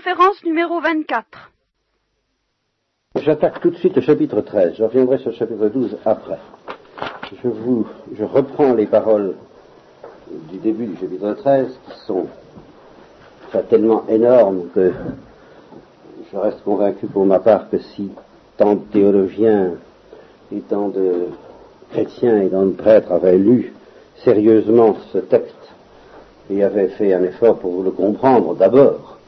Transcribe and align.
conférence 0.00 0.42
numéro 0.44 0.80
24. 0.80 1.26
J'attaque 3.16 3.60
tout 3.60 3.68
de 3.68 3.76
suite 3.76 3.96
le 3.96 4.00
chapitre 4.00 4.40
13. 4.40 4.76
Je 4.78 4.82
reviendrai 4.82 5.18
sur 5.18 5.28
le 5.28 5.36
chapitre 5.36 5.68
12 5.68 5.98
après. 6.06 6.38
Je, 7.42 7.48
vous, 7.48 7.86
je 8.16 8.24
reprends 8.24 8.72
les 8.72 8.86
paroles 8.86 9.34
du 10.50 10.56
début 10.56 10.86
du 10.86 10.96
chapitre 10.96 11.34
13 11.34 11.78
qui 11.84 11.98
sont 12.06 12.28
tellement 13.68 14.06
énormes 14.08 14.70
que 14.74 14.90
je 16.32 16.38
reste 16.38 16.64
convaincu 16.64 17.06
pour 17.06 17.26
ma 17.26 17.38
part 17.38 17.68
que 17.68 17.78
si 17.78 18.10
tant 18.56 18.76
de 18.76 18.84
théologiens 18.84 19.72
et 20.50 20.60
tant 20.62 20.88
de 20.88 21.26
chrétiens 21.90 22.40
et 22.40 22.48
tant 22.48 22.64
de 22.64 22.72
prêtres 22.72 23.12
avaient 23.12 23.36
lu 23.36 23.74
sérieusement 24.24 24.96
ce 25.12 25.18
texte 25.18 25.74
et 26.48 26.64
avaient 26.64 26.88
fait 26.88 27.12
un 27.12 27.22
effort 27.22 27.58
pour 27.58 27.82
le 27.82 27.90
comprendre 27.90 28.54
d'abord, 28.54 29.19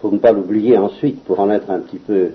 pour 0.00 0.12
ne 0.12 0.18
pas 0.18 0.32
l'oublier 0.32 0.78
ensuite, 0.78 1.22
pour 1.24 1.40
en 1.40 1.50
être 1.50 1.70
un 1.70 1.80
petit 1.80 1.98
peu 1.98 2.30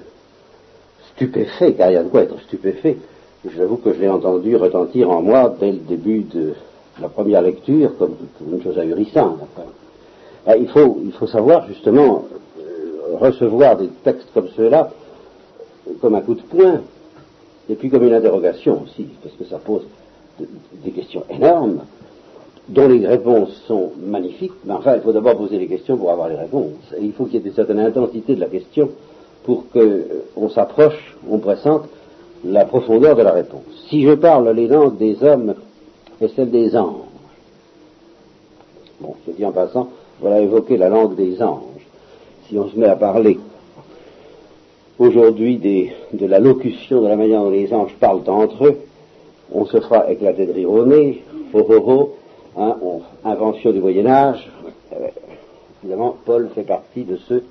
stupéfait, 1.16 1.74
car 1.74 1.90
il 1.90 1.94
y 1.94 1.98
a 1.98 2.04
de 2.04 2.10
quoi 2.10 2.24
être 2.24 2.40
stupéfait. 2.42 2.98
J'avoue 3.56 3.78
que 3.78 3.94
je 3.94 4.00
l'ai 4.00 4.10
entendu 4.10 4.56
retentir 4.56 5.10
en 5.10 5.22
moi 5.22 5.54
dès 5.60 5.72
le 5.72 5.80
début 5.80 6.22
de 6.22 6.54
la 7.02 7.10
première 7.10 7.42
lecture 7.42 7.98
comme 7.98 8.16
une 8.52 8.62
chose 8.62 8.78
ahurissante. 8.78 9.40
Il, 10.58 10.68
faut, 10.70 11.00
il 11.04 11.12
faut 11.14 11.28
savoir 11.28 11.68
justement 11.68 12.26
euh, 12.60 13.18
recevoir 13.18 13.78
des 13.78 13.90
textes 14.04 14.28
comme 14.34 14.48
ceux-là 14.56 14.92
comme 16.02 16.16
un 16.16 16.22
coup 16.22 16.36
de 16.36 16.42
poing, 16.42 16.82
et 17.70 17.76
puis 17.76 17.90
comme 17.90 18.04
une 18.04 18.14
interrogation 18.14 18.84
aussi, 18.84 19.08
parce 19.22 19.36
que 19.36 19.46
ça 19.46 19.58
pose 19.58 19.84
des 20.40 20.92
questions 20.92 21.24
énormes, 21.30 21.82
dont 22.70 22.88
les 22.88 23.06
réponses 23.06 23.62
sont 23.68 23.92
magnifiques, 24.02 24.54
mais 24.66 24.74
enfin, 24.74 24.96
il 24.96 25.02
faut 25.02 25.12
d'abord 25.12 25.38
poser 25.38 25.58
les 25.58 25.68
questions 25.68 25.98
pour 25.98 26.12
avoir 26.12 26.30
les 26.30 26.36
réponses. 26.36 26.72
Il 27.02 27.12
faut 27.12 27.26
qu'il 27.26 27.36
y 27.42 27.44
ait 27.44 27.48
une 27.48 27.54
certaine 27.54 27.80
intensité 27.80 28.36
de 28.36 28.40
la 28.40 28.48
question 28.48 28.90
pour 29.44 29.70
qu'on 29.70 29.80
euh, 29.80 30.50
s'approche, 30.54 31.18
on 31.30 31.40
pressente 31.40 31.84
la 32.46 32.66
profondeur 32.66 33.16
de 33.16 33.22
la 33.22 33.32
réponse. 33.32 33.64
Si 33.90 34.04
je 34.04 34.14
parle 34.14 34.50
les 34.52 34.68
langues 34.68 34.98
des 34.98 35.22
hommes 35.24 35.56
et 36.22 36.28
celles 36.30 36.52
des 36.52 36.76
anges, 36.76 37.02
bon, 39.02 39.16
je 39.28 39.34
dis 39.34 39.46
en 39.46 39.52
passant, 39.52 39.90
voilà 40.22 40.40
évoquer 40.40 40.78
la 40.78 40.90
langue 40.90 41.16
des 41.16 41.42
anges. 41.42 41.62
Si 42.48 42.58
on 42.58 42.70
se 42.70 42.78
met 42.78 42.88
à 42.88 42.96
parler 42.96 43.40
aujourd'hui 45.00 45.58
de 46.14 46.26
la 46.26 46.40
locution, 46.40 47.02
de 47.02 47.08
la 47.08 47.16
manière 47.18 47.42
dont 47.42 47.50
les 47.50 47.74
anges 47.74 47.96
parlent 48.00 48.22
entre 48.28 48.68
eux, 48.68 48.78
on 49.52 49.66
se 49.66 49.80
fera 49.80 50.10
éclater 50.10 50.46
de 50.46 50.54
rire 50.54 50.72
au 50.72 50.86
nez, 50.86 51.24
ho, 51.54 52.16
hein, 52.58 52.78
invention 53.24 53.72
du 53.72 53.80
Moyen 53.80 54.06
Âge. 54.06 54.50
Euh, 54.94 55.08
évidemment, 55.84 56.16
Paul 56.26 56.50
fait 56.54 56.64
partie 56.64 57.04
de 57.04 57.18
ceux 57.18 57.44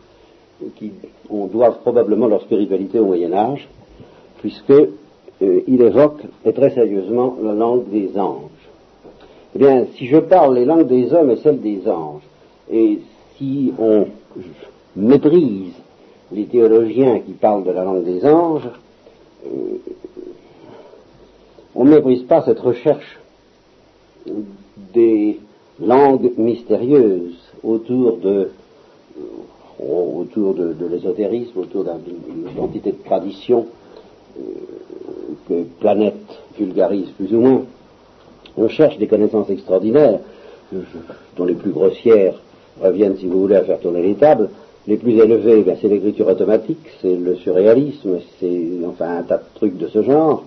qui 0.76 0.92
on 1.30 1.46
doit 1.46 1.72
probablement 1.72 2.26
leur 2.26 2.42
spiritualité 2.42 2.98
au 2.98 3.06
Moyen 3.06 3.32
Âge, 3.32 3.68
puisque 4.38 4.70
euh, 4.70 5.60
il 5.66 5.82
évoque 5.82 6.22
très 6.54 6.70
sérieusement 6.70 7.36
la 7.42 7.52
langue 7.52 7.88
des 7.90 8.16
anges. 8.18 8.50
Eh 9.54 9.58
bien, 9.58 9.86
si 9.96 10.06
je 10.06 10.18
parle 10.18 10.54
les 10.54 10.64
langues 10.64 10.86
des 10.86 11.12
hommes 11.12 11.30
et 11.30 11.36
celles 11.36 11.60
des 11.60 11.86
anges, 11.88 12.22
et 12.70 13.00
si 13.36 13.72
on 13.78 14.06
méprise 14.96 15.74
les 16.30 16.46
théologiens 16.46 17.20
qui 17.20 17.32
parlent 17.32 17.64
de 17.64 17.70
la 17.70 17.84
langue 17.84 18.04
des 18.04 18.24
anges, 18.24 18.68
euh, 19.46 19.78
on 21.74 21.84
ne 21.84 21.90
méprise 21.90 22.22
pas 22.22 22.42
cette 22.42 22.60
recherche 22.60 23.18
des 24.76 25.38
langues 25.80 26.32
mystérieuses 26.36 27.38
autour 27.62 28.18
de 28.18 28.50
euh, 29.18 29.22
autour 29.80 30.54
de, 30.54 30.74
l'ésotérisme, 30.90 31.58
autour 31.58 31.84
d'une 31.84 32.54
quantité 32.56 32.92
de 32.92 33.04
traditions 33.04 33.66
euh, 34.38 34.42
que 35.48 35.62
Planète 35.80 36.14
vulgarise 36.56 37.08
plus 37.18 37.34
ou 37.34 37.40
moins. 37.40 37.62
On 38.56 38.68
cherche 38.68 38.98
des 38.98 39.06
connaissances 39.06 39.50
extraordinaires, 39.50 40.20
dont 41.36 41.44
les 41.44 41.54
plus 41.54 41.70
grossières 41.70 42.34
reviennent, 42.80 43.16
si 43.16 43.26
vous 43.26 43.40
voulez, 43.40 43.56
à 43.56 43.64
faire 43.64 43.80
tourner 43.80 44.02
les 44.02 44.14
tables. 44.14 44.50
Les 44.86 44.96
plus 44.96 45.18
élevées, 45.18 45.62
ben, 45.62 45.76
c'est 45.80 45.88
l'écriture 45.88 46.28
automatique, 46.28 46.86
c'est 47.00 47.14
le 47.14 47.36
surréalisme, 47.36 48.18
c'est 48.40 48.68
enfin 48.86 49.18
un 49.18 49.22
tas 49.22 49.38
de 49.38 49.44
trucs 49.54 49.78
de 49.78 49.88
ce 49.88 50.02
genre, 50.02 50.44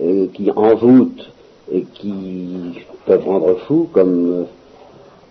euh, 0.00 0.26
qui 0.34 0.50
envoûtent 0.50 1.30
et 1.72 1.82
qui 1.82 2.80
peuvent 3.06 3.24
rendre 3.24 3.54
fou, 3.66 3.88
comme 3.92 4.30
euh, 4.30 4.44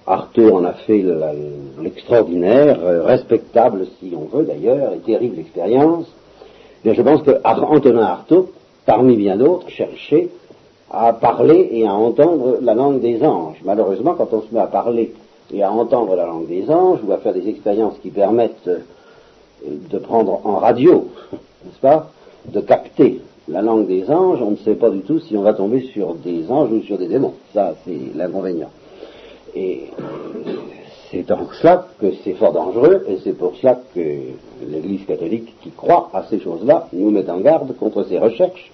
Arthur 0.07 0.55
en 0.55 0.65
a 0.65 0.73
fait 0.73 1.03
l'extraordinaire, 1.81 2.79
euh, 2.83 3.03
respectable 3.03 3.87
si 3.99 4.13
on 4.15 4.35
veut 4.35 4.45
d'ailleurs, 4.45 4.93
et 4.93 4.99
terrible 4.99 5.39
expérience. 5.39 6.07
Mais 6.83 6.95
je 6.95 7.01
pense 7.01 7.21
que 7.21 7.39
Antonin 7.43 8.01
Artaud, 8.01 8.51
parmi 8.85 9.15
bien 9.15 9.37
d'autres, 9.37 9.69
cherchait 9.69 10.29
à 10.89 11.13
parler 11.13 11.69
et 11.71 11.87
à 11.87 11.93
entendre 11.93 12.57
la 12.61 12.73
langue 12.73 12.99
des 12.99 13.23
anges. 13.23 13.61
Malheureusement, 13.63 14.15
quand 14.15 14.33
on 14.33 14.41
se 14.41 14.53
met 14.53 14.59
à 14.59 14.67
parler 14.67 15.13
et 15.53 15.63
à 15.63 15.71
entendre 15.71 16.15
la 16.15 16.25
langue 16.25 16.47
des 16.47 16.69
anges, 16.69 16.99
ou 17.07 17.11
à 17.11 17.17
faire 17.17 17.33
des 17.33 17.47
expériences 17.47 17.97
qui 18.01 18.09
permettent 18.09 18.67
euh, 18.67 18.79
de 19.63 19.97
prendre 19.99 20.41
en 20.43 20.55
radio, 20.55 21.09
n'est-ce 21.31 21.79
pas, 21.79 22.09
de 22.45 22.59
capter 22.61 23.21
la 23.47 23.61
langue 23.61 23.87
des 23.87 24.09
anges, 24.09 24.41
on 24.41 24.51
ne 24.51 24.57
sait 24.57 24.75
pas 24.75 24.89
du 24.89 25.01
tout 25.01 25.19
si 25.19 25.35
on 25.35 25.41
va 25.41 25.53
tomber 25.53 25.81
sur 25.93 26.15
des 26.15 26.49
anges 26.49 26.71
ou 26.71 26.81
sur 26.83 26.97
des 26.97 27.07
démons. 27.07 27.33
Ça, 27.53 27.75
c'est 27.85 28.15
l'inconvénient. 28.15 28.69
Et 29.55 29.89
c'est 31.09 31.23
donc 31.23 31.53
cela 31.55 31.87
que 31.99 32.13
c'est 32.23 32.33
fort 32.33 32.53
dangereux, 32.53 33.05
et 33.09 33.17
c'est 33.23 33.33
pour 33.33 33.55
cela 33.57 33.79
que 33.93 33.99
l'Église 34.67 35.05
catholique 35.05 35.55
qui 35.61 35.71
croit 35.71 36.09
à 36.13 36.23
ces 36.29 36.39
choses-là 36.39 36.87
nous 36.93 37.11
met 37.11 37.29
en 37.29 37.39
garde 37.39 37.75
contre 37.77 38.03
ces 38.03 38.17
recherches. 38.17 38.71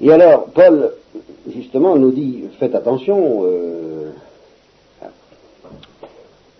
Et 0.00 0.10
alors, 0.10 0.46
Paul, 0.46 0.92
justement, 1.48 1.96
nous 1.96 2.10
dit, 2.10 2.44
faites 2.58 2.74
attention, 2.74 3.42
euh, 3.44 4.10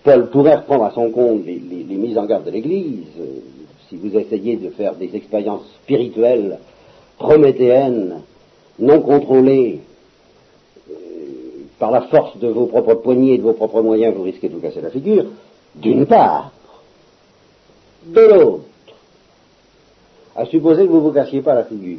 Paul 0.04 0.30
pourrait 0.30 0.56
reprendre 0.56 0.84
à 0.84 0.90
son 0.92 1.10
compte 1.10 1.44
les, 1.44 1.96
mises 1.96 2.18
en 2.18 2.26
garde 2.26 2.44
de 2.44 2.50
l'Église, 2.50 3.06
si 3.90 3.96
vous 3.96 4.16
essayez 4.16 4.56
de 4.56 4.70
faire 4.70 4.94
des 4.94 5.14
expériences 5.16 5.66
spirituelles 5.82 6.58
prométhéennes, 7.18 8.22
non 8.78 9.00
contrôlées, 9.00 9.80
euh, 10.90 10.94
par 11.78 11.90
la 11.90 12.02
force 12.02 12.38
de 12.38 12.46
vos 12.46 12.66
propres 12.66 12.94
poignets 12.94 13.34
et 13.34 13.38
de 13.38 13.42
vos 13.42 13.52
propres 13.52 13.82
moyens, 13.82 14.14
vous 14.14 14.22
risquez 14.22 14.48
de 14.48 14.54
vous 14.54 14.60
casser 14.60 14.80
la 14.80 14.90
figure, 14.90 15.26
d'une 15.74 16.06
part. 16.06 16.52
De 18.06 18.20
l'autre, 18.20 18.64
à 20.36 20.46
supposer 20.46 20.84
que 20.84 20.90
vous 20.90 20.98
ne 20.98 21.02
vous 21.02 21.12
cassiez 21.12 21.42
pas 21.42 21.54
la 21.54 21.64
figure, 21.64 21.98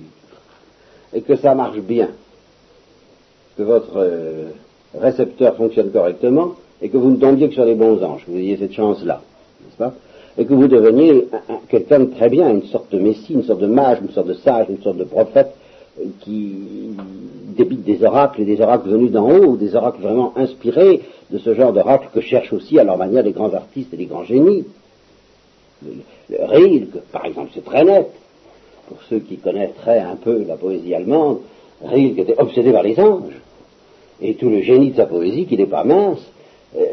et 1.14 1.22
que 1.22 1.36
ça 1.36 1.54
marche 1.54 1.80
bien, 1.80 2.10
que 3.58 3.64
votre 3.64 3.98
euh, 3.98 4.52
récepteur 4.98 5.58
fonctionne 5.58 5.92
correctement, 5.92 6.54
et 6.82 6.88
que 6.88 6.98
vous 6.98 7.12
ne 7.12 7.18
tombiez 7.18 7.50
que 7.50 7.54
sur 7.54 7.66
les 7.66 7.76
bons 7.76 8.02
anges, 8.02 8.26
que 8.26 8.32
vous 8.32 8.38
ayez 8.38 8.56
cette 8.56 8.74
chance-là, 8.74 9.22
n'est-ce 9.62 9.78
pas? 9.78 9.94
Et 10.38 10.46
que 10.46 10.54
vous 10.54 10.68
deveniez 10.68 11.28
quelqu'un 11.68 12.00
de 12.00 12.06
très 12.06 12.30
bien, 12.30 12.50
une 12.50 12.64
sorte 12.64 12.92
de 12.92 13.00
messie, 13.00 13.34
une 13.34 13.44
sorte 13.44 13.60
de 13.60 13.68
mage, 13.68 14.00
une 14.02 14.12
sorte 14.12 14.28
de 14.28 14.34
sage, 14.34 14.68
une 14.70 14.82
sorte 14.82 14.98
de 14.98 15.04
prophète 15.04 15.54
euh, 16.00 16.06
qui 16.22 16.96
débite 17.58 17.84
des 17.84 18.04
oracles 18.04 18.42
et 18.42 18.46
des 18.46 18.62
oracles 18.62 18.90
venus 18.90 19.12
d'en 19.12 19.30
haut, 19.30 19.58
des 19.58 19.76
oracles 19.76 20.02
vraiment 20.02 20.34
inspirés 20.38 21.02
de 21.32 21.38
ce 21.38 21.54
genre 21.54 21.74
d'oracles 21.74 22.08
que 22.14 22.22
cherchent 22.22 22.54
aussi 22.54 22.80
à 22.80 22.84
leur 22.84 22.98
manière 22.98 23.24
les 23.24 23.32
grands 23.32 23.54
artistes 23.54 23.94
et 23.94 23.98
les 23.98 24.06
grands 24.06 24.24
génies. 24.24 24.66
Le, 25.86 25.92
Rilke, 26.40 27.02
par 27.12 27.26
exemple, 27.26 27.52
c'est 27.54 27.66
très 27.66 27.84
net. 27.84 28.08
Pour 28.88 29.00
ceux 29.10 29.20
qui 29.20 29.38
connaîtraient 29.38 30.00
un 30.00 30.16
peu 30.16 30.44
la 30.48 30.56
poésie 30.56 30.96
allemande, 30.96 31.40
Rilke 31.84 32.20
était 32.20 32.40
obsédé 32.40 32.72
par 32.72 32.84
les 32.84 33.00
anges. 33.00 33.40
Et 34.22 34.36
tout 34.36 34.50
le 34.50 34.62
génie 34.62 34.92
de 34.92 34.98
sa 34.98 35.06
poésie, 35.06 35.46
qui 35.46 35.58
n'est 35.58 35.66
pas 35.66 35.84
mince, 35.84 36.22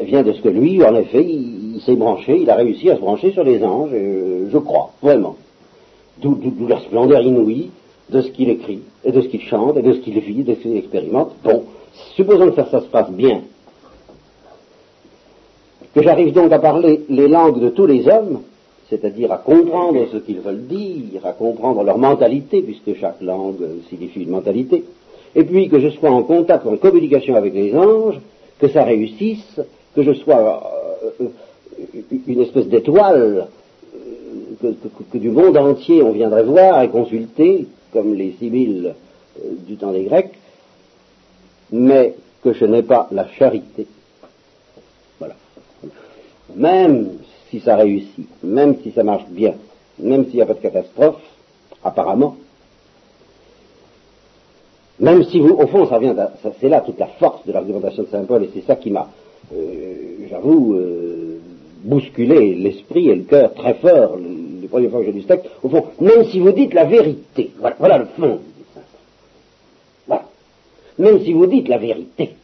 vient 0.01 0.23
de 0.23 0.33
ce 0.33 0.41
que 0.41 0.49
lui, 0.49 0.83
en 0.83 0.95
effet, 0.95 1.23
il, 1.23 1.79
s'est 1.81 1.95
branché, 1.95 2.37
il 2.41 2.49
a 2.49 2.55
réussi 2.55 2.89
à 2.89 2.95
se 2.95 3.01
brancher 3.01 3.31
sur 3.31 3.43
les 3.43 3.63
anges, 3.63 3.91
euh, 3.93 4.49
je 4.51 4.57
crois, 4.57 4.91
vraiment. 5.01 5.35
D'où 6.21 6.37
la 6.67 6.81
splendeur 6.81 7.21
inouïe 7.21 7.69
de 8.09 8.21
ce 8.21 8.29
qu'il 8.31 8.49
écrit, 8.49 8.81
et 9.05 9.11
de 9.11 9.21
ce 9.21 9.27
qu'il 9.27 9.41
chante, 9.41 9.77
et 9.77 9.81
de 9.81 9.93
ce 9.93 9.99
qu'il 9.99 10.19
vit, 10.19 10.43
de 10.43 10.55
ce 10.55 10.59
qu'il 10.59 10.75
expérimente. 10.75 11.31
Bon, 11.43 11.63
supposons 12.15 12.51
que 12.51 12.55
ça 12.55 12.81
se 12.81 12.87
passe 12.87 13.11
bien, 13.11 13.41
que 15.95 16.01
j'arrive 16.01 16.33
donc 16.33 16.51
à 16.51 16.59
parler 16.59 17.05
les 17.09 17.27
langues 17.27 17.61
de 17.61 17.69
tous 17.69 17.85
les 17.85 18.07
hommes, 18.07 18.41
c'est-à-dire 18.89 19.31
à 19.31 19.37
comprendre 19.37 20.05
ce 20.11 20.17
qu'ils 20.17 20.39
veulent 20.39 20.65
dire, 20.67 21.25
à 21.25 21.31
comprendre 21.31 21.83
leur 21.83 21.97
mentalité, 21.97 22.61
puisque 22.61 22.99
chaque 22.99 23.21
langue 23.21 23.63
signifie 23.89 24.23
une 24.23 24.31
mentalité, 24.31 24.83
et 25.35 25.43
puis 25.43 25.69
que 25.69 25.79
je 25.79 25.89
sois 25.89 26.09
en 26.09 26.23
contact, 26.23 26.65
en 26.65 26.75
communication 26.75 27.35
avec 27.35 27.53
les 27.53 27.73
anges, 27.75 28.19
que 28.59 28.67
ça 28.67 28.83
réussisse, 28.83 29.59
que 29.95 30.03
je 30.03 30.13
sois 30.13 30.63
euh, 31.19 31.27
une 32.27 32.41
espèce 32.41 32.67
d'étoile 32.67 33.47
euh, 34.63 34.71
que, 35.11 35.17
du 35.17 35.29
monde 35.29 35.57
entier 35.57 36.03
on 36.03 36.11
viendrait 36.11 36.43
voir 36.43 36.81
et 36.83 36.89
consulter, 36.89 37.67
comme 37.91 38.13
les 38.13 38.33
civils 38.33 38.93
euh, 39.39 39.49
du 39.67 39.77
temps 39.77 39.91
des 39.91 40.03
Grecs, 40.03 40.33
mais 41.71 42.15
que 42.43 42.53
je 42.53 42.65
n'ai 42.65 42.83
pas 42.83 43.07
la 43.11 43.27
charité. 43.29 43.87
Voilà. 45.19 45.35
Même 46.55 47.09
si 47.49 47.59
ça 47.59 47.75
réussit, 47.75 48.27
même 48.43 48.75
si 48.83 48.91
ça 48.91 49.03
marche 49.03 49.27
bien, 49.29 49.53
même 49.99 50.25
s'il 50.25 50.35
n'y 50.35 50.41
a 50.41 50.45
pas 50.45 50.53
de 50.53 50.59
catastrophe, 50.61 51.21
apparemment, 51.83 52.35
même 54.99 55.23
si 55.23 55.39
vous, 55.39 55.53
au 55.53 55.67
fond, 55.67 55.87
ça 55.87 55.99
vient, 55.99 56.15
c'est 56.59 56.69
là 56.69 56.81
toute 56.81 56.99
la 56.99 57.07
force 57.07 57.45
de 57.45 57.53
l'argumentation 57.53 58.03
de 58.03 58.07
Saint 58.09 58.23
Paul, 58.23 58.43
et 58.43 58.49
c'est 58.53 58.65
ça 58.65 58.75
qui 58.75 58.91
m'a, 58.91 59.09
euh, 59.53 60.27
j'avoue, 60.29 60.75
euh, 60.75 61.39
bousculé 61.83 62.55
l'esprit 62.55 63.09
et 63.09 63.15
le 63.15 63.23
cœur 63.23 63.53
très 63.53 63.75
fort 63.75 64.17
les 64.17 64.67
premières 64.67 64.91
fois 64.91 64.99
que 64.99 65.05
j'ai 65.05 65.11
lu 65.13 65.21
ce 65.21 65.27
texte. 65.27 65.49
Au 65.63 65.69
fond, 65.69 65.85
même 66.01 66.25
si 66.25 66.39
vous 66.39 66.51
dites 66.51 66.73
la 66.73 66.85
vérité, 66.85 67.51
voilà, 67.59 67.75
voilà 67.79 67.97
le 67.99 68.05
fond. 68.05 68.39
Voilà. 70.07 70.25
Même 70.97 71.23
si 71.23 71.33
vous 71.33 71.45
dites 71.45 71.67
la 71.67 71.77
vérité, 71.77 72.35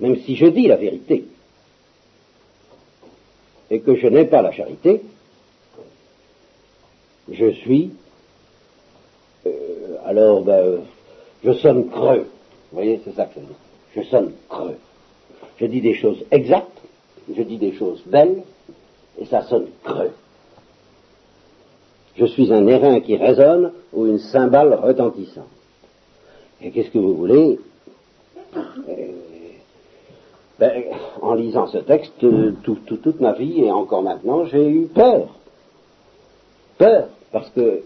même 0.00 0.16
si 0.16 0.36
je 0.36 0.46
dis 0.46 0.66
la 0.66 0.76
vérité, 0.76 1.24
et 3.70 3.80
que 3.80 3.96
je 3.96 4.06
n'ai 4.06 4.24
pas 4.24 4.42
la 4.42 4.52
charité, 4.52 5.02
je 7.30 7.50
suis, 7.50 7.90
alors 10.08 10.40
ben, 10.40 10.80
je 11.44 11.52
sonne 11.52 11.90
creux. 11.90 12.26
Vous 12.72 12.78
voyez, 12.78 12.98
c'est 13.04 13.14
ça 13.14 13.26
que 13.26 13.34
je 13.34 13.40
dis. 13.40 13.52
Je 13.94 14.02
sonne 14.08 14.32
creux. 14.48 14.78
Je 15.58 15.66
dis 15.66 15.82
des 15.82 15.94
choses 15.94 16.24
exactes, 16.30 16.80
je 17.34 17.42
dis 17.42 17.58
des 17.58 17.72
choses 17.72 18.02
belles, 18.06 18.42
et 19.20 19.26
ça 19.26 19.42
sonne 19.42 19.66
creux. 19.84 20.12
Je 22.16 22.24
suis 22.24 22.50
un 22.52 22.66
airain 22.66 23.00
qui 23.00 23.16
résonne 23.16 23.72
ou 23.92 24.06
une 24.06 24.18
cymbale 24.18 24.72
retentissante. 24.74 25.44
Et 26.62 26.70
qu'est-ce 26.70 26.90
que 26.90 26.98
vous 26.98 27.14
voulez? 27.14 27.60
Euh, 28.56 28.62
ben, 30.58 30.84
En 31.20 31.34
lisant 31.34 31.66
ce 31.66 31.78
texte, 31.78 32.14
toute 32.62 33.20
ma 33.20 33.34
vie 33.34 33.62
et 33.62 33.70
encore 33.70 34.02
maintenant, 34.02 34.46
j'ai 34.46 34.66
eu 34.66 34.86
peur. 34.86 35.28
Peur, 36.78 37.08
parce 37.30 37.50
que 37.50 37.82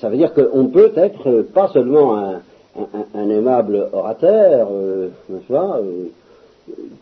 ça 0.00 0.08
veut 0.08 0.16
dire 0.16 0.32
qu'on 0.32 0.66
peut 0.66 0.92
être 0.96 1.42
pas 1.54 1.68
seulement 1.68 2.16
un, 3.14 3.28
aimable 3.28 3.88
orateur, 3.92 4.68
euh, 4.70 5.08
euh, 5.30 5.82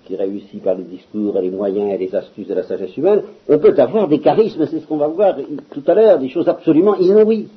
qui 0.07 0.17
réussit 0.17 0.63
par 0.63 0.75
les 0.75 0.85
discours 0.85 1.37
et 1.39 1.43
les 1.43 1.51
moyens 1.51 1.93
et 1.93 1.99
les 1.99 2.15
astuces 2.15 2.49
de 2.49 2.55
la 2.55 2.63
sagesse 2.63 2.97
humaine, 2.97 3.23
on 3.49 3.59
peut 3.59 3.75
avoir 3.79 4.09
des 4.09 4.21
charismes, 4.21 4.67
c'est 4.67 4.81
ce 4.81 4.87
qu'on 4.87 4.97
va 4.97 5.09
voir 5.09 5.37
tout 5.71 5.83
à 5.87 5.95
l'heure, 5.95 6.19
des 6.19 6.29
choses 6.29 6.49
absolument 6.49 6.97
inouïes, 6.97 7.49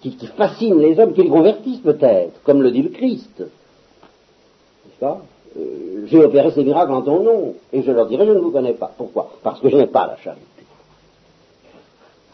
qui, 0.00 0.16
fascinent 0.36 0.80
les 0.80 0.98
hommes, 0.98 1.14
qui 1.14 1.22
les 1.22 1.28
convertissent 1.28 1.80
peut-être, 1.80 2.40
comme 2.44 2.62
le 2.62 2.70
dit 2.70 2.82
le 2.82 2.90
Christ. 2.90 3.40
N'est-ce 3.40 5.00
pas? 5.00 5.20
Euh, 5.58 6.04
J'ai 6.06 6.24
opéré 6.24 6.50
ces 6.52 6.62
miracles 6.62 6.92
en 6.92 7.02
ton 7.02 7.22
nom, 7.22 7.54
et 7.72 7.82
je 7.82 7.90
leur 7.90 8.06
dirai, 8.06 8.26
je 8.26 8.32
ne 8.32 8.38
vous 8.38 8.52
connais 8.52 8.74
pas. 8.74 8.92
Pourquoi? 8.96 9.30
Parce 9.42 9.60
que 9.60 9.68
je 9.68 9.76
n'ai 9.76 9.86
pas 9.86 10.06
la 10.06 10.16
charité. 10.18 10.44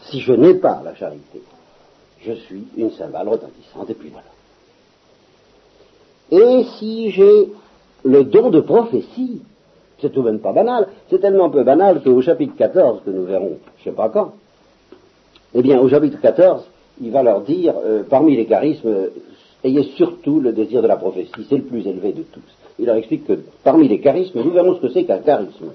Si 0.01 0.19
je 0.19 0.33
n'ai 0.33 0.53
pas 0.55 0.81
la 0.83 0.93
charité, 0.93 1.41
je 2.25 2.33
suis 2.33 2.63
une 2.77 2.91
cymbale 2.91 3.27
retentissante, 3.29 3.89
et 3.89 3.93
puis 3.93 4.09
voilà. 4.09 4.27
Et 6.31 6.63
si 6.77 7.11
j'ai 7.11 7.49
le 8.03 8.23
don 8.23 8.49
de 8.49 8.61
prophétie, 8.61 9.41
c'est 9.99 10.11
tout 10.11 10.21
de 10.21 10.31
même 10.31 10.39
pas 10.39 10.51
banal, 10.51 10.87
c'est 11.09 11.19
tellement 11.19 11.49
peu 11.49 11.63
banal 11.63 12.01
qu'au 12.01 12.21
chapitre 12.21 12.55
14, 12.57 13.01
que 13.05 13.09
nous 13.09 13.25
verrons, 13.25 13.57
je 13.77 13.81
ne 13.81 13.83
sais 13.91 13.95
pas 13.95 14.09
quand, 14.09 14.33
eh 15.53 15.61
bien, 15.61 15.79
au 15.79 15.87
chapitre 15.87 16.19
14, 16.19 16.65
il 17.01 17.11
va 17.11 17.23
leur 17.23 17.41
dire, 17.41 17.75
euh, 17.83 18.03
parmi 18.09 18.35
les 18.35 18.45
charismes, 18.45 19.09
ayez 19.63 19.83
surtout 19.95 20.39
le 20.39 20.51
désir 20.51 20.81
de 20.81 20.87
la 20.87 20.97
prophétie, 20.97 21.45
c'est 21.49 21.57
le 21.57 21.63
plus 21.63 21.85
élevé 21.87 22.11
de 22.11 22.23
tous. 22.23 22.41
Il 22.79 22.85
leur 22.85 22.95
explique 22.95 23.25
que 23.25 23.39
parmi 23.63 23.87
les 23.87 23.99
charismes, 23.99 24.41
nous 24.41 24.51
verrons 24.51 24.75
ce 24.75 24.81
que 24.81 24.89
c'est 24.89 25.03
qu'un 25.03 25.19
charisme. 25.19 25.71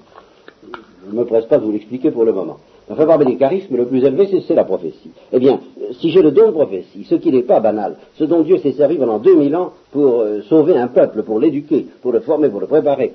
Je 0.63 1.11
ne 1.11 1.17
me 1.17 1.25
presse 1.25 1.45
pas 1.45 1.57
de 1.57 1.63
vous 1.63 1.71
l'expliquer 1.71 2.11
pour 2.11 2.25
le 2.25 2.33
moment. 2.33 2.57
Enfin, 2.91 3.05
parmi 3.05 3.25
les 3.25 3.37
charismes, 3.37 3.77
le 3.77 3.85
plus 3.85 4.03
élevé, 4.03 4.43
c'est 4.47 4.55
la 4.55 4.63
prophétie. 4.63 5.11
Eh 5.31 5.37
bien, 5.37 5.59
si 5.99 6.09
j'ai 6.09 6.23
le 6.23 6.31
don 6.31 6.47
de 6.47 6.51
prophétie, 6.51 7.05
ce 7.07 7.15
qui 7.15 7.31
n'est 7.31 7.43
pas 7.43 7.59
banal, 7.59 7.97
ce 8.15 8.23
dont 8.23 8.41
Dieu 8.41 8.57
s'est 8.57 8.71
servi 8.71 8.97
pendant 8.97 9.19
2000 9.19 9.55
ans 9.55 9.73
pour 9.91 10.21
euh, 10.21 10.41
sauver 10.49 10.75
un 10.75 10.87
peuple, 10.87 11.21
pour 11.21 11.39
l'éduquer, 11.39 11.85
pour 12.01 12.11
le 12.11 12.21
former, 12.21 12.49
pour 12.49 12.59
le 12.59 12.65
préparer, 12.65 13.13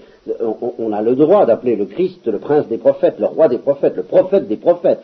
on, 0.78 0.92
a 0.92 1.02
le 1.02 1.16
droit 1.16 1.44
d'appeler 1.44 1.74
le 1.74 1.86
Christ 1.86 2.26
le 2.26 2.38
prince 2.38 2.68
des 2.68 2.78
prophètes, 2.78 3.16
le 3.18 3.26
roi 3.26 3.48
des 3.48 3.58
prophètes, 3.58 3.96
le 3.96 4.04
prophète 4.04 4.46
des 4.46 4.56
prophètes. 4.56 5.02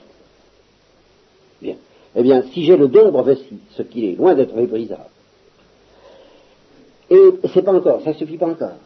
Bien. 1.61 1.75
Eh 2.15 2.23
bien, 2.23 2.43
si 2.53 2.65
j'ai 2.65 2.77
le 2.77 2.87
don 2.87 3.07
de 3.07 3.11
prophétie, 3.11 3.59
ce 3.73 3.83
qui 3.83 4.09
est 4.09 4.17
loin 4.17 4.37
d'être 4.37 4.55
méprisable, 4.55 5.03
et 7.11 7.31
c'est 7.53 7.63
pas 7.63 7.75
encore, 7.75 8.03
ça 8.03 8.15
suffit 8.15 8.37
pas 8.37 8.47
encore, 8.47 8.79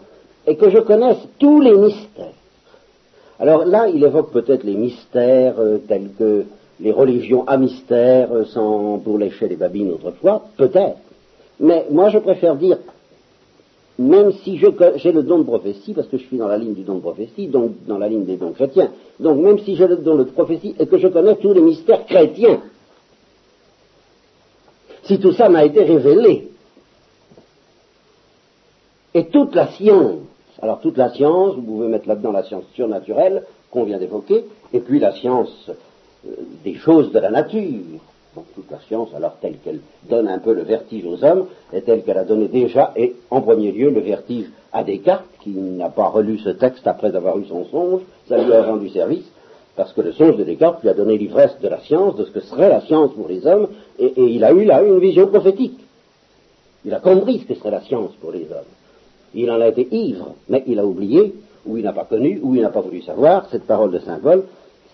et 0.47 0.57
que 0.57 0.71
je 0.71 0.79
connaisse 0.79 1.19
tous 1.39 1.61
les 1.61 1.77
mystères, 1.77 2.33
alors 3.39 3.65
là, 3.65 3.89
il 3.89 4.03
évoque 4.05 4.31
peut-être 4.31 4.63
les 4.63 4.75
mystères 4.75 5.55
euh, 5.59 5.79
tels 5.89 6.11
que 6.19 6.45
les 6.81 6.93
religions 6.93 7.47
à 7.47 7.57
mystère, 7.57 8.33
euh, 8.33 8.45
sans 8.45 8.99
pour 8.99 9.19
lécher 9.19 9.49
les 9.49 9.57
babines 9.57 9.93
autrefois, 9.93 10.43
peut-être. 10.57 10.99
Mais 11.61 11.87
moi, 11.91 12.11
je 12.11 12.19
préfère 12.19 12.57
dire, 12.57 12.79
même 13.99 14.33
si 14.33 14.59
j'ai 14.59 15.13
le 15.13 15.23
don 15.23 15.39
de 15.39 15.45
prophétie, 15.45 15.95
parce 15.95 16.09
que 16.09 16.19
je 16.19 16.25
suis 16.25 16.37
dans 16.37 16.49
la 16.49 16.59
ligne 16.59 16.75
du 16.75 16.83
don 16.83 16.97
de 16.97 17.01
prophétie, 17.01 17.47
donc 17.47 17.73
dans 17.87 17.99
la 17.99 18.09
ligne 18.09 18.25
des 18.25 18.37
dons 18.37 18.53
chrétiens, 18.53 18.91
donc 19.21 19.39
même 19.39 19.59
si 19.61 19.77
j'ai 19.77 19.87
le 19.87 19.97
don 19.97 20.17
de 20.17 20.25
prophétie 20.25 20.75
et 20.79 20.87
que 20.87 20.99
je 20.99 21.09
connais 21.09 21.37
tous 21.37 21.53
les 21.53 21.61
mystères 21.61 22.05
chrétiens, 22.07 22.61
si 25.05 25.19
tout 25.19 25.33
ça 25.33 25.49
m'a 25.49 25.65
été 25.65 25.85
révélé, 25.85 26.49
et 29.15 29.27
toute 29.27 29.55
la 29.55 29.69
science 29.69 30.23
alors 30.63 30.81
toute 30.81 30.97
la 30.97 31.11
science, 31.11 31.57
vous 31.57 31.63
pouvez 31.63 31.89
mettre 31.89 32.09
là-dedans 32.09 32.33
la 32.33 32.45
science 32.45 32.65
surnaturelle 32.75 33.45
qu'on 33.71 33.85
vient 33.85 33.99
d'évoquer, 33.99 34.45
et 34.73 34.81
puis 34.81 35.01
la 35.01 35.13
science 35.13 35.71
euh, 36.27 36.33
des 36.65 36.75
choses 36.75 37.13
de 37.13 37.19
la 37.19 37.31
nature. 37.31 38.01
toute 38.55 38.71
la 38.71 38.81
science, 38.89 39.09
alors 39.15 39.37
telle 39.41 39.59
qu'elle 39.59 39.81
donne 40.09 40.29
un 40.29 40.39
peu 40.39 40.53
le 40.53 40.63
vertige 40.63 41.05
aux 41.07 41.25
hommes, 41.25 41.47
et 41.73 41.83
telle 41.83 42.03
qu'elle 42.03 42.19
a 42.19 42.25
donné 42.25 42.49
déjà, 42.49 42.93
et 42.97 43.15
en 43.31 43.41
premier 43.41 43.73
lieu 43.73 43.91
le 43.91 44.01
vertige 44.01 44.47
à 44.73 44.85
Descartes, 44.85 45.27
qui 45.41 45.51
n'a 45.51 45.89
pas 45.89 46.07
relu 46.07 46.39
ce 46.39 46.51
texte 46.51 46.87
après 46.87 47.15
avoir 47.15 47.39
eu 47.39 47.45
son 47.47 47.65
songe, 47.67 48.03
ça 48.29 48.43
lui 48.43 48.53
a 48.53 48.65
rendu 48.65 48.89
service, 48.91 49.27
parce 49.77 49.93
que 49.93 50.03
le 50.03 50.13
songe 50.13 50.37
de 50.37 50.45
Descartes 50.45 50.83
lui 50.83 50.89
a 50.89 50.95
donné 50.95 51.19
l'ivresse 51.19 51.59
de 51.61 51.69
la 51.69 51.81
science, 51.81 52.17
de 52.17 52.25
ce 52.25 52.31
que 52.31 52.41
serait 52.41 52.69
la 52.69 52.81
science 52.83 53.13
pour 53.13 53.29
les 53.29 53.45
hommes, 53.47 53.69
et, 53.99 54.13
il 54.17 54.45
a 54.45 54.53
eu 54.53 54.65
là 54.65 54.83
une 54.83 54.99
vision 55.01 55.27
prophétique. 55.27 55.81
Il 56.85 56.95
a 56.95 57.01
compris 57.01 57.41
ce 57.41 57.47
que 57.47 57.55
serait 57.55 57.71
la 57.71 57.83
science 57.83 58.13
pour 58.21 58.31
les 58.31 58.43
hommes. 58.53 58.65
Il 59.35 59.51
en 59.51 59.61
a 59.61 59.69
été 59.69 59.89
ivre, 59.91 60.35
mais 60.49 60.63
il 60.67 60.79
a 60.79 60.87
oublié, 60.87 61.35
ou 61.67 61.77
il 61.77 61.85
n'a 61.85 61.93
pas 61.93 62.05
connu, 62.05 62.41
ou 62.43 62.55
il 62.55 62.63
n'a 62.63 62.71
pas 62.71 62.81
voulu 62.81 63.03
savoir 63.03 63.47
cette 63.51 63.65
parole 63.65 63.91
de 63.91 63.99
Saint 63.99 64.19
Paul. 64.19 64.45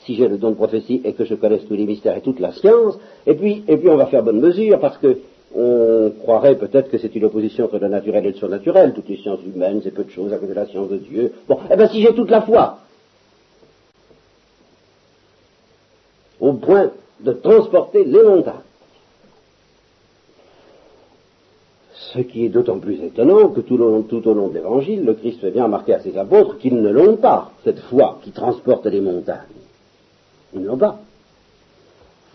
Si 0.04 0.14
j'ai 0.14 0.28
le 0.28 0.38
don 0.38 0.50
de 0.50 0.54
prophétie 0.54 1.02
et 1.04 1.12
que 1.12 1.24
je 1.24 1.34
connaisse 1.34 1.66
tous 1.66 1.74
les 1.74 1.84
mystères 1.84 2.16
et 2.16 2.22
toute 2.22 2.40
la 2.40 2.52
science, 2.52 2.98
et 3.26 3.34
puis, 3.34 3.62
on 3.68 3.96
va 3.96 4.06
faire 4.06 4.22
bonne 4.22 4.40
mesure 4.40 4.80
parce 4.80 4.96
que 4.98 5.18
on 5.54 6.12
croirait 6.22 6.54
peut-être 6.54 6.90
que 6.90 6.98
c'est 6.98 7.14
une 7.16 7.24
opposition 7.24 7.64
entre 7.64 7.78
le 7.78 7.88
naturel 7.88 8.24
et 8.24 8.30
le 8.30 8.36
surnaturel. 8.36 8.92
Toutes 8.94 9.08
les 9.08 9.16
sciences 9.16 9.40
humaines, 9.44 9.80
c'est 9.82 9.90
peu 9.90 10.04
de 10.04 10.10
choses 10.10 10.32
à 10.32 10.36
côté 10.36 10.52
de 10.52 10.56
la 10.56 10.66
science 10.66 10.88
de 10.88 10.98
Dieu. 10.98 11.32
Bon, 11.48 11.58
eh 11.68 11.76
bien 11.76 11.88
si 11.88 12.00
j'ai 12.00 12.14
toute 12.14 12.30
la 12.30 12.42
foi, 12.42 12.78
au 16.38 16.52
point 16.52 16.92
de 17.20 17.32
transporter 17.32 18.04
les 18.04 18.22
montagnes, 18.22 18.54
Ce 22.12 22.18
qui 22.18 22.44
est 22.44 22.48
d'autant 22.48 22.78
plus 22.78 23.02
étonnant 23.04 23.48
que 23.48 23.60
tout, 23.60 23.80
au 23.80 24.34
long 24.34 24.48
de 24.48 24.54
l'Évangile, 24.54 25.04
le 25.04 25.14
Christ 25.14 25.40
fait 25.40 25.50
bien 25.50 25.64
remarquer 25.64 25.94
à 25.94 26.00
ses 26.00 26.16
apôtres 26.18 26.58
qu'ils 26.58 26.80
ne 26.80 26.90
l'ont 26.90 27.16
pas, 27.16 27.52
cette 27.62 27.78
foi 27.78 28.18
qui 28.22 28.32
transporte 28.32 28.86
les 28.86 29.00
montagnes. 29.00 29.38
Ils 30.54 30.62
ne 30.62 30.66
l'ont 30.66 30.76
pas. 30.76 30.98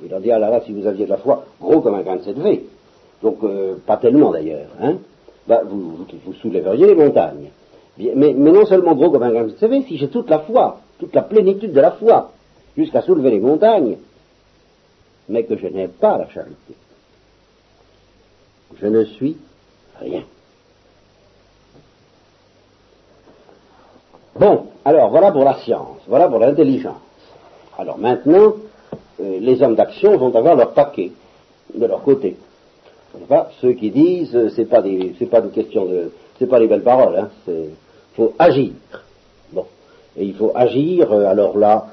Il 0.02 0.10
leur 0.10 0.22
dit, 0.22 0.32
ah 0.32 0.40
là 0.40 0.50
là, 0.50 0.62
si 0.62 0.72
vous 0.72 0.88
aviez 0.88 1.06
de 1.06 1.10
la 1.10 1.18
foi, 1.18 1.46
gros 1.60 1.82
comme 1.82 1.96
un 1.96 2.02
grain 2.02 2.16
de 2.18 2.24
cette 2.24 2.38
donc 3.22 3.44
euh, 3.44 3.76
pas 3.86 3.98
tellement 3.98 4.32
d'ailleurs, 4.32 4.70
hein, 4.82 4.98
bah, 5.48 5.62
vous, 5.66 6.06
soulèveriez 6.42 6.88
les 6.88 6.96
montagnes. 6.96 7.50
Mais, 7.98 8.34
non 8.34 8.66
seulement 8.66 8.94
gros 8.94 9.10
comme 9.10 9.24
un 9.24 9.32
grain 9.32 9.44
de 9.46 9.56
cette 9.58 9.88
si 9.88 9.98
j'ai 9.98 10.10
toute 10.10 10.30
la 10.30 10.40
foi, 10.40 10.80
toute 11.00 11.14
la 11.16 11.22
plénitude 11.22 11.74
de 11.74 11.82
la 11.82 11.92
foi, 11.92 12.32
jusqu'à 12.78 13.02
soulever 13.02 13.32
les 13.32 13.40
montagnes, 13.40 13.98
mais 15.28 15.44
que 15.44 15.58
je 15.58 15.68
n'ai 15.68 15.88
pas 15.88 16.18
la 16.18 16.30
charité. 16.30 16.76
Je 18.80 18.88
ne 18.88 19.04
suis 19.06 19.38
Rien. 20.00 20.24
Bon, 24.38 24.68
alors 24.84 25.10
voilà 25.10 25.32
pour 25.32 25.44
la 25.44 25.56
science, 25.60 26.00
voilà 26.08 26.28
pour 26.28 26.40
l'intelligence. 26.40 26.98
Alors 27.78 27.98
maintenant, 27.98 28.54
euh, 29.22 29.40
les 29.40 29.62
hommes 29.62 29.76
d'action 29.76 30.18
vont 30.18 30.36
avoir 30.36 30.56
leur 30.56 30.74
paquet 30.74 31.12
de 31.74 31.86
leur 31.86 32.04
côté. 32.04 32.36
Ceux 33.62 33.74
qui 33.74 33.92
disent 33.92 34.36
euh, 34.36 34.50
c'est 34.56 34.66
pas 34.66 34.82
des 34.82 35.16
pas 35.32 35.40
une 35.40 35.52
question 35.52 35.86
de 35.86 36.12
c'est 36.38 36.48
pas 36.48 36.60
les 36.60 36.68
belles 36.68 36.84
paroles, 36.84 37.18
hein, 37.18 37.30
c'est 37.46 37.70
faut 38.16 38.34
agir. 38.38 38.72
Bon, 39.54 39.66
et 40.18 40.26
il 40.26 40.34
faut 40.36 40.52
agir. 40.54 41.12
Euh, 41.12 41.26
alors 41.26 41.58
là, 41.58 41.88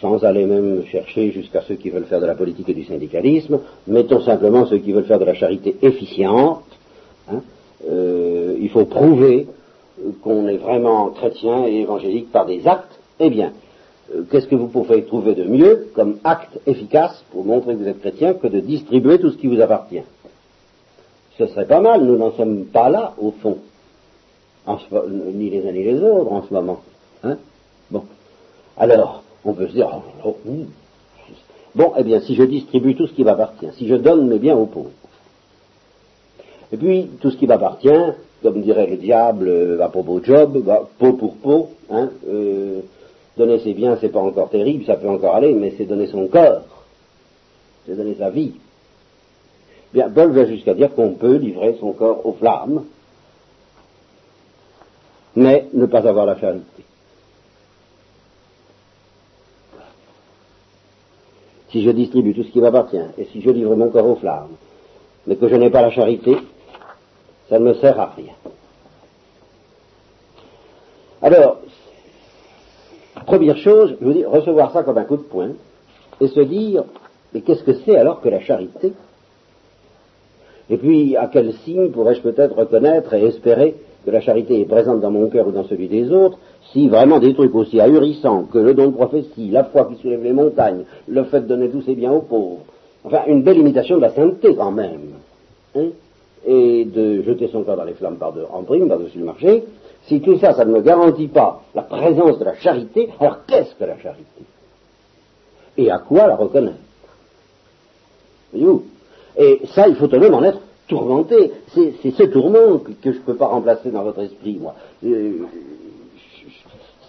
sans 0.00 0.24
aller 0.24 0.46
même 0.46 0.84
chercher 0.86 1.30
jusqu'à 1.30 1.62
ceux 1.62 1.76
qui 1.76 1.90
veulent 1.90 2.06
faire 2.06 2.20
de 2.20 2.26
la 2.26 2.34
politique 2.34 2.68
et 2.68 2.74
du 2.74 2.84
syndicalisme, 2.84 3.60
mettons 3.86 4.20
simplement 4.22 4.66
ceux 4.66 4.78
qui 4.78 4.92
veulent 4.92 5.04
faire 5.04 5.18
de 5.18 5.24
la 5.24 5.34
charité 5.34 5.76
efficiente, 5.82 6.64
Hein. 7.30 7.40
Euh, 7.88 8.56
il 8.60 8.68
faut 8.70 8.84
prouver 8.84 9.46
qu'on 10.22 10.48
est 10.48 10.56
vraiment 10.56 11.10
chrétien 11.10 11.66
et 11.66 11.80
évangélique 11.80 12.30
par 12.30 12.46
des 12.46 12.66
actes 12.66 12.98
Eh 13.20 13.30
bien, 13.30 13.52
euh, 14.14 14.22
qu'est-ce 14.30 14.46
que 14.46 14.54
vous 14.54 14.68
pouvez 14.68 15.04
trouver 15.04 15.34
de 15.34 15.44
mieux 15.44 15.88
comme 15.94 16.18
acte 16.24 16.58
efficace 16.66 17.24
pour 17.30 17.44
montrer 17.44 17.74
que 17.74 17.80
vous 17.80 17.88
êtes 17.88 18.00
chrétien 18.00 18.34
que 18.34 18.46
de 18.46 18.60
distribuer 18.60 19.18
tout 19.18 19.30
ce 19.30 19.36
qui 19.36 19.46
vous 19.46 19.60
appartient? 19.60 20.02
Ce 21.38 21.46
serait 21.46 21.66
pas 21.66 21.80
mal, 21.80 22.04
nous 22.04 22.16
n'en 22.16 22.32
sommes 22.32 22.64
pas 22.64 22.88
là, 22.88 23.14
au 23.18 23.30
fond, 23.30 23.58
ni 25.08 25.50
les 25.50 25.66
uns 25.66 25.72
ni 25.72 25.84
les 25.84 26.00
autres 26.00 26.32
en 26.32 26.42
ce 26.42 26.52
moment. 26.52 26.80
Hein 27.22 27.36
bon. 27.90 28.02
Alors, 28.76 29.22
on 29.44 29.52
peut 29.52 29.68
se 29.68 29.72
dire, 29.72 29.88
oh, 30.24 30.28
oh, 30.28 30.36
hmm. 30.44 30.64
bon, 31.74 31.92
eh 31.96 32.02
bien, 32.02 32.20
si 32.20 32.34
je 32.34 32.42
distribue 32.42 32.94
tout 32.94 33.06
ce 33.06 33.12
qui 33.12 33.24
m'appartient, 33.24 33.68
si 33.76 33.86
je 33.86 33.94
donne 33.94 34.28
mes 34.28 34.38
biens 34.38 34.56
aux 34.56 34.66
pauvres, 34.66 34.90
et 36.72 36.76
puis 36.76 37.10
tout 37.20 37.30
ce 37.30 37.36
qui 37.36 37.46
m'appartient, 37.46 37.88
comme 38.42 38.62
dirait 38.62 38.86
le 38.86 38.96
diable 38.96 39.48
euh, 39.48 39.82
à 39.82 39.88
propos 39.88 40.20
de 40.20 40.24
Job, 40.24 40.58
bah, 40.64 40.88
peau 40.98 41.14
pour 41.14 41.36
peau, 41.36 41.70
hein, 41.90 42.10
euh, 42.28 42.80
donner 43.36 43.58
ses 43.60 43.74
biens, 43.74 43.96
c'est 44.00 44.10
pas 44.10 44.20
encore 44.20 44.50
terrible, 44.50 44.84
ça 44.84 44.96
peut 44.96 45.08
encore 45.08 45.34
aller, 45.34 45.52
mais 45.54 45.74
c'est 45.76 45.84
donner 45.84 46.06
son 46.08 46.26
corps, 46.28 46.84
c'est 47.86 47.96
donner 47.96 48.16
sa 48.16 48.30
vie. 48.30 48.52
Bien, 49.92 50.10
Paul 50.10 50.32
va 50.32 50.44
jusqu'à 50.44 50.74
dire 50.74 50.94
qu'on 50.94 51.14
peut 51.14 51.36
livrer 51.36 51.76
son 51.80 51.92
corps 51.92 52.26
aux 52.26 52.34
flammes, 52.34 52.84
mais 55.34 55.66
ne 55.72 55.86
pas 55.86 56.06
avoir 56.06 56.26
la 56.26 56.36
charité. 56.36 56.64
Si 61.70 61.82
je 61.82 61.90
distribue 61.90 62.34
tout 62.34 62.44
ce 62.44 62.50
qui 62.50 62.60
m'appartient, 62.60 62.96
et 63.18 63.26
si 63.26 63.40
je 63.40 63.50
livre 63.50 63.74
mon 63.76 63.88
corps 63.88 64.08
aux 64.08 64.16
flammes, 64.16 64.56
mais 65.26 65.36
que 65.36 65.48
je 65.48 65.54
n'ai 65.54 65.70
pas 65.70 65.82
la 65.82 65.90
charité, 65.90 66.36
ça 67.48 67.58
ne 67.58 67.64
me 67.64 67.74
sert 67.74 67.98
à 67.98 68.12
rien. 68.16 68.34
Alors, 71.22 71.58
première 73.26 73.56
chose, 73.56 73.96
je 74.00 74.04
vous 74.04 74.12
dis, 74.12 74.24
recevoir 74.24 74.72
ça 74.72 74.82
comme 74.82 74.98
un 74.98 75.04
coup 75.04 75.16
de 75.16 75.22
poing, 75.22 75.50
et 76.20 76.28
se 76.28 76.40
dire, 76.40 76.84
mais 77.32 77.40
qu'est-ce 77.40 77.64
que 77.64 77.74
c'est 77.84 77.96
alors 77.96 78.20
que 78.20 78.28
la 78.28 78.40
charité? 78.40 78.92
Et 80.70 80.76
puis, 80.76 81.16
à 81.16 81.28
quel 81.32 81.52
signe 81.64 81.90
pourrais-je 81.90 82.20
peut-être 82.20 82.56
reconnaître 82.56 83.14
et 83.14 83.24
espérer 83.24 83.74
que 84.04 84.10
la 84.10 84.20
charité 84.20 84.60
est 84.60 84.64
présente 84.66 85.00
dans 85.00 85.10
mon 85.10 85.28
cœur 85.28 85.48
ou 85.48 85.52
dans 85.52 85.64
celui 85.64 85.88
des 85.88 86.10
autres, 86.10 86.38
si 86.72 86.88
vraiment 86.88 87.18
des 87.18 87.34
trucs 87.34 87.54
aussi 87.54 87.80
ahurissants 87.80 88.44
que 88.44 88.58
le 88.58 88.74
don 88.74 88.88
de 88.88 88.94
prophétie, 88.94 89.50
la 89.50 89.64
foi 89.64 89.86
qui 89.86 90.00
soulève 90.00 90.22
les 90.22 90.32
montagnes, 90.32 90.84
le 91.06 91.24
fait 91.24 91.40
de 91.40 91.46
donner 91.46 91.70
tous 91.70 91.82
ses 91.82 91.94
biens 91.94 92.12
aux 92.12 92.22
pauvres, 92.22 92.60
enfin, 93.04 93.22
une 93.26 93.42
belle 93.42 93.58
imitation 93.58 93.96
de 93.96 94.02
la 94.02 94.10
sainteté 94.10 94.54
quand 94.54 94.70
même, 94.70 95.14
hein? 95.74 95.88
Et 96.46 96.84
de 96.84 97.22
jeter 97.22 97.48
son 97.48 97.62
corps 97.62 97.76
dans 97.76 97.84
les 97.84 97.94
flammes 97.94 98.16
par 98.16 98.32
de, 98.32 98.42
en 98.50 98.62
prime 98.62 98.88
par-dessus 98.88 99.18
le 99.18 99.24
marché, 99.24 99.64
si 100.06 100.20
tout 100.20 100.38
ça, 100.38 100.54
ça 100.54 100.64
ne 100.64 100.72
me 100.72 100.80
garantit 100.80 101.28
pas 101.28 101.62
la 101.74 101.82
présence 101.82 102.38
de 102.38 102.44
la 102.44 102.54
charité, 102.56 103.10
alors 103.20 103.44
qu'est-ce 103.46 103.74
que 103.74 103.84
la 103.84 103.98
charité? 103.98 104.42
Et 105.76 105.90
à 105.90 105.98
quoi 105.98 106.26
la 106.26 106.36
reconnaître? 106.36 106.78
Voyez-vous? 108.52 108.84
Et 109.36 109.60
ça, 109.74 109.86
il 109.86 109.94
faut 109.94 110.06
tout 110.06 110.16
de 110.16 110.20
même 110.20 110.34
en 110.34 110.42
être 110.42 110.60
tourmenté. 110.88 111.52
C'est 111.74 112.10
ce 112.10 112.22
tourment 112.24 112.78
que, 112.78 112.92
je 113.04 113.10
ne 113.10 113.22
peux 113.22 113.36
pas 113.36 113.46
remplacer 113.46 113.90
dans 113.90 114.02
votre 114.02 114.20
esprit, 114.20 114.58
moi. 114.60 114.74
Euh, 115.04 115.44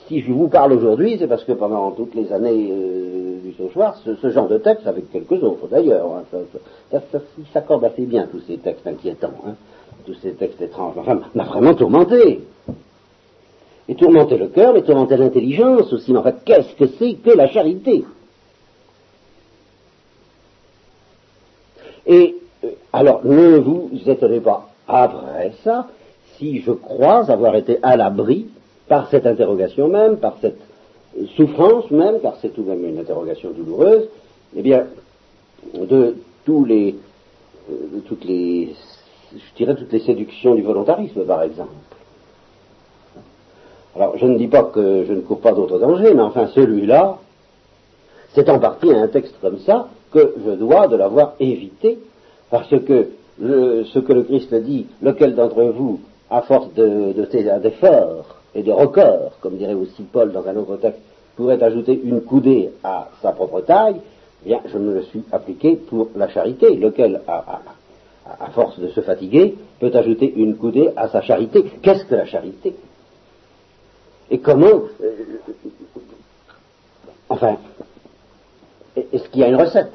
si 0.10 0.22
je 0.22 0.32
vous 0.34 0.48
parle 0.48 0.74
aujourd'hui, 0.74 1.18
c'est 1.20 1.28
parce 1.28 1.44
que 1.44 1.52
pendant 1.52 1.92
toutes 1.92 2.16
les 2.16 2.34
années 2.34 2.70
euh, 2.72 3.40
du 3.44 3.54
Sauchoir, 3.54 3.96
ce, 4.04 4.30
genre 4.32 4.48
de 4.48 4.58
texte, 4.58 4.88
avec 4.88 5.12
quelques 5.12 5.44
autres 5.44 5.68
d'ailleurs, 5.70 6.24
hein, 6.34 6.40
ça, 6.92 7.02
s'accorde 7.54 7.86
assez 7.86 8.06
bien, 8.06 8.28
tous 8.30 8.42
ces 8.48 8.58
textes 8.58 8.88
inquiétants, 8.88 9.36
hein, 9.46 9.54
tous 10.08 10.16
ces 10.16 10.32
textes 10.32 10.62
étranges, 10.62 10.96
enfin, 10.98 11.20
m'a 11.36 11.44
vraiment 11.44 11.76
tourmenté. 11.76 12.42
Et 13.88 13.96
tourmenté 13.96 14.38
le 14.38 14.48
cœur, 14.48 14.74
mais 14.74 14.82
tourmenté 14.82 15.16
l'intelligence 15.16 15.92
aussi. 15.94 16.12
Mais 16.12 16.20
en 16.20 16.24
fait, 16.24 16.44
qu'est-ce 16.44 16.76
que 16.76 16.88
c'est 16.98 17.14
que 17.14 17.32
la 17.32 17.48
charité? 17.48 18.04
Et 22.06 22.36
euh, 22.64 22.70
alors, 22.94 23.22
ne 23.26 23.58
vous 23.58 23.92
étonnez 24.08 24.40
pas 24.40 24.70
après 24.88 25.54
ça, 25.64 25.88
si 26.38 26.62
je 26.62 26.72
crois 26.72 27.30
avoir 27.30 27.56
été 27.56 27.78
à 27.84 27.96
l'abri 27.96 28.48
par 28.90 29.08
cette 29.10 29.26
interrogation 29.26 29.88
même, 29.88 30.18
par 30.18 30.36
cette 30.42 30.60
souffrance 31.38 31.90
même, 31.92 32.20
car 32.22 32.36
c'est 32.42 32.50
tout 32.50 32.64
de 32.64 32.70
même 32.70 32.84
une 32.84 33.00
interrogation 33.00 33.52
douloureuse, 33.52 34.10
eh 34.56 34.62
bien, 34.62 34.88
de 35.74 36.16
tous 36.46 36.66
les, 36.66 36.96
euh, 37.70 37.96
de 37.96 38.00
toutes 38.02 38.26
les, 38.26 38.74
je 39.34 39.56
dirais 39.56 39.76
toutes 39.76 39.94
les 39.94 40.00
séductions 40.00 40.56
du 40.56 40.64
volontarisme, 40.64 41.24
par 41.24 41.44
exemple. 41.44 41.72
Alors, 43.96 44.18
je 44.18 44.26
ne 44.26 44.38
dis 44.38 44.48
pas 44.48 44.64
que 44.64 45.06
je 45.06 45.14
ne 45.14 45.22
cours 45.22 45.40
pas 45.40 45.52
d'autres 45.52 45.80
dangers, 45.80 46.14
mais 46.14 46.22
enfin, 46.22 46.48
celui-là, 46.48 47.18
c'est 48.34 48.50
en 48.50 48.60
partie 48.60 48.92
un 48.92 49.08
texte 49.08 49.36
comme 49.42 49.60
ça 49.60 49.88
que 50.12 50.34
je 50.46 50.52
dois 50.52 50.88
de 50.88 50.96
l'avoir 50.96 51.34
évité, 51.40 52.00
parce 52.50 52.70
que 52.70 53.10
ce 53.40 54.00
que 54.00 54.14
le 54.14 54.24
Christ 54.24 54.54
dit, 54.54 54.88
lequel 55.02 55.36
d'entre 55.36 55.64
vous, 55.64 56.00
à 56.30 56.42
force 56.42 56.70
d'efforts, 56.74 58.39
et 58.56 58.64
de 58.64 58.72
records, 58.72 59.34
comme 59.42 59.58
dirait 59.58 59.74
aussi 59.74 60.04
Paul 60.04 60.32
dans 60.32 60.48
un 60.48 60.56
autre 60.56 60.78
texte, 60.78 61.00
pourrait 61.36 61.62
ajouter 61.62 62.00
une 62.04 62.22
coudée 62.22 62.72
à 62.84 63.10
sa 63.22 63.32
propre 63.32 63.62
taille, 63.62 64.02
eh 64.46 64.50
bien, 64.50 64.62
je 64.66 64.78
me 64.78 64.94
le 64.94 65.04
suis 65.04 65.24
appliqué 65.32 65.76
pour 65.76 66.10
la 66.16 66.28
charité, 66.30 66.76
lequel, 66.76 67.22
à, 67.28 67.62
force 68.52 68.80
de 68.80 68.90
se 68.90 69.02
fatiguer, 69.02 69.56
peut 69.80 69.92
ajouter 69.94 70.34
une 70.36 70.56
coudée 70.56 70.90
à 70.96 71.08
sa 71.10 71.22
charité? 71.22 71.64
Qu'est-ce 71.82 72.06
que 72.06 72.16
la 72.16 72.26
charité? 72.26 72.76
Et 74.32 74.40
comment 74.40 74.84
euh, 75.02 75.12
Enfin, 77.30 77.58
est-ce 78.96 79.30
qu'il 79.30 79.42
y 79.42 79.44
a 79.44 79.48
une 79.48 79.56
recette? 79.56 79.94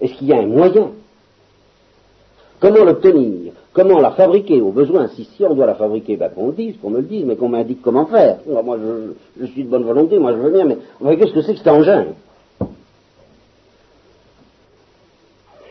Est-ce 0.00 0.14
qu'il 0.14 0.28
y 0.28 0.32
a 0.32 0.38
un 0.38 0.46
moyen? 0.46 0.92
Comment 2.60 2.84
l'obtenir? 2.84 3.51
Comment 3.72 4.00
la 4.00 4.10
fabriquer 4.10 4.60
au 4.60 4.70
besoin 4.70 5.08
Si, 5.08 5.24
si 5.24 5.44
on 5.44 5.54
doit 5.54 5.64
la 5.66 5.74
fabriquer, 5.74 6.16
ben, 6.16 6.28
qu'on 6.28 6.48
le 6.48 6.52
dise, 6.52 6.76
qu'on 6.80 6.90
me 6.90 6.98
le 6.98 7.06
dise, 7.06 7.24
mais 7.24 7.36
qu'on 7.36 7.48
m'indique 7.48 7.80
comment 7.80 8.04
faire. 8.04 8.38
Moi, 8.46 8.78
je, 9.40 9.46
suis 9.46 9.64
de 9.64 9.70
bonne 9.70 9.84
volonté, 9.84 10.18
moi 10.18 10.32
je 10.32 10.38
veux 10.38 10.50
bien, 10.50 10.64
mais 10.66 11.16
qu'est-ce 11.16 11.32
que 11.32 11.40
c'est 11.40 11.52
que 11.52 11.58
cet 11.58 11.68
engin 11.68 12.06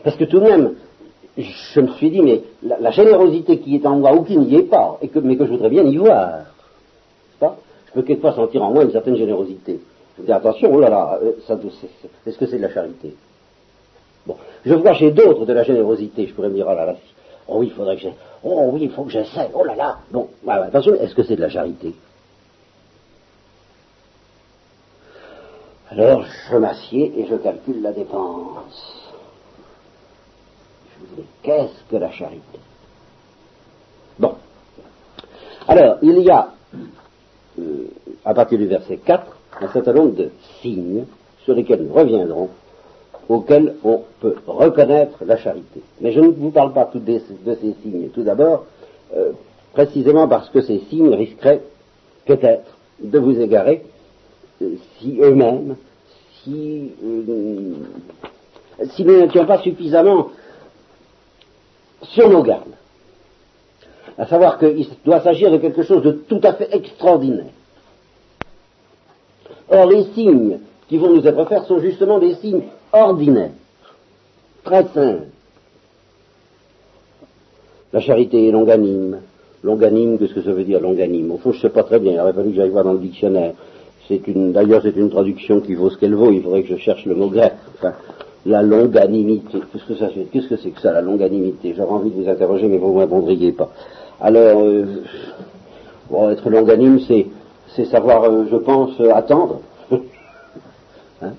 Parce 0.03 0.15
que 0.15 0.23
tout 0.23 0.39
de 0.39 0.45
même, 0.45 0.73
je 1.37 1.79
me 1.79 1.87
suis 1.89 2.09
dit, 2.09 2.21
mais 2.21 2.41
la, 2.63 2.89
générosité 2.89 3.59
qui 3.59 3.75
est 3.75 3.85
en 3.85 3.97
moi 3.97 4.15
ou 4.15 4.23
qui 4.23 4.35
n'y 4.37 4.55
est 4.55 4.63
pas, 4.63 4.99
mais 5.01 5.35
que 5.35 5.45
je 5.45 5.51
voudrais 5.51 5.69
bien 5.69 5.83
y 5.83 5.97
voir, 5.97 6.45
je 7.39 7.93
peux 7.93 8.01
quelquefois 8.01 8.33
sentir 8.33 8.63
en 8.63 8.71
moi 8.71 8.83
une 8.83 8.91
certaine 8.91 9.17
générosité. 9.17 9.79
Je 10.17 10.23
dis, 10.23 10.31
attention, 10.31 10.71
oh 10.73 10.79
là 10.79 10.89
là, 10.89 11.19
euh, 11.21 11.33
est-ce 12.25 12.37
que 12.37 12.45
c'est 12.45 12.57
de 12.57 12.61
la 12.61 12.73
charité 12.73 13.13
Bon, 14.25 14.35
je 14.65 14.73
vois 14.73 14.93
chez 14.93 15.11
d'autres 15.11 15.45
de 15.45 15.53
la 15.53 15.63
générosité, 15.63 16.25
je 16.27 16.33
pourrais 16.33 16.49
me 16.49 16.55
dire, 16.55 16.67
oh 16.69 16.73
là 16.73 16.85
là, 16.85 16.95
Oh 17.53 17.57
oui, 17.57 17.67
il 17.67 17.73
faudrait 17.73 17.97
que 17.97 18.07
Oh 18.43 18.69
oui, 18.71 18.83
il 18.83 18.91
faut 18.91 19.03
que 19.03 19.11
j'essaie. 19.11 19.49
Oh 19.53 19.65
là 19.65 19.75
là. 19.75 19.99
Bon, 20.09 20.29
attention, 20.47 20.95
est-ce 20.95 21.13
que 21.13 21.23
c'est 21.23 21.35
de 21.35 21.41
la 21.41 21.49
charité? 21.49 21.93
Alors, 25.89 26.25
je 26.49 26.55
m'assieds 26.55 27.11
et 27.19 27.27
je 27.27 27.35
calcule 27.35 27.81
la 27.81 27.91
dépense. 27.91 29.11
Je 30.87 31.05
vous 31.05 31.21
dis, 31.21 31.27
qu'est-ce 31.43 31.91
que 31.91 31.97
la 31.97 32.09
charité? 32.11 32.59
Bon. 34.17 34.35
Alors, 35.67 35.97
il 36.01 36.19
y 36.19 36.29
a, 36.31 36.53
euh, 37.59 37.87
à 38.23 38.33
partir 38.33 38.57
du 38.59 38.67
verset 38.67 38.95
4, 38.95 39.25
un 39.59 39.67
certain 39.67 39.91
nombre 39.91 40.15
de 40.15 40.31
signes 40.61 41.03
sur 41.43 41.53
lesquels 41.53 41.83
nous 41.83 41.93
reviendrons 41.93 42.49
auxquels 43.29 43.75
on 43.83 44.01
peut 44.19 44.35
reconnaître 44.47 45.23
la 45.25 45.37
charité. 45.37 45.81
Mais 45.99 46.11
je 46.11 46.19
ne 46.19 46.29
vous 46.29 46.51
parle 46.51 46.73
pas 46.73 46.89
de, 46.93 47.19
ces 47.19 47.75
signes. 47.81 48.09
Tout 48.13 48.23
d'abord, 48.23 48.65
euh, 49.15 49.31
précisément 49.73 50.27
parce 50.27 50.49
que 50.49 50.61
ces 50.61 50.79
signes 50.89 51.13
risqueraient 51.13 51.61
peut-être 52.25 52.77
de 52.99 53.19
vous 53.19 53.39
égarer 53.39 53.83
euh, 54.61 54.75
si 54.99 55.17
eux-mêmes, 55.21 55.75
si, 56.43 56.91
euh, 57.03 57.73
si 58.91 59.05
nous 59.05 59.19
n'étions 59.19 59.45
pas 59.45 59.59
suffisamment 59.59 60.29
sur 62.03 62.29
nos 62.29 62.43
gardes. 62.43 62.65
À 64.17 64.25
savoir 64.25 64.59
qu'il 64.59 64.87
doit 65.05 65.21
s'agir 65.21 65.51
de 65.51 65.57
quelque 65.57 65.83
chose 65.83 66.03
de 66.03 66.11
tout 66.11 66.41
à 66.43 66.53
fait 66.53 66.75
extraordinaire. 66.75 67.45
Or, 69.69 69.85
les 69.85 70.03
signes 70.15 70.59
qui 70.89 70.97
vont 70.97 71.09
nous 71.15 71.25
être 71.25 71.37
offerts 71.37 71.65
sont 71.65 71.79
justement 71.79 72.19
des 72.19 72.35
signes 72.35 72.63
ordinaire, 72.93 73.51
très 74.63 74.83
simple. 74.85 75.27
La 77.93 77.99
charité 77.99 78.47
est 78.47 78.51
longanime. 78.51 79.19
Longanime, 79.63 80.17
qu'est-ce 80.17 80.33
que 80.33 80.41
ça 80.41 80.53
veut 80.53 80.63
dire 80.63 80.79
longanime? 80.79 81.31
Au 81.31 81.37
fond, 81.37 81.51
je 81.51 81.57
ne 81.57 81.61
sais 81.61 81.69
pas 81.69 81.83
très 81.83 81.99
bien, 81.99 82.13
il 82.13 82.19
aurait 82.19 82.33
fallu 82.33 82.49
que 82.49 82.55
j'aille 82.55 82.69
voir 82.69 82.83
dans 82.83 82.93
le 82.93 82.99
dictionnaire. 82.99 83.53
C'est 84.07 84.27
une, 84.27 84.51
d'ailleurs, 84.53 84.81
c'est 84.81 84.95
une 84.95 85.09
traduction 85.09 85.61
qui 85.61 85.75
vaut 85.75 85.89
ce 85.89 85.97
qu'elle 85.97 86.15
vaut, 86.15 86.31
il 86.31 86.41
faudrait 86.41 86.63
que 86.63 86.69
je 86.69 86.77
cherche 86.77 87.05
le 87.05 87.15
mot 87.15 87.27
grec. 87.27 87.53
La 88.45 88.63
longanimité. 88.63 89.59
Qu'est-ce 89.71 89.85
que 89.85 89.95
ça 89.95 90.07
Qu'est-ce 90.31 90.47
que 90.47 90.57
c'est 90.57 90.71
que 90.71 90.81
ça, 90.81 90.91
la 90.91 91.01
longanimité? 91.01 91.75
J'aurais 91.77 91.91
envie 91.91 92.09
de 92.09 92.23
vous 92.23 92.29
interroger, 92.29 92.67
mais 92.67 92.77
vous 92.77 92.93
ne 92.95 93.01
répondriez 93.01 93.51
pas. 93.51 93.69
Alors, 94.19 94.61
euh, 94.63 94.85
être 96.31 96.49
longanime, 96.49 96.99
c'est, 97.07 97.85
savoir, 97.85 98.23
euh, 98.23 98.45
je 98.51 98.57
pense, 98.57 98.99
euh, 98.99 99.13
attendre. 99.13 99.61
Hein, 101.23 101.33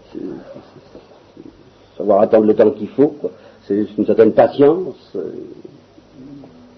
savoir 2.02 2.20
attendre 2.20 2.46
le 2.46 2.54
temps 2.54 2.70
qu'il 2.70 2.88
faut. 2.88 3.14
C'est 3.66 3.86
une 3.96 4.06
certaine 4.06 4.32
patience 4.32 4.96
euh, 5.16 5.30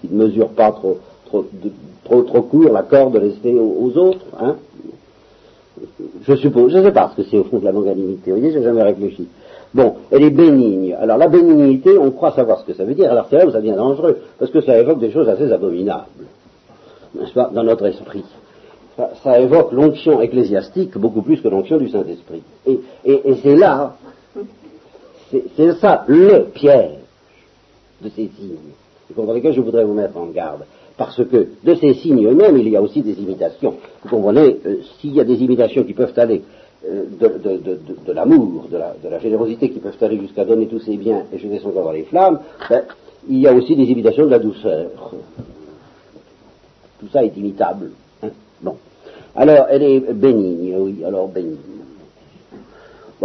qui 0.00 0.08
ne 0.12 0.24
mesure 0.24 0.48
pas 0.50 0.70
trop, 0.72 0.98
trop, 1.26 1.46
de- 1.52 1.70
trop, 2.04 2.22
trop 2.22 2.42
court 2.42 2.70
la 2.72 2.82
corde 2.82 3.16
laissée 3.16 3.54
aux, 3.58 3.76
aux 3.86 3.98
autres. 3.98 4.26
Hein. 4.38 4.56
Je 6.26 6.36
suppose, 6.36 6.72
je 6.72 6.78
ne 6.78 6.84
sais 6.84 6.92
pas 6.92 7.10
ce 7.16 7.22
que 7.22 7.28
c'est 7.28 7.38
au 7.38 7.44
fond 7.44 7.58
de 7.58 7.64
la 7.64 7.72
longanimité. 7.72 8.30
Vous 8.32 8.38
voyez, 8.38 8.52
j'ai 8.52 8.62
jamais 8.62 8.82
réfléchi. 8.82 9.26
Bon, 9.72 9.94
elle 10.10 10.22
est 10.22 10.30
bénigne. 10.30 10.94
Alors 11.00 11.16
la 11.16 11.28
bénignité, 11.28 11.96
on 11.98 12.10
croit 12.10 12.32
savoir 12.32 12.60
ce 12.60 12.66
que 12.66 12.74
ça 12.74 12.84
veut 12.84 12.94
dire. 12.94 13.10
Alors 13.10 13.26
c'est 13.28 13.36
là 13.38 13.46
où 13.46 13.50
ça 13.50 13.60
devient 13.60 13.74
dangereux, 13.76 14.18
parce 14.38 14.50
que 14.50 14.60
ça 14.60 14.78
évoque 14.78 15.00
des 15.00 15.10
choses 15.10 15.28
assez 15.28 15.50
abominables, 15.50 16.04
n'est-ce 17.18 17.32
pas, 17.32 17.50
dans 17.52 17.64
notre 17.64 17.86
esprit. 17.86 18.24
Ça, 18.96 19.10
ça 19.24 19.40
évoque 19.40 19.72
l'onction 19.72 20.20
ecclésiastique 20.20 20.96
beaucoup 20.96 21.22
plus 21.22 21.40
que 21.40 21.48
l'onction 21.48 21.78
du 21.78 21.88
Saint-Esprit. 21.88 22.42
Et, 22.66 22.78
et- 23.04 23.30
et 23.30 23.34
c'est 23.42 23.56
là, 23.56 23.96
c'est 25.56 25.74
ça 25.74 26.04
le 26.06 26.44
piège 26.54 26.98
de 28.02 28.08
ces 28.10 28.30
signes, 28.36 28.56
contre 29.14 29.32
lesquels 29.34 29.54
je 29.54 29.60
voudrais 29.60 29.84
vous 29.84 29.94
mettre 29.94 30.16
en 30.16 30.26
garde. 30.26 30.64
Parce 30.96 31.16
que 31.24 31.48
de 31.64 31.74
ces 31.74 31.94
signes 31.94 32.24
eux-mêmes, 32.26 32.56
il 32.56 32.68
y 32.68 32.76
a 32.76 32.82
aussi 32.82 33.02
des 33.02 33.14
imitations. 33.20 33.74
Vous 34.02 34.08
comprenez, 34.08 34.58
euh, 34.64 34.76
s'il 35.00 35.14
y 35.14 35.20
a 35.20 35.24
des 35.24 35.42
imitations 35.42 35.82
qui 35.82 35.92
peuvent 35.92 36.12
aller 36.16 36.42
euh, 36.88 37.04
de, 37.20 38.12
l'amour, 38.12 38.66
de 38.70 38.76
la, 38.76 38.94
de 39.02 39.08
la 39.08 39.18
générosité, 39.18 39.70
qui 39.70 39.80
peuvent 39.80 39.96
aller 40.00 40.18
jusqu'à 40.18 40.44
donner 40.44 40.66
tous 40.66 40.80
ses 40.80 40.96
biens 40.96 41.24
et 41.32 41.38
jeter 41.38 41.58
son 41.58 41.70
corps 41.70 41.84
dans 41.84 41.92
les 41.92 42.04
flammes, 42.04 42.38
ben, 42.68 42.82
il 43.28 43.40
y 43.40 43.48
a 43.48 43.52
aussi 43.52 43.74
des 43.74 43.84
imitations 43.84 44.26
de 44.26 44.30
la 44.30 44.38
douceur. 44.38 44.90
Tout 47.00 47.08
ça 47.12 47.24
est 47.24 47.36
imitable. 47.36 47.90
hein. 48.22 48.28
Bon. 48.62 48.76
Alors, 49.34 49.66
elle 49.70 49.82
est 49.82 50.12
bénigne, 50.12 50.76
oui, 50.78 51.04
alors 51.04 51.26
bénigne. 51.28 51.56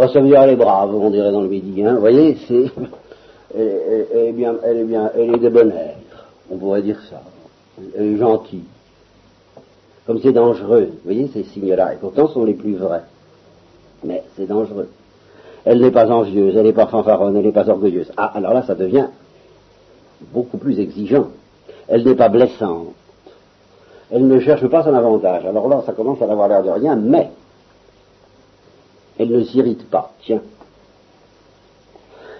Bon, 0.00 0.08
ça 0.08 0.18
veut 0.18 0.34
elle 0.34 0.48
est 0.48 0.56
brave, 0.56 0.94
on 0.94 1.10
dirait 1.10 1.30
dans 1.30 1.42
le 1.42 1.48
midi, 1.48 1.84
hein. 1.84 1.96
Vous 1.96 2.00
voyez, 2.00 2.38
c'est. 2.48 2.64
Elle, 3.54 4.06
elle- 4.14 4.18
est 4.28 4.32
bien, 4.32 4.54
elle 4.64 4.78
est 4.78 4.84
bien, 4.84 5.10
elle 5.14 5.94
on 6.50 6.56
pourrait 6.56 6.80
dire 6.80 6.98
ça. 7.10 7.20
Elle 7.94 8.14
est 8.14 8.16
gentille. 8.16 8.64
Comme 10.06 10.20
c'est 10.22 10.32
dangereux, 10.32 10.88
vous 10.92 10.98
voyez, 11.04 11.28
ces 11.34 11.42
signes-là, 11.42 11.92
et 11.92 11.96
pourtant 11.96 12.28
sont 12.28 12.44
les 12.44 12.54
plus 12.54 12.76
vrais. 12.76 13.02
Mais 14.02 14.22
c'est 14.36 14.46
dangereux. 14.46 14.88
Elle 15.66 15.80
n'est 15.82 15.90
pas 15.90 16.10
envieuse, 16.10 16.56
elle 16.56 16.64
n'est 16.64 16.72
pas 16.72 16.86
fanfaronne, 16.86 17.36
elle 17.36 17.44
n'est 17.44 17.52
pas 17.52 17.68
orgueilleuse. 17.68 18.10
Ah, 18.16 18.32
alors 18.34 18.54
là, 18.54 18.62
ça 18.62 18.74
devient 18.76 19.08
beaucoup 20.32 20.56
plus 20.56 20.78
exigeant. 20.80 21.26
Elle 21.88 22.04
n'est 22.04 22.14
pas 22.14 22.30
blessante. 22.30 22.94
Elle 24.10 24.28
ne 24.28 24.40
cherche 24.40 24.66
pas 24.68 24.82
son 24.82 24.94
avantage. 24.94 25.44
Alors 25.44 25.68
là, 25.68 25.82
ça 25.84 25.92
commence 25.92 26.22
à 26.22 26.24
avoir 26.24 26.48
l'air 26.48 26.62
de 26.62 26.70
rien, 26.70 26.96
mais 26.96 27.30
elle 29.20 29.28
ne 29.28 29.44
s'irrite 29.44 29.84
pas. 29.90 30.14
Tiens. 30.22 30.40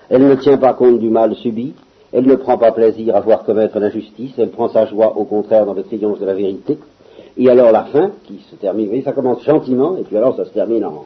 Elle 0.08 0.26
ne 0.26 0.34
tient 0.36 0.56
pas 0.56 0.72
compte 0.72 0.98
du 0.98 1.10
mal 1.10 1.36
subi. 1.36 1.74
Elle 2.10 2.26
ne 2.26 2.36
prend 2.36 2.56
pas 2.56 2.72
plaisir 2.72 3.14
à 3.14 3.20
voir 3.20 3.44
commettre 3.44 3.78
l'injustice. 3.78 4.32
Elle 4.38 4.48
prend 4.48 4.70
sa 4.70 4.86
joie, 4.86 5.14
au 5.14 5.24
contraire, 5.24 5.66
dans 5.66 5.74
le 5.74 5.82
triomphe 5.82 6.18
de 6.20 6.24
la 6.24 6.32
vérité. 6.32 6.78
Et 7.36 7.50
alors 7.50 7.70
la 7.70 7.84
fin, 7.84 8.12
qui 8.24 8.40
se 8.50 8.56
termine, 8.56 9.02
ça 9.02 9.12
commence 9.12 9.44
gentiment, 9.44 9.98
et 9.98 10.04
puis 10.04 10.16
alors 10.16 10.34
ça 10.36 10.46
se 10.46 10.50
termine 10.50 10.86
en... 10.86 11.04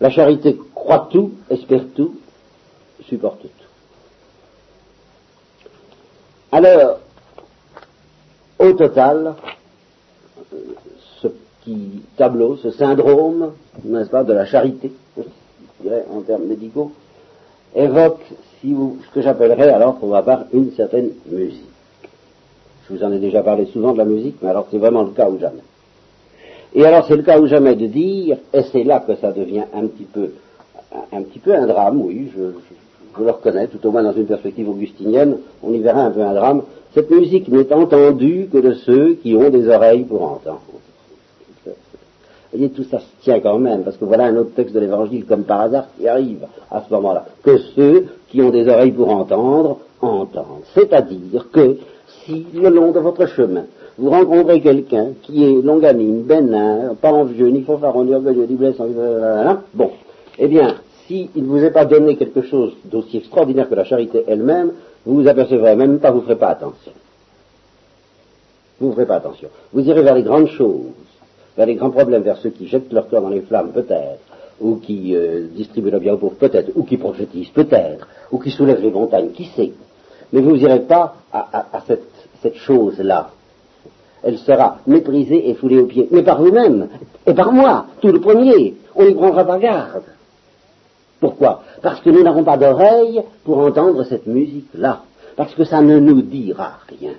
La 0.00 0.08
charité 0.08 0.58
croit 0.74 1.08
tout, 1.10 1.32
espère 1.50 1.84
tout, 1.94 2.14
supporte 3.06 3.42
tout. 3.42 3.48
Alors, 6.50 7.00
au 8.58 8.72
total, 8.72 9.34
petit 11.64 12.02
tableau, 12.16 12.56
ce 12.56 12.70
syndrome, 12.70 13.52
n'est-ce 13.84 14.10
pas, 14.10 14.24
de 14.24 14.32
la 14.32 14.44
charité, 14.46 14.92
en 16.12 16.20
termes 16.22 16.44
médicaux, 16.44 16.92
évoque, 17.74 18.20
ce 18.62 19.14
que 19.14 19.20
j'appellerais 19.20 19.70
alors 19.70 19.96
pour 19.96 20.08
ma 20.08 20.22
part 20.22 20.44
une 20.52 20.70
certaine 20.72 21.10
musique. 21.30 21.60
Je 22.88 22.94
vous 22.94 23.02
en 23.02 23.12
ai 23.12 23.18
déjà 23.18 23.42
parlé 23.42 23.66
souvent 23.66 23.92
de 23.92 23.98
la 23.98 24.04
musique, 24.04 24.36
mais 24.42 24.48
alors 24.48 24.66
c'est 24.70 24.78
vraiment 24.78 25.02
le 25.02 25.10
cas 25.10 25.28
ou 25.28 25.38
jamais. 25.38 25.62
Et 26.74 26.84
alors 26.84 27.06
c'est 27.06 27.16
le 27.16 27.22
cas 27.22 27.38
ou 27.40 27.46
jamais 27.46 27.74
de 27.76 27.86
dire, 27.86 28.38
et 28.52 28.62
c'est 28.72 28.84
là 28.84 29.00
que 29.06 29.14
ça 29.16 29.32
devient 29.32 29.64
un 29.74 29.86
petit 29.86 30.04
peu, 30.04 30.30
un, 31.12 31.18
un 31.18 31.22
petit 31.22 31.38
peu 31.38 31.54
un 31.54 31.66
drame, 31.66 32.00
oui, 32.02 32.30
je, 32.36 32.42
je- 32.42 33.18
je 33.18 33.22
le 33.22 33.30
reconnais, 33.30 33.68
tout 33.68 33.86
au 33.86 33.90
moins 33.92 34.02
dans 34.02 34.12
une 34.12 34.26
perspective 34.26 34.68
augustinienne, 34.68 35.38
on 35.62 35.72
y 35.72 35.78
verra 35.78 36.02
un 36.06 36.10
peu 36.10 36.22
un 36.22 36.34
drame. 36.34 36.62
Cette 36.94 37.10
musique 37.10 37.46
n'est 37.48 37.72
entendue 37.72 38.48
que 38.52 38.58
de 38.58 38.72
ceux 38.74 39.14
qui 39.14 39.36
ont 39.36 39.50
des 39.50 39.68
oreilles 39.68 40.02
pour 40.04 40.22
entendre. 40.22 40.60
Voyez, 42.54 42.70
tout 42.70 42.84
ça 42.84 43.00
se 43.00 43.04
tient 43.22 43.40
quand 43.40 43.58
même, 43.58 43.82
parce 43.82 43.96
que 43.96 44.04
voilà 44.04 44.26
un 44.26 44.36
autre 44.36 44.54
texte 44.54 44.76
de 44.76 44.78
l'Évangile, 44.78 45.24
comme 45.24 45.42
par 45.42 45.62
hasard, 45.62 45.86
qui 45.98 46.06
arrive 46.06 46.46
à 46.70 46.84
ce 46.86 46.94
moment-là. 46.94 47.26
Que 47.42 47.58
ceux 47.74 48.06
qui 48.28 48.40
ont 48.42 48.50
des 48.50 48.68
oreilles 48.68 48.92
pour 48.92 49.10
entendre, 49.10 49.78
entendent. 50.00 50.62
C'est-à-dire 50.72 51.50
que 51.50 51.78
si, 52.24 52.46
le 52.54 52.68
long 52.68 52.92
de 52.92 53.00
votre 53.00 53.26
chemin, 53.26 53.64
vous 53.98 54.08
rencontrez 54.08 54.60
quelqu'un 54.60 55.08
qui 55.22 55.42
est 55.44 55.62
longanime, 55.62 56.22
bénin, 56.22 56.94
pas 56.94 57.12
envieux, 57.12 57.48
ni 57.48 57.62
fanfaron, 57.62 58.04
ni 58.04 58.14
orgueilleux, 58.14 58.46
ni 58.46 58.54
blessant, 58.54 58.86
bon, 59.74 59.90
eh 60.38 60.46
bien, 60.46 60.76
s'il 61.08 61.30
ne 61.34 61.46
vous 61.46 61.64
est 61.64 61.72
pas 61.72 61.84
donné 61.86 62.14
quelque 62.16 62.42
chose 62.42 62.72
d'aussi 62.84 63.16
extraordinaire 63.16 63.68
que 63.68 63.74
la 63.74 63.84
charité 63.84 64.22
elle-même, 64.28 64.70
vous 65.04 65.22
vous 65.22 65.26
apercevrez 65.26 65.74
même 65.74 65.98
pas, 65.98 66.12
vous 66.12 66.18
ne 66.18 66.22
ferez 66.22 66.36
pas 66.36 66.50
attention. 66.50 66.92
Vous 68.78 68.90
ne 68.90 68.92
ferez 68.92 69.06
pas 69.06 69.16
attention. 69.16 69.48
Vous 69.72 69.80
irez 69.80 70.02
vers 70.02 70.14
les 70.14 70.22
grandes 70.22 70.48
choses, 70.48 70.92
vers 71.56 71.66
les 71.66 71.74
grands 71.74 71.90
problèmes, 71.90 72.22
vers 72.22 72.38
ceux 72.38 72.50
qui 72.50 72.66
jettent 72.66 72.92
leur 72.92 73.08
corps 73.08 73.22
dans 73.22 73.28
les 73.28 73.42
flammes, 73.42 73.72
peut-être, 73.72 74.20
ou 74.60 74.76
qui 74.76 75.14
euh, 75.14 75.46
distribuent 75.54 75.90
le 75.90 75.98
bien 75.98 76.14
aux 76.14 76.18
pauvres, 76.18 76.36
peut-être, 76.36 76.72
ou 76.74 76.84
qui 76.84 76.96
prophétisent, 76.96 77.50
peut-être, 77.50 78.08
ou 78.30 78.38
qui 78.38 78.50
soulèvent 78.50 78.82
les 78.82 78.90
montagnes, 78.90 79.30
qui 79.30 79.46
sait? 79.56 79.72
Mais 80.32 80.40
vous 80.40 80.56
n'irez 80.56 80.80
pas 80.80 81.14
à, 81.32 81.82
cette 81.86 82.56
chose-là. 82.56 83.30
Elle 84.22 84.38
sera 84.38 84.78
méprisée 84.86 85.50
et 85.50 85.54
foulée 85.54 85.78
aux 85.78 85.86
pieds, 85.86 86.08
mais 86.10 86.22
par 86.22 86.42
vous-même, 86.42 86.88
et 87.26 87.34
par 87.34 87.52
moi, 87.52 87.86
tout 88.00 88.08
le 88.08 88.20
premier. 88.20 88.74
On 88.96 89.04
n'y 89.04 89.14
prendra 89.14 89.44
pas 89.44 89.58
garde. 89.58 90.04
Pourquoi? 91.20 91.62
Parce 91.82 92.00
que 92.00 92.10
nous 92.10 92.22
n'avons 92.22 92.44
pas 92.44 92.56
d'oreille 92.56 93.22
pour 93.44 93.58
entendre 93.58 94.04
cette 94.04 94.26
musique-là. 94.26 95.02
Parce 95.36 95.54
que 95.54 95.64
ça 95.64 95.80
ne 95.80 95.98
nous 95.98 96.22
dira 96.22 96.78
rien. 96.88 97.12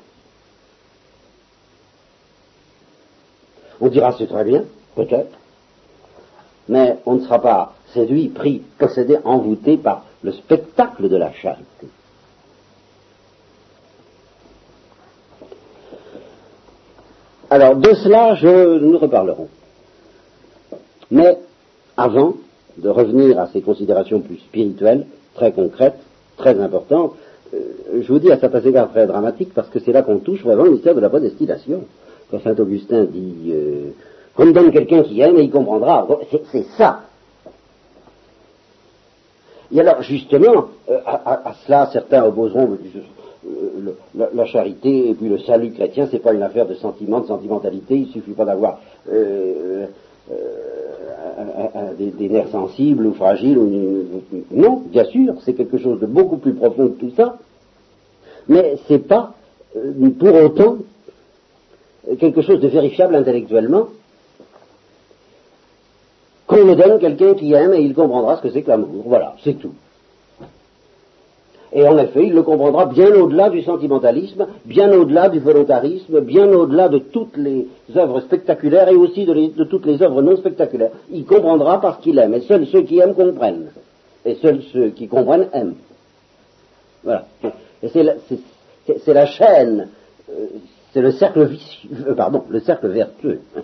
On 3.82 3.88
dira 3.88 4.16
c'est 4.18 4.28
très 4.28 4.44
bien, 4.44 4.64
peut-être, 4.96 5.38
mais 6.68 6.98
on 7.06 7.16
ne 7.16 7.22
sera 7.22 7.42
pas 7.42 7.74
séduit, 7.94 8.30
pris, 8.30 8.62
possédé, 8.78 9.18
envoûté 9.24 9.78
par 9.78 10.06
le 10.24 10.32
spectacle 10.32 11.08
de 11.10 11.16
la 11.16 11.32
charité. 11.34 11.88
Alors, 17.50 17.76
de 17.76 17.94
cela, 17.94 18.36
je, 18.36 18.80
nous 18.80 18.98
reparlerons. 18.98 19.50
Mais 21.12 21.38
avant 21.96 22.34
de 22.78 22.90
revenir 22.90 23.40
à 23.40 23.48
ces 23.48 23.62
considérations 23.62 24.20
plus 24.20 24.38
spirituelles, 24.38 25.06
très 25.36 25.52
concrètes, 25.52 26.00
très 26.38 26.60
importantes, 26.60 27.14
euh, 27.54 27.60
je 28.02 28.08
vous 28.12 28.20
dis 28.20 28.32
à 28.32 28.40
certains 28.40 28.62
égards 28.62 28.90
très 28.90 29.06
dramatiques 29.06 29.54
parce 29.54 29.70
que 29.70 29.80
c'est 29.80 29.92
là 29.92 30.02
qu'on 30.02 30.20
touche 30.20 30.42
vraiment 30.42 30.64
le 30.64 30.72
mystère 30.72 30.96
de 30.96 31.00
la 31.00 31.10
prédestination. 31.10 31.86
Quand 32.32 32.40
saint 32.40 32.56
Augustin 32.56 33.04
dit 33.06 33.52
euh, 33.52 33.92
donne 34.52 34.72
quelqu'un 34.72 35.04
qui 35.04 35.22
aime 35.22 35.38
et 35.38 35.44
il 35.44 35.52
comprendra, 35.52 36.08
c'est, 36.52 36.66
ça. 36.78 37.02
Et 39.72 39.80
alors 39.80 40.02
justement, 40.02 40.66
euh, 40.90 41.00
à, 41.06 41.54
cela 41.66 41.90
certains 41.92 42.26
opposeront 42.26 42.78
euh, 42.78 43.94
la, 44.34 44.46
charité 44.46 45.10
et 45.10 45.14
puis 45.14 45.30
le 45.30 45.40
salut 45.40 45.72
chrétien, 45.72 46.08
c'est 46.10 46.20
pas 46.20 46.34
une 46.34 46.44
affaire 46.44 46.68
de 46.68 46.76
sentiment, 46.76 47.20
de 47.22 47.28
sentimentalité, 47.28 47.96
il 47.96 48.08
suffit 48.08 48.32
pas 48.32 48.46
d'avoir 48.46 48.80
euh, 49.12 49.86
des, 51.98 52.30
nerfs 52.30 52.50
sensibles 52.50 53.06
ou 53.06 53.14
fragiles. 53.14 53.58
Ou, 53.58 54.06
non, 54.52 54.82
bien 54.88 55.06
sûr, 55.06 55.36
c'est 55.44 55.54
quelque 55.54 55.78
chose 55.78 56.00
de 56.00 56.06
beaucoup 56.06 56.38
plus 56.38 56.54
profond 56.54 56.90
que 56.90 57.00
tout 57.00 57.12
ça, 57.16 57.38
mais 58.48 58.78
c'est 58.88 59.08
pas 59.08 59.34
pour 60.20 60.36
autant 60.36 60.78
quelque 62.20 62.42
chose 62.42 62.60
de 62.60 62.68
vérifiable 62.68 63.16
intellectuellement 63.16 63.88
qu'on 66.48 66.64
me 66.64 66.76
donne 66.76 67.00
quelqu'un 67.00 67.34
qui 67.34 67.54
aime 67.54 67.74
et 67.74 67.82
il 67.82 67.94
comprendra 67.94 68.38
ce 68.38 68.44
que 68.44 68.50
c'est 68.52 68.62
que 68.62 68.70
l'amour. 68.70 69.04
Voilà, 69.06 69.36
c'est 69.44 69.56
tout. 69.56 69.74
Et 71.74 71.86
en 71.86 71.98
effet, 71.98 72.28
il 72.28 72.34
le 72.34 72.44
comprendra 72.44 72.86
bien 72.86 73.14
au-delà 73.16 73.50
du 73.50 73.62
sentimentalisme, 73.62 74.48
bien 74.64 74.94
au-delà 74.94 75.28
du 75.28 75.40
volontarisme, 75.40 76.22
bien 76.22 76.48
au-delà 76.48 76.88
de 76.88 77.00
toutes 77.00 77.36
les 77.36 77.68
œuvres 77.98 78.22
spectaculaires 78.22 78.88
et 78.88 78.96
aussi 78.96 79.26
de, 79.26 79.64
toutes 79.66 79.86
les 79.86 80.02
œuvres 80.02 80.22
non 80.22 80.38
spectaculaires. 80.38 80.92
Il 81.12 81.26
comprendra 81.26 81.82
parce 81.82 82.02
qu'il 82.02 82.18
aime. 82.18 82.34
Et 82.34 82.42
seuls 82.42 82.66
ceux 82.68 82.84
qui 82.84 83.00
aiment 83.00 83.14
comprennent. 83.14 83.72
Et 84.24 84.36
seuls 84.36 84.62
ceux 84.72 84.90
qui 84.90 85.10
comprennent 85.10 85.50
aiment. 85.52 85.76
Voilà. 87.04 87.26
Et 87.84 87.90
c'est 87.90 89.14
la 89.14 89.26
chaîne, 89.26 89.90
euh, 90.30 90.46
c'est 90.96 91.02
le 91.02 91.12
cercle 91.12 91.40
euh, 91.42 92.88
vertueux. 92.88 93.42
hein. 93.58 93.62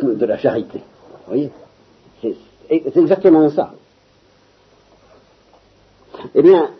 de 0.00 0.24
la 0.24 0.38
charité. 0.38 0.78
Vous 0.78 1.26
voyez 1.26 1.50
C'est 2.22 2.36
exactement 2.96 3.50
ça. 3.50 3.74
Eh 6.36 6.40
bien, 6.40 6.70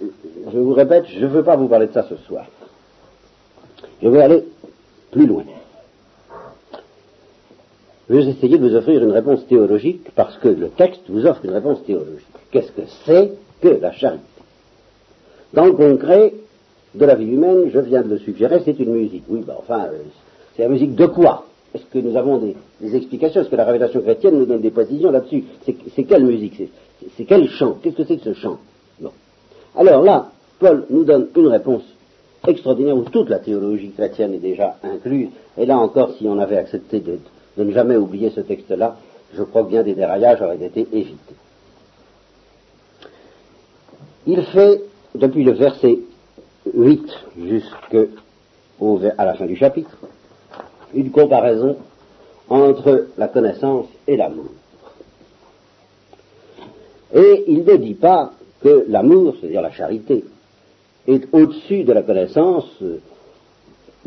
je 0.00 0.58
vous 0.58 0.72
répète, 0.72 1.04
je 1.08 1.20
ne 1.20 1.26
veux 1.26 1.44
pas 1.44 1.56
vous 1.56 1.68
parler 1.68 1.88
de 1.88 1.92
ça 1.92 2.04
ce 2.08 2.16
soir. 2.16 2.46
Je 4.02 4.08
veux 4.08 4.22
aller 4.22 4.44
plus 5.10 5.26
loin. 5.26 5.44
Je 8.08 8.14
vais 8.14 8.24
essayer 8.30 8.56
de 8.56 8.66
vous 8.66 8.74
offrir 8.74 9.04
une 9.04 9.12
réponse 9.12 9.46
théologique 9.46 10.10
parce 10.16 10.38
que 10.38 10.48
le 10.48 10.70
texte 10.70 11.02
vous 11.10 11.26
offre 11.26 11.44
une 11.44 11.52
réponse 11.52 11.84
théologique. 11.84 12.26
Qu'est-ce 12.50 12.72
que 12.72 12.86
c'est 13.04 13.32
que 13.60 13.68
la 13.68 13.92
charité? 13.92 14.24
Dans 15.52 15.66
le 15.66 15.72
concret 15.72 16.32
de 16.94 17.04
la 17.04 17.14
vie 17.14 17.26
humaine, 17.26 17.70
je 17.72 17.78
viens 17.78 18.02
de 18.02 18.08
le 18.08 18.18
suggérer, 18.18 18.60
c'est 18.64 18.78
une 18.78 18.92
musique. 18.92 19.24
Oui, 19.28 19.42
ben 19.46 19.54
enfin, 19.58 19.84
euh, 19.84 19.98
c'est 20.56 20.62
la 20.62 20.68
musique 20.68 20.94
de 20.94 21.06
quoi? 21.06 21.46
Est-ce 21.74 21.84
que 21.84 21.98
nous 21.98 22.16
avons 22.16 22.38
des, 22.38 22.96
explications? 22.96 23.42
Est-ce 23.42 23.50
que 23.50 23.56
la 23.56 23.64
révélation 23.64 24.00
chrétienne 24.00 24.38
nous 24.38 24.46
donne 24.46 24.60
des 24.60 24.70
précisions 24.70 25.10
là-dessus? 25.10 25.44
C'est 25.94 26.04
quelle 26.04 26.24
musique? 26.24 26.60
C'est 27.16 27.24
quel 27.24 27.48
chant? 27.48 27.76
Qu'est-ce 27.80 27.96
que 27.96 28.04
c'est 28.04 28.16
que 28.16 28.24
ce 28.24 28.34
chant? 28.34 28.58
Bon. 29.00 29.12
Alors 29.76 30.02
là, 30.02 30.32
Paul 30.58 30.84
nous 30.90 31.04
donne 31.04 31.28
une 31.36 31.46
réponse 31.46 31.84
extraordinaire 32.46 32.96
où 32.96 33.04
toute 33.04 33.28
la 33.28 33.38
théologie 33.38 33.90
chrétienne 33.90 34.34
est 34.34 34.38
déjà 34.38 34.76
incluse. 34.82 35.28
Et 35.56 35.66
là 35.66 35.78
encore, 35.78 36.14
si 36.18 36.26
on 36.26 36.38
avait 36.38 36.56
accepté 36.56 37.00
de, 37.00 37.18
ne 37.56 37.70
jamais 37.70 37.96
oublier 37.96 38.30
ce 38.30 38.40
texte-là, 38.40 38.96
je 39.34 39.42
crois 39.42 39.62
que 39.62 39.68
bien 39.68 39.82
des 39.82 39.94
déraillages 39.94 40.42
auraient 40.42 40.62
été 40.62 40.88
évités. 40.92 41.34
Il 44.26 44.42
fait, 44.42 44.82
depuis 45.14 45.44
le 45.44 45.52
verset 45.52 45.98
8 46.74 47.02
jusqu'à 47.38 48.04
la 49.18 49.34
fin 49.34 49.46
du 49.46 49.56
chapitre, 49.56 49.96
une 50.94 51.10
comparaison 51.10 51.76
entre 52.48 53.06
la 53.16 53.28
connaissance 53.28 53.86
et 54.06 54.16
l'amour. 54.16 54.46
Et 57.14 57.44
il 57.48 57.64
ne 57.64 57.76
dit 57.76 57.94
pas 57.94 58.32
que 58.62 58.84
l'amour, 58.88 59.34
c'est-à-dire 59.40 59.62
la 59.62 59.72
charité, 59.72 60.24
est 61.06 61.28
au-dessus 61.32 61.84
de 61.84 61.92
la 61.92 62.02
connaissance 62.02 62.66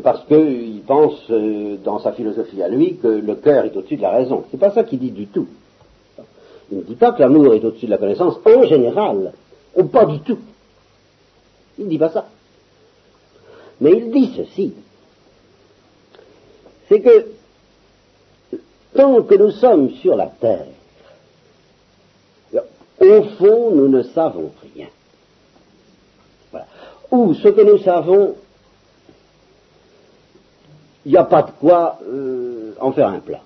parce 0.02 0.24
qu'il 0.26 0.82
pense 0.86 1.20
euh, 1.30 1.76
dans 1.84 2.00
sa 2.00 2.12
philosophie 2.12 2.62
à 2.62 2.68
lui 2.68 2.96
que 2.96 3.06
le 3.06 3.34
cœur 3.36 3.64
est 3.64 3.76
au-dessus 3.76 3.96
de 3.96 4.02
la 4.02 4.10
raison. 4.10 4.44
C'est 4.50 4.58
pas 4.58 4.72
ça 4.72 4.84
qu'il 4.84 4.98
dit 4.98 5.12
du 5.12 5.26
tout. 5.26 5.46
Il 6.72 6.78
ne 6.78 6.82
dit 6.82 6.96
pas 6.96 7.12
que 7.12 7.20
l'amour 7.20 7.54
est 7.54 7.64
au-dessus 7.64 7.86
de 7.86 7.90
la 7.90 7.98
connaissance 7.98 8.38
en 8.44 8.64
général, 8.64 9.32
ou 9.76 9.84
pas 9.84 10.06
du 10.06 10.18
tout. 10.20 10.38
Il 11.78 11.84
ne 11.84 11.90
dit 11.90 11.98
pas 11.98 12.10
ça. 12.10 12.26
Mais 13.84 13.98
il 13.98 14.10
dit 14.10 14.32
ceci. 14.34 14.72
C'est 16.88 17.02
que 17.02 17.26
tant 18.94 19.22
que 19.22 19.34
nous 19.34 19.50
sommes 19.50 19.90
sur 19.96 20.16
la 20.16 20.28
terre, 20.28 20.68
au 22.98 23.22
fond, 23.36 23.72
nous 23.72 23.88
ne 23.88 24.02
savons 24.02 24.52
rien. 24.74 24.86
Ou 27.10 27.34
ce 27.34 27.48
que 27.48 27.60
nous 27.60 27.76
savons, 27.76 28.36
il 31.04 31.12
n'y 31.12 31.18
a 31.18 31.24
pas 31.24 31.42
de 31.42 31.50
quoi 31.60 31.98
euh, 32.08 32.72
en 32.80 32.92
faire 32.92 33.08
un 33.08 33.18
plat. 33.18 33.42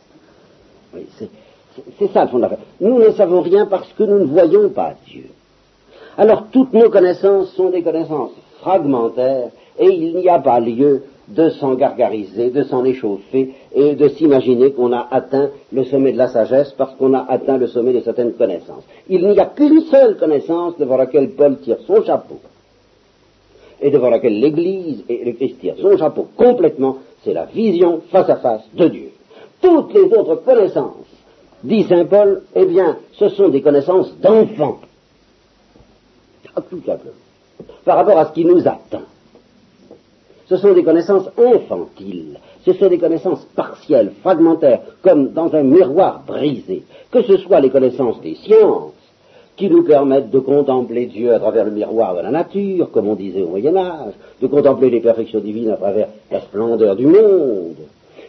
c'est 1.18 2.12
ça 2.12 2.26
le 2.26 2.30
fond 2.30 2.36
de 2.36 2.42
l'affaire. 2.42 2.58
Nous 2.80 3.00
ne 3.00 3.10
savons 3.10 3.40
rien 3.40 3.66
parce 3.66 3.92
que 3.94 4.04
nous 4.04 4.20
ne 4.20 4.26
voyons 4.26 4.68
pas 4.68 4.94
Dieu. 5.04 5.30
Alors 6.16 6.44
toutes 6.52 6.74
nos 6.74 6.90
connaissances 6.90 7.52
sont 7.54 7.70
des 7.70 7.82
connaissances 7.82 8.30
fragmentaires 8.60 9.50
et 9.78 9.86
il 9.86 10.16
n'y 10.16 10.28
a 10.28 10.38
pas 10.38 10.60
lieu 10.60 11.02
de 11.28 11.50
s'en 11.50 11.74
gargariser, 11.74 12.50
de 12.50 12.62
s'en 12.62 12.84
échauffer 12.84 13.54
et 13.74 13.94
de 13.94 14.08
s'imaginer 14.08 14.72
qu'on 14.72 14.92
a 14.92 15.08
atteint 15.10 15.50
le 15.72 15.84
sommet 15.84 16.12
de 16.12 16.18
la 16.18 16.28
sagesse 16.28 16.72
parce 16.76 16.94
qu'on 16.94 17.12
a 17.12 17.26
atteint 17.28 17.58
le 17.58 17.66
sommet 17.66 17.92
de 17.92 18.00
certaines 18.00 18.32
connaissances. 18.32 18.84
Il 19.08 19.26
n'y 19.28 19.38
a 19.38 19.46
qu'une 19.46 19.82
seule 19.82 20.16
connaissance 20.16 20.78
devant 20.78 20.96
laquelle 20.96 21.30
Paul 21.30 21.58
tire 21.58 21.78
son 21.86 22.02
chapeau 22.02 22.38
et 23.80 23.90
devant 23.90 24.10
laquelle 24.10 24.40
l'Église 24.40 25.04
et 25.08 25.24
le 25.24 25.32
Christ 25.32 25.60
tirent 25.60 25.76
son 25.80 25.96
chapeau 25.96 26.28
complètement, 26.36 26.98
c'est 27.24 27.34
la 27.34 27.44
vision 27.44 28.00
face 28.10 28.28
à 28.30 28.36
face 28.36 28.62
de 28.74 28.88
Dieu. 28.88 29.10
Toutes 29.60 29.92
les 29.92 30.04
autres 30.04 30.36
connaissances, 30.36 31.06
dit 31.62 31.84
Saint 31.84 32.06
Paul, 32.06 32.42
eh 32.54 32.64
bien, 32.64 32.98
ce 33.12 33.28
sont 33.28 33.48
des 33.48 33.60
connaissances 33.60 34.16
d'enfants. 34.18 34.78
Ah, 36.56 36.62
tout 36.62 36.80
simplement. 36.84 37.14
Par 37.84 37.96
rapport 37.96 38.18
à 38.18 38.26
ce 38.26 38.32
qui 38.32 38.44
nous 38.44 38.66
attend. 38.66 39.02
Ce 40.48 40.56
sont 40.56 40.72
des 40.72 40.82
connaissances 40.82 41.28
infantiles, 41.36 42.38
ce 42.64 42.72
sont 42.72 42.88
des 42.88 42.98
connaissances 42.98 43.44
partielles, 43.54 44.12
fragmentaires, 44.22 44.80
comme 45.02 45.32
dans 45.32 45.54
un 45.54 45.62
miroir 45.62 46.22
brisé, 46.26 46.84
que 47.10 47.22
ce 47.22 47.36
soit 47.38 47.60
les 47.60 47.70
connaissances 47.70 48.20
des 48.22 48.34
sciences, 48.34 48.92
qui 49.56 49.68
nous 49.68 49.82
permettent 49.82 50.30
de 50.30 50.38
contempler 50.38 51.06
Dieu 51.06 51.34
à 51.34 51.38
travers 51.40 51.64
le 51.64 51.72
miroir 51.72 52.14
de 52.14 52.20
la 52.22 52.30
nature, 52.30 52.90
comme 52.92 53.08
on 53.08 53.14
disait 53.14 53.42
au 53.42 53.48
Moyen 53.48 53.76
Âge, 53.76 54.14
de 54.40 54.46
contempler 54.46 54.88
les 54.88 55.00
perfections 55.00 55.40
divines 55.40 55.70
à 55.70 55.76
travers 55.76 56.08
la 56.30 56.40
splendeur 56.40 56.96
du 56.96 57.06
monde, 57.06 57.74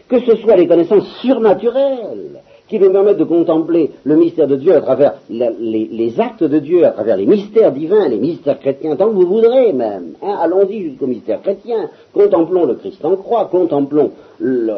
que 0.10 0.20
ce 0.22 0.36
soit 0.38 0.56
les 0.56 0.68
connaissances 0.68 1.08
surnaturelles, 1.22 2.42
qui 2.70 2.80
nous 2.80 2.92
permettent 2.92 3.18
de 3.18 3.24
contempler 3.24 3.92
le 4.04 4.16
mystère 4.16 4.48
de 4.48 4.56
Dieu 4.56 4.76
à 4.76 4.82
travers 4.82 5.16
les, 5.30 6.14
actes 6.20 6.44
de 6.44 6.60
Dieu, 6.60 6.86
à 6.86 6.92
travers 6.92 7.18
les 7.18 7.26
mystères 7.26 7.72
divins, 7.72 8.08
les 8.08 8.20
mystères 8.20 8.60
chrétiens, 8.60 8.96
tant 8.96 9.08
que 9.08 9.16
vous 9.16 9.26
voudrez 9.26 9.74
même. 9.74 10.14
Hein. 10.22 10.38
Allons-y 10.40 10.84
jusqu'au 10.84 11.08
mystère 11.08 11.42
chrétien. 11.42 11.90
Contemplons 12.14 12.66
le 12.66 12.76
Christ 12.76 13.04
en 13.04 13.16
croix, 13.16 13.46
contemplons 13.46 14.12
le, 14.40 14.72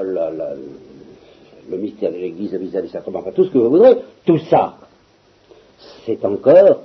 mystère 1.78 2.14
de 2.14 2.18
l'Église, 2.18 2.54
le 2.54 2.60
mystère 2.60 2.82
des 2.82 2.88
sacrements, 2.88 3.20
enfin 3.20 3.32
tout 3.32 3.44
ce 3.44 3.52
que 3.52 3.58
vous 3.58 3.70
voudrez. 3.70 3.98
Tout 4.26 4.40
ça, 4.50 4.78
c'est 6.06 6.24
encore 6.24 6.82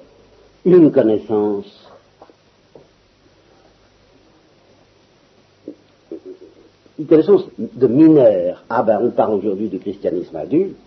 une 0.64 0.90
connaissance 0.90 1.85
une 6.99 7.07
connaissance 7.07 7.45
de 7.59 7.87
mineur. 7.87 8.64
Ah 8.71 8.83
ben, 8.83 8.99
on 9.03 9.11
parle 9.11 9.35
aujourd'hui 9.35 9.69
du 9.69 9.79
christianisme 9.79 10.35
adulte 10.35 10.86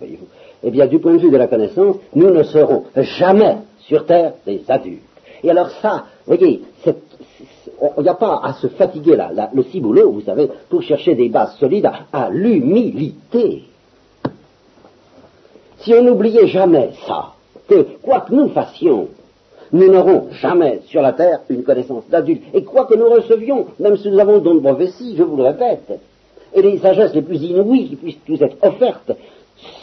voyez-vous. 0.00 0.26
Eh 0.62 0.70
bien, 0.70 0.86
du 0.86 0.98
point 0.98 1.14
de 1.14 1.18
vue 1.18 1.30
de 1.30 1.36
la 1.36 1.46
connaissance, 1.46 1.96
nous 2.14 2.30
ne 2.30 2.42
serons 2.42 2.84
jamais 2.96 3.58
sur 3.80 4.04
Terre 4.06 4.32
des 4.46 4.62
adultes. 4.68 5.02
Et 5.42 5.50
alors 5.50 5.70
ça, 5.82 6.04
vous 6.26 6.36
voyez, 6.36 6.62
il 6.86 8.02
n'y 8.02 8.08
a 8.08 8.14
pas 8.14 8.40
à 8.42 8.54
se 8.54 8.66
fatiguer 8.68 9.16
là, 9.16 9.50
le 9.54 9.62
ciboulot, 9.64 10.12
vous 10.12 10.20
savez, 10.20 10.48
pour 10.68 10.82
chercher 10.82 11.14
des 11.14 11.28
bases 11.28 11.56
solides 11.58 11.90
à, 12.12 12.28
l'humilité. 12.30 13.64
Si 15.78 15.94
on 15.94 16.02
n'oubliait 16.02 16.48
jamais 16.48 16.90
ça, 17.06 17.32
que 17.68 17.86
quoi 18.02 18.20
que 18.20 18.34
nous 18.34 18.48
fassions, 18.50 19.08
nous 19.72 19.90
n'aurons 19.90 20.28
jamais 20.32 20.80
sur 20.86 21.00
la 21.00 21.12
terre 21.12 21.40
une 21.48 21.62
connaissance 21.62 22.04
d'adulte. 22.10 22.42
Et 22.52 22.64
quoi 22.64 22.84
que 22.84 22.94
nous 22.94 23.08
recevions, 23.08 23.66
même 23.78 23.96
si 23.96 24.10
nous 24.10 24.18
avons 24.18 24.38
don 24.38 24.56
de 24.56 24.60
prophétie, 24.60 25.14
je 25.16 25.22
vous 25.22 25.36
le 25.36 25.44
répète, 25.44 26.00
et 26.52 26.62
les 26.62 26.78
sagesses 26.78 27.14
les 27.14 27.22
plus 27.22 27.42
inouïes 27.42 27.88
qui 27.88 27.96
puissent 27.96 28.18
nous 28.28 28.42
être 28.42 28.56
offertes, 28.62 29.12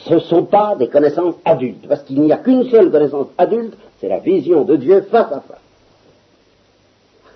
ce 0.05 0.13
ne 0.13 0.19
sont 0.19 0.45
pas 0.45 0.75
des 0.75 0.87
connaissances 0.87 1.35
adultes, 1.45 1.87
parce 1.87 2.03
qu'il 2.03 2.21
n'y 2.21 2.31
a 2.31 2.37
qu'une 2.37 2.69
seule 2.69 2.91
connaissance 2.91 3.27
adulte, 3.37 3.77
c'est 3.99 4.07
la 4.07 4.19
vision 4.19 4.63
de 4.63 4.75
Dieu 4.75 5.01
face 5.01 5.31
à 5.31 5.41
face. 5.41 5.61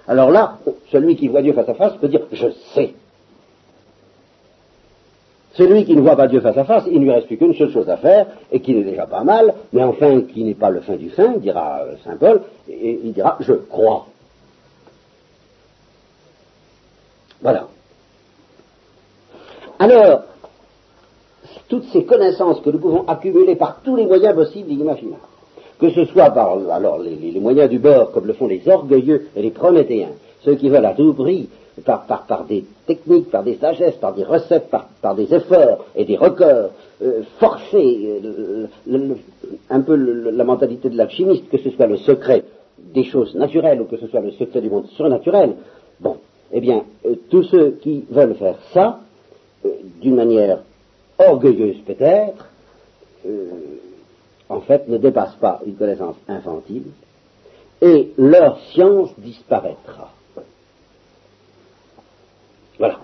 Alors 0.08 0.32
là, 0.32 0.58
celui 0.92 1.16
qui 1.16 1.28
voit 1.28 1.42
Dieu 1.42 1.54
face 1.54 1.70
à 1.70 1.74
face 1.74 1.94
peut 1.98 2.08
dire 2.08 2.22
je 2.32 2.48
sais. 2.74 2.94
Celui 5.54 5.84
qui 5.86 5.96
ne 5.96 6.02
voit 6.02 6.16
pas 6.16 6.28
Dieu 6.28 6.40
face 6.40 6.58
à 6.58 6.64
face, 6.64 6.86
il 6.88 7.00
ne 7.00 7.06
lui 7.06 7.12
reste 7.12 7.28
plus 7.28 7.38
qu'une 7.38 7.54
seule 7.54 7.72
chose 7.72 7.90
à 7.90 7.98
faire, 7.98 8.28
et 8.52 8.62
qui 8.62 8.74
n'est 8.74 8.84
déjà 8.84 9.06
pas 9.06 9.24
mal, 9.24 9.54
mais 9.74 9.84
enfin 9.84 10.22
qui 10.22 10.44
n'est 10.44 10.54
pas 10.56 10.70
le 10.70 10.80
fin 10.82 10.96
du 10.96 11.10
fin, 11.10 11.38
dira 11.38 11.82
euh, 11.82 11.96
Saint 12.06 12.16
Paul, 12.16 12.44
et 12.70 13.00
il 13.04 13.12
dira 13.12 13.38
je 13.42 13.54
crois. 13.54 14.08
Voilà. 17.42 17.68
Alors, 19.80 20.22
toutes 21.68 21.86
ces 21.86 22.04
connaissances 22.04 22.62
que 22.62 22.70
nous 22.70 22.80
pouvons 22.80 23.08
accumuler 23.08 23.56
par 23.56 23.82
tous 23.84 23.96
les 23.96 24.06
moyens 24.06 24.36
possibles 24.36 24.72
et 24.72 24.76
imaginables, 24.76 25.22
que 25.80 25.90
ce 25.90 26.06
soit 26.06 26.30
par 26.32 26.58
alors, 26.72 27.00
les, 27.00 27.40
moyens 27.40 27.70
du 27.70 27.80
bord, 27.80 28.12
comme 28.12 28.28
le 28.28 28.34
font 28.34 28.48
les 28.48 28.62
orgueilleux 28.68 29.28
et 29.36 29.42
les 29.42 29.52
prométhéens, 29.52 30.14
ceux 30.44 30.56
qui 30.56 30.70
veulent 30.70 30.86
à 30.86 30.94
tout 30.94 31.14
prix, 31.14 31.50
par, 31.86 32.06
par, 32.06 32.46
des 32.46 32.66
techniques, 32.86 33.32
par 33.32 33.44
des 33.44 33.56
sagesses, 33.56 33.96
par 33.96 34.14
des 34.14 34.24
recettes, 34.24 34.70
par, 35.02 35.16
des 35.16 35.34
efforts 35.34 35.86
et 35.96 36.06
des 36.06 36.18
records, 36.18 36.72
euh, 37.02 37.24
forcer 37.40 38.22
euh, 38.24 39.16
un 39.70 39.82
peu 39.82 39.96
la 39.96 40.44
mentalité 40.44 40.90
de 40.90 40.98
l'alchimiste, 40.98 41.50
que 41.50 41.58
ce 41.58 41.70
soit 41.72 41.88
le 41.88 41.98
secret 41.98 42.44
des 42.94 43.06
choses 43.06 43.34
naturelles 43.36 43.82
ou 43.82 43.86
que 43.86 43.98
ce 43.98 44.08
soit 44.08 44.20
le 44.20 44.32
secret 44.32 44.62
du 44.62 44.70
monde 44.70 44.88
surnaturel, 44.96 45.56
bon, 46.00 46.18
eh 46.52 46.60
bien, 46.60 46.84
euh, 47.06 47.16
tous 47.30 47.44
ceux 47.44 47.78
qui 47.82 48.04
veulent 48.12 48.36
faire 48.36 48.58
ça, 48.74 49.00
d'une 50.02 50.16
manière 50.16 50.60
orgueilleuse 51.18 51.78
peut-être, 51.86 52.50
euh, 53.26 53.50
en 54.50 54.62
fait, 54.62 54.88
ne 54.88 54.98
dépasse 54.98 55.36
pas 55.36 55.62
une 55.66 55.76
connaissance 55.76 56.16
infantile, 56.28 56.84
et 57.82 58.12
leur 58.18 58.60
science 58.74 59.10
disparaîtra. 59.18 60.12
Voilà. 62.78 63.00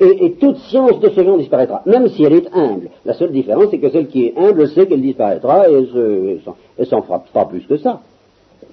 Et, 0.00 0.32
toute 0.32 0.56
science 0.58 0.98
de 0.98 1.10
ce 1.10 1.22
genre 1.22 1.38
disparaîtra, 1.38 1.82
même 1.86 2.08
si 2.08 2.24
elle 2.24 2.32
est 2.32 2.52
humble. 2.52 2.90
La 3.04 3.14
seule 3.14 3.30
différence, 3.30 3.66
c'est 3.70 3.78
que 3.78 3.90
celle 3.90 4.08
qui 4.08 4.26
est 4.26 4.36
humble 4.36 4.68
sait 4.68 4.86
qu'elle 4.86 5.02
disparaîtra 5.02 5.68
et 5.70 6.84
s'en 6.86 7.02
fera 7.02 7.22
pas 7.32 7.44
plus 7.44 7.64
que 7.66 7.76
ça. 7.76 8.00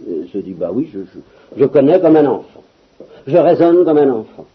Elle 0.08 0.28
se 0.30 0.40
dit, 0.40 0.54
bah 0.54 0.72
oui, 0.74 0.90
je, 0.92 1.00
je 1.56 1.66
connais 1.66 2.00
comme 2.00 2.16
un 2.16 2.26
enfant. 2.26 2.64
Je 3.28 3.38
raisonne 3.38 3.86
comme 3.86 3.98
un 3.98 4.10
enfant. 4.10 4.46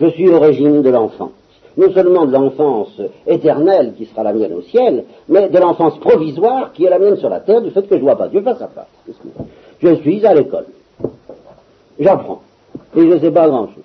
Je 0.00 0.06
suis 0.06 0.28
au 0.28 0.40
régime 0.40 0.82
de 0.82 0.90
l'enfance. 0.90 1.30
Non 1.78 1.92
seulement 1.92 2.26
de 2.26 2.32
l'enfance 2.32 3.00
éternelle 3.24 3.94
qui 3.96 4.06
sera 4.06 4.24
la 4.24 4.32
mienne 4.32 4.52
au 4.52 4.62
ciel, 4.62 5.04
mais 5.28 5.48
de 5.48 5.58
l'enfance 5.58 5.96
provisoire 6.00 6.72
qui 6.72 6.84
est 6.84 6.90
la 6.90 6.98
mienne 6.98 7.16
sur 7.16 7.30
la 7.30 7.38
terre 7.38 7.62
du 7.62 7.70
fait 7.70 7.82
que 7.82 7.94
je 7.94 8.00
ne 8.00 8.04
vois 8.04 8.16
pas 8.16 8.26
Dieu 8.26 8.42
face 8.42 8.60
à 8.60 8.66
face. 8.66 8.88
Je 9.80 9.94
suis 9.94 10.26
à 10.26 10.34
l'école. 10.34 10.66
J'apprends. 12.00 12.42
Et 12.96 13.00
je 13.00 13.14
ne 13.14 13.18
sais 13.20 13.30
pas 13.30 13.46
grand-chose. 13.46 13.84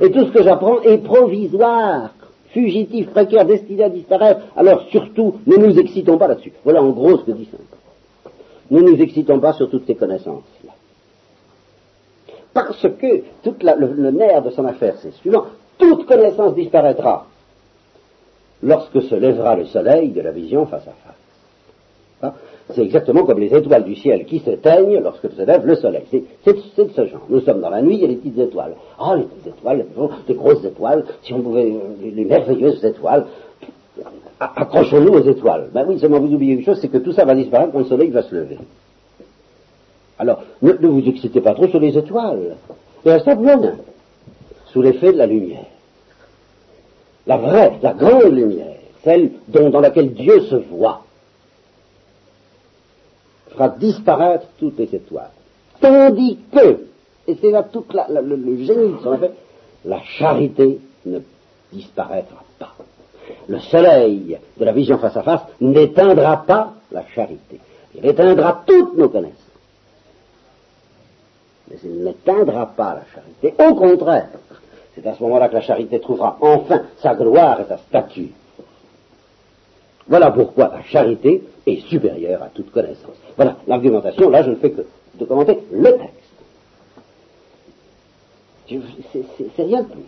Et 0.00 0.12
tout 0.12 0.26
ce 0.26 0.30
que 0.30 0.44
j'apprends 0.44 0.80
est 0.82 0.98
provisoire, 0.98 2.10
fugitif, 2.50 3.10
précaire, 3.10 3.44
destiné 3.44 3.82
à 3.82 3.88
disparaître. 3.88 4.42
Alors 4.56 4.82
surtout, 4.92 5.40
ne 5.44 5.56
nous 5.56 5.76
excitons 5.76 6.18
pas 6.18 6.28
là-dessus. 6.28 6.52
Voilà 6.62 6.84
en 6.84 6.90
gros 6.90 7.18
ce 7.18 7.24
que 7.24 7.32
dit 7.32 7.48
Saint. 7.50 8.30
Ne 8.70 8.80
nous 8.80 9.02
excitons 9.02 9.40
pas 9.40 9.54
sur 9.54 9.68
toutes 9.68 9.86
ces 9.88 9.96
connaissances-là. 9.96 10.72
Parce 12.54 12.82
que 12.82 13.22
tout 13.42 13.56
le, 13.60 14.10
nerf 14.12 14.42
de 14.42 14.50
son 14.50 14.64
affaire, 14.66 14.94
c'est 15.02 15.12
suivant. 15.14 15.46
Toute 15.78 16.06
connaissance 16.06 16.54
disparaîtra 16.54 17.26
lorsque 18.62 19.02
se 19.02 19.14
lèvera 19.14 19.56
le 19.56 19.66
soleil 19.66 20.10
de 20.10 20.20
la 20.20 20.32
vision 20.32 20.66
face 20.66 20.82
à 20.82 20.92
face. 20.92 21.14
Hein? 22.22 22.32
C'est 22.74 22.82
exactement 22.82 23.24
comme 23.24 23.38
les 23.38 23.54
étoiles 23.54 23.84
du 23.84 23.94
ciel 23.94 24.26
qui 24.26 24.40
s'éteignent 24.40 25.00
lorsque 25.00 25.30
se 25.30 25.42
lève 25.42 25.64
le 25.64 25.76
soleil. 25.76 26.04
C'est 26.10 26.52
de 26.52 26.90
ce 26.94 27.06
genre. 27.06 27.22
Nous 27.30 27.40
sommes 27.40 27.60
dans 27.60 27.70
la 27.70 27.80
nuit, 27.80 27.94
il 27.94 28.00
y 28.00 28.04
a 28.04 28.08
les 28.08 28.16
petites 28.16 28.38
étoiles. 28.38 28.74
Ah, 28.98 29.14
les 29.16 29.22
petites 29.22 29.46
étoiles, 29.46 29.86
les 30.28 30.34
grosses 30.34 30.64
étoiles, 30.64 31.04
si 31.22 31.32
on 31.32 31.40
pouvait, 31.40 31.72
les, 32.02 32.24
merveilleuses 32.24 32.84
étoiles. 32.84 33.26
Accrochons-nous 34.38 35.12
aux 35.12 35.24
étoiles. 35.24 35.70
Ben 35.72 35.86
oui, 35.88 35.98
seulement 35.98 36.20
vous 36.20 36.32
oubliez 36.32 36.54
une 36.54 36.64
chose, 36.64 36.78
c'est 36.80 36.88
que 36.88 36.98
tout 36.98 37.12
ça 37.12 37.24
va 37.24 37.34
disparaître 37.34 37.72
quand 37.72 37.78
le 37.78 37.84
soleil 37.86 38.10
va 38.10 38.22
se 38.22 38.34
lever. 38.34 38.58
Alors, 40.18 40.42
ne, 40.60 40.72
vous 40.72 41.02
excitez 41.06 41.40
pas 41.40 41.54
trop 41.54 41.68
sur 41.68 41.80
les 41.80 41.96
étoiles. 41.96 42.56
Et 43.04 43.10
à 43.10 43.20
ça, 43.20 43.34
sous 44.72 44.82
l'effet 44.82 45.12
de 45.12 45.18
la 45.18 45.26
lumière. 45.26 45.66
La 47.26 47.36
vraie, 47.36 47.78
la 47.82 47.92
grande 47.92 48.32
lumière, 48.32 48.76
celle 49.04 49.32
dans 49.48 49.80
laquelle 49.80 50.14
Dieu 50.14 50.40
se 50.42 50.56
voit, 50.56 51.02
fera 53.50 53.68
disparaître 53.70 54.46
toutes 54.58 54.78
les 54.78 54.94
étoiles. 54.94 55.30
Tandis 55.80 56.38
que, 56.52 56.86
et 57.26 57.36
c'est 57.40 57.50
là 57.50 57.62
tout 57.62 57.84
le, 58.08 58.64
génie 58.64 58.92
de 58.92 58.98
son 59.02 59.12
affaire, 59.12 59.32
la 59.84 60.00
charité 60.02 60.78
ne 61.06 61.20
disparaîtra 61.72 62.42
pas. 62.58 62.74
Le 63.46 63.60
soleil 63.60 64.38
de 64.56 64.64
la 64.64 64.72
vision 64.72 64.98
face 64.98 65.16
à 65.16 65.22
face 65.22 65.42
n'éteindra 65.60 66.44
pas 66.46 66.72
la 66.90 67.04
charité. 67.14 67.60
Il 67.94 68.06
éteindra 68.06 68.62
toutes 68.66 68.96
nos 68.96 69.08
connaissances 69.08 69.47
mais 71.70 71.76
il 71.84 72.04
n'éteindra 72.04 72.66
pas 72.66 72.94
la 72.94 73.04
charité. 73.14 73.54
Au 73.62 73.74
contraire, 73.74 74.28
c'est 74.94 75.06
à 75.06 75.14
ce 75.14 75.22
moment-là 75.22 75.48
que 75.48 75.54
la 75.54 75.60
charité 75.60 76.00
trouvera 76.00 76.38
enfin 76.40 76.82
sa 76.98 77.14
gloire 77.14 77.60
et 77.60 77.64
sa 77.64 77.78
statue. 77.78 78.30
Voilà 80.08 80.30
pourquoi 80.30 80.68
la 80.68 80.82
charité 80.82 81.42
est 81.66 81.80
supérieure 81.88 82.42
à 82.42 82.48
toute 82.48 82.70
connaissance. 82.70 83.16
Voilà 83.36 83.56
l'argumentation, 83.66 84.30
là 84.30 84.42
je 84.42 84.50
ne 84.50 84.56
fais 84.56 84.70
que 84.70 84.86
de 85.14 85.24
commenter 85.24 85.58
le 85.72 85.92
texte. 85.92 86.14
C'est 89.56 89.62
rien 89.62 89.82
de 89.82 89.88
plus. 89.88 90.02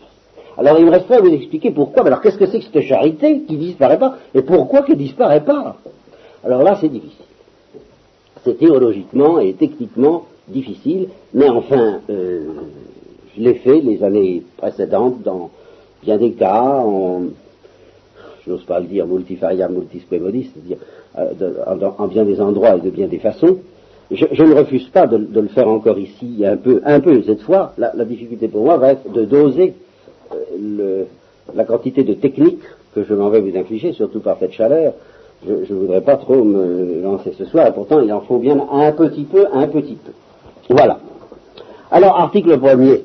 Alors 0.57 0.79
il 0.79 0.87
me 0.87 0.91
resterait 0.91 1.17
à 1.17 1.21
vous 1.21 1.33
expliquer 1.33 1.71
pourquoi, 1.71 2.03
mais 2.03 2.09
alors 2.09 2.21
qu'est-ce 2.21 2.39
que 2.39 2.47
c'est 2.47 2.59
que 2.59 2.65
cette 2.65 2.83
charité 2.83 3.43
qui 3.43 3.57
disparaît 3.57 3.99
pas, 3.99 4.17
et 4.35 4.43
pourquoi 4.43 4.83
qu'elle 4.83 4.97
disparaît 4.97 5.45
pas? 5.45 5.77
Alors 6.45 6.63
là 6.63 6.77
c'est 6.81 6.89
difficile. 6.89 7.25
C'est 8.43 8.59
théologiquement 8.59 9.39
et 9.39 9.53
techniquement 9.53 10.25
difficile, 10.51 11.09
mais 11.35 11.49
enfin, 11.49 12.01
euh, 12.11 12.41
je 13.37 13.43
l'ai 13.43 13.55
fait 13.55 13.81
les 13.81 14.03
années 14.03 14.43
précédentes 14.57 15.23
dans 15.23 15.51
bien 16.03 16.17
des 16.17 16.33
cas, 16.33 16.63
en, 16.63 17.23
je 18.45 18.51
n'ose 18.51 18.65
pas 18.65 18.81
le 18.81 18.87
dire, 18.87 19.07
multifaria 19.07 19.69
multisque 19.69 20.13
modis, 20.13 20.51
c'est-à-dire 20.53 20.79
euh, 21.19 21.91
en, 21.99 22.07
bien 22.07 22.25
des 22.25 22.41
endroits 22.41 22.77
et 22.77 22.81
de 22.81 22.91
bien 22.91 23.07
des 23.07 23.19
façons. 23.19 23.59
Je, 24.11 24.43
ne 24.43 24.55
refuse 24.55 24.89
pas 24.89 25.07
de, 25.07 25.17
le 25.17 25.49
faire 25.49 25.69
encore 25.69 25.99
ici 25.99 26.43
un 26.45 26.57
peu, 26.57 26.81
un 26.85 26.99
peu 26.99 27.23
cette 27.23 27.43
fois. 27.43 27.75
La, 27.79 27.93
difficulté 28.05 28.49
pour 28.49 28.65
moi 28.65 28.77
va 28.77 28.93
être 28.93 29.09
de 29.13 29.25
doser 29.25 29.75
euh, 30.33 31.05
la 31.55 31.65
quantité 31.65 32.03
de 32.03 32.15
technique 32.15 32.63
que 32.95 33.05
je 33.05 33.15
m'en 33.15 33.29
vais 33.29 33.41
vous 33.41 33.57
infliger, 33.57 33.93
surtout 33.93 34.19
par 34.19 34.39
cette 34.39 34.53
chaleur. 34.53 34.95
Je 35.47 35.53
ne 35.53 35.79
voudrais 35.79 36.01
pas 36.01 36.17
trop 36.17 36.43
me 36.43 37.01
lancer 37.03 37.33
ce 37.39 37.45
soir, 37.45 37.69
et 37.69 37.73
pourtant 37.73 38.01
il 38.01 38.13
en 38.13 38.21
faut 38.21 38.39
bien 38.39 38.59
un 38.73 38.93
petit 38.93 39.25
peu, 39.25 39.47
un 39.53 39.69
petit 39.69 39.95
peu. 39.95 40.11
Voilà. 40.71 41.01
Alors, 41.91 42.17
article 42.17 42.57
premier. 42.61 43.03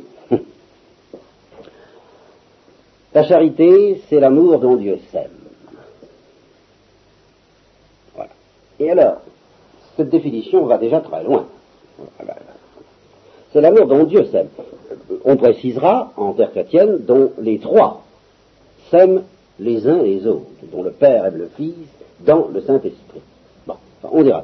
La 3.14 3.24
charité, 3.24 4.04
c'est 4.08 4.20
l'amour 4.20 4.60
dont 4.60 4.76
Dieu 4.76 5.00
s'aime. 5.12 5.32
Voilà. 8.14 8.30
Et 8.80 8.92
alors, 8.92 9.22
cette 9.98 10.10
définition 10.10 10.66
va 10.66 10.78
déjà 10.78 11.00
très 11.00 11.24
loin. 11.24 11.48
C'est 13.52 13.62
l'amour 13.62 13.88
dont 13.88 14.04
Dieu 14.04 14.26
s'aime. 14.26 14.50
On 15.24 15.36
précisera, 15.36 16.12
en 16.18 16.34
terre 16.34 16.52
chrétienne, 16.52 17.00
dont 17.00 17.32
les 17.40 17.58
trois 17.58 18.04
s'aiment 18.92 19.24
les 19.60 19.88
uns 19.88 20.04
les 20.04 20.28
autres, 20.28 20.46
dont 20.72 20.84
le 20.84 20.92
Père 20.92 21.26
aime 21.26 21.38
le 21.38 21.50
Fils 21.56 21.74
dans 22.20 22.48
le 22.54 22.62
Saint-Esprit. 22.62 23.22
Bon, 23.66 23.78
on 24.04 24.22
dira. 24.22 24.44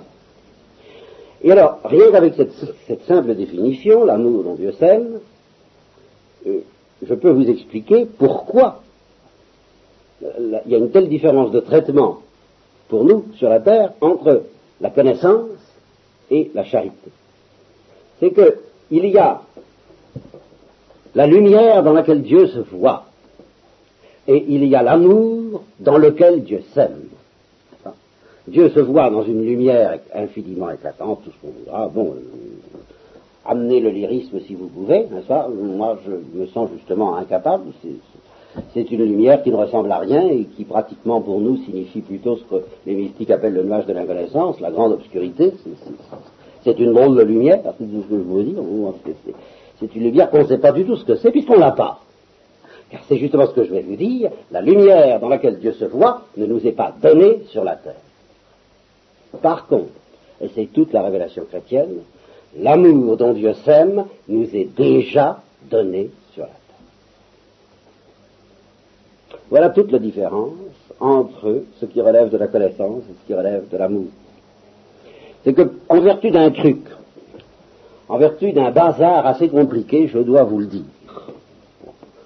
Et 1.43 1.51
alors, 1.51 1.80
rien 1.84 2.12
qu'avec 2.12 2.36
cette, 2.36 3.04
simple 3.04 3.34
définition, 3.36 4.06
l'amour 4.06 4.43
dont 4.43 4.56
Dieu 4.56 4.73
s'aime, 4.73 5.19
euh, 6.45 6.60
je 7.06 7.13
peux 7.15 7.32
vous 7.32 7.49
expliquer 7.49 8.06
pourquoi 8.06 8.82
il 10.21 10.62
y 10.67 10.75
a 10.75 10.77
une 10.77 10.91
telle 10.91 11.10
différence 11.10 11.51
de 11.51 11.60
traitement 11.60 12.19
pour 12.89 13.06
nous 13.06 13.25
sur 13.38 13.49
la 13.49 13.60
terre 13.60 13.93
entre 14.01 14.43
la 14.80 14.91
connaissance 14.91 15.49
et 16.30 16.51
la 16.54 16.63
charité. 16.63 17.10
C'est 18.19 18.32
qu'il 18.32 19.08
y 19.08 19.17
a 19.17 19.41
la 21.15 21.25
lumière 21.25 21.82
dans 21.84 21.93
laquelle 21.93 22.21
Dieu 22.21 22.47
se 22.47 22.60
voit, 22.60 23.06
et 24.27 24.45
il 24.47 24.65
y 24.65 24.75
a 24.75 24.84
l'amour 24.84 25.63
dans 25.80 25.97
lequel 25.97 26.43
Dieu 26.43 26.62
s'aime. 26.73 27.10
Dieu 28.47 28.69
se 28.69 28.80
voit 28.80 29.10
dans 29.10 29.23
une 29.23 29.43
lumière 29.43 29.99
infiniment 30.15 30.71
éclatante, 30.71 31.21
tout 31.23 31.32
ce 31.32 31.41
qu'on 31.41 31.54
voudra. 31.54 31.88
Bon, 31.88 32.15
euh, 32.15 32.77
amenez 33.45 33.80
le 33.80 33.89
lyrisme 33.89 34.39
si 34.47 34.56
vous 34.56 34.67
pouvez, 34.67 35.08
n'est-ce 35.12 35.27
pas? 35.27 35.47
Moi, 35.47 35.99
je 36.06 36.39
me 36.39 36.47
sens 36.47 36.69
justement 36.75 37.15
incapable. 37.15 37.65
C'est 38.73 38.91
une 38.91 39.04
lumière 39.06 39.43
qui 39.43 39.51
ne 39.51 39.56
ressemble 39.56 39.91
à 39.91 39.99
rien 39.99 40.27
et 40.27 40.45
qui 40.45 40.65
pratiquement 40.65 41.21
pour 41.21 41.39
nous 41.39 41.58
signifie 41.58 42.01
plutôt 42.01 42.38
ce 42.38 42.43
que 42.43 42.63
les 42.86 42.95
mystiques 42.95 43.30
appellent 43.30 43.54
le 43.54 43.63
nuage 43.63 43.86
de 43.86 43.93
l'inconnaissance, 43.93 44.60
la 44.60 44.71
grande 44.71 44.93
obscurité. 44.93 45.54
C'est 46.63 46.80
une 46.80 46.93
drôle 46.93 47.15
de 47.17 47.23
lumière, 47.23 47.62
c'est 47.63 47.86
ce 47.86 47.89
que 47.89 49.12
je. 49.12 49.32
C'est 49.80 49.95
une 49.95 50.04
lumière 50.04 50.30
qu'on 50.30 50.39
ne 50.39 50.47
sait 50.47 50.58
pas 50.58 50.71
du 50.71 50.86
tout 50.86 50.95
ce 50.95 51.06
que 51.06 51.15
c'est 51.15 51.32
puisqu'on 51.32 51.58
l'a 51.58 51.71
pas. 51.71 51.99
Car 52.89 53.01
c'est 53.08 53.17
justement 53.17 53.47
ce 53.47 53.54
que 53.54 53.63
je 53.63 53.71
vais 53.71 53.82
vous 53.84 53.95
dire, 53.95 54.32
la 54.51 54.62
lumière 54.62 55.19
dans 55.19 55.30
laquelle 55.30 55.60
Dieu 55.60 55.73
se 55.73 55.86
voit 55.86 56.23
ne 56.38 56.45
nous 56.45 56.65
est 56.67 56.73
pas 56.73 56.93
donnée 57.01 57.43
sur 57.47 57.63
la 57.63 57.75
terre. 57.75 57.95
Par 59.41 59.67
contre, 59.67 59.91
et 60.41 60.49
c'est 60.55 60.65
toute 60.65 60.91
la 60.93 61.03
révélation 61.03 61.45
chrétienne, 61.45 61.99
l'amour 62.57 63.17
dont 63.17 63.33
Dieu 63.33 63.53
s'aime 63.65 64.05
nous 64.27 64.55
est 64.55 64.75
déjà 64.75 65.41
donné 65.69 66.09
sur 66.33 66.43
la 66.43 66.49
terre. 66.49 66.57
Voilà 69.49 69.69
toute 69.69 69.91
la 69.91 69.99
différence 69.99 70.53
entre 70.99 71.63
ce 71.79 71.85
qui 71.85 72.01
relève 72.01 72.29
de 72.29 72.37
la 72.37 72.47
connaissance 72.47 73.03
et 73.09 73.13
ce 73.21 73.27
qui 73.27 73.33
relève 73.33 73.69
de 73.69 73.77
l'amour. 73.77 74.07
C'est 75.43 75.53
que, 75.53 75.71
en 75.89 76.01
vertu 76.01 76.31
d'un 76.31 76.51
truc, 76.51 76.81
en 78.07 78.17
vertu 78.17 78.51
d'un 78.51 78.71
bazar 78.71 79.25
assez 79.25 79.49
compliqué, 79.49 80.07
je 80.07 80.19
dois 80.19 80.43
vous 80.43 80.59
le 80.59 80.65
dire, 80.65 80.83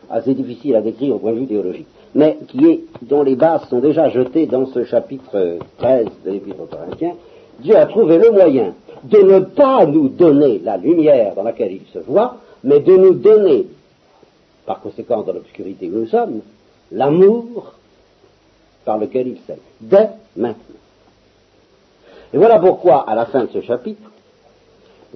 assez 0.09 0.33
difficile 0.33 0.75
à 0.75 0.81
décrire 0.81 1.15
au 1.15 1.19
point 1.19 1.31
de 1.31 1.39
vue 1.39 1.47
théologique, 1.47 1.87
mais 2.15 2.37
qui 2.47 2.65
est, 2.65 2.83
dont 3.01 3.23
les 3.23 3.35
bases 3.35 3.67
sont 3.69 3.79
déjà 3.79 4.09
jetées 4.09 4.47
dans 4.47 4.65
ce 4.67 4.85
chapitre 4.85 5.59
13 5.77 6.07
de 6.25 6.31
l'Épître 6.31 6.61
aux 6.61 6.65
Corinthiens, 6.65 7.15
Dieu 7.59 7.75
a 7.75 7.85
trouvé 7.85 8.17
le 8.17 8.31
moyen 8.31 8.73
de 9.03 9.17
ne 9.17 9.39
pas 9.39 9.85
nous 9.85 10.07
donner 10.09 10.59
la 10.63 10.77
lumière 10.77 11.35
dans 11.35 11.43
laquelle 11.43 11.73
il 11.73 11.85
se 11.93 11.99
voit, 11.99 12.37
mais 12.63 12.79
de 12.79 12.95
nous 12.95 13.13
donner, 13.13 13.67
par 14.65 14.79
conséquent 14.79 15.21
dans 15.21 15.33
l'obscurité 15.33 15.89
où 15.89 15.99
nous 15.99 16.07
sommes, 16.07 16.39
l'amour 16.91 17.73
par 18.85 18.97
lequel 18.97 19.27
il 19.27 19.37
s'aime, 19.45 19.57
dès 19.81 20.09
maintenant. 20.37 20.55
Et 22.33 22.37
voilà 22.37 22.59
pourquoi, 22.59 23.09
à 23.09 23.15
la 23.15 23.25
fin 23.25 23.43
de 23.43 23.49
ce 23.49 23.61
chapitre, 23.61 24.09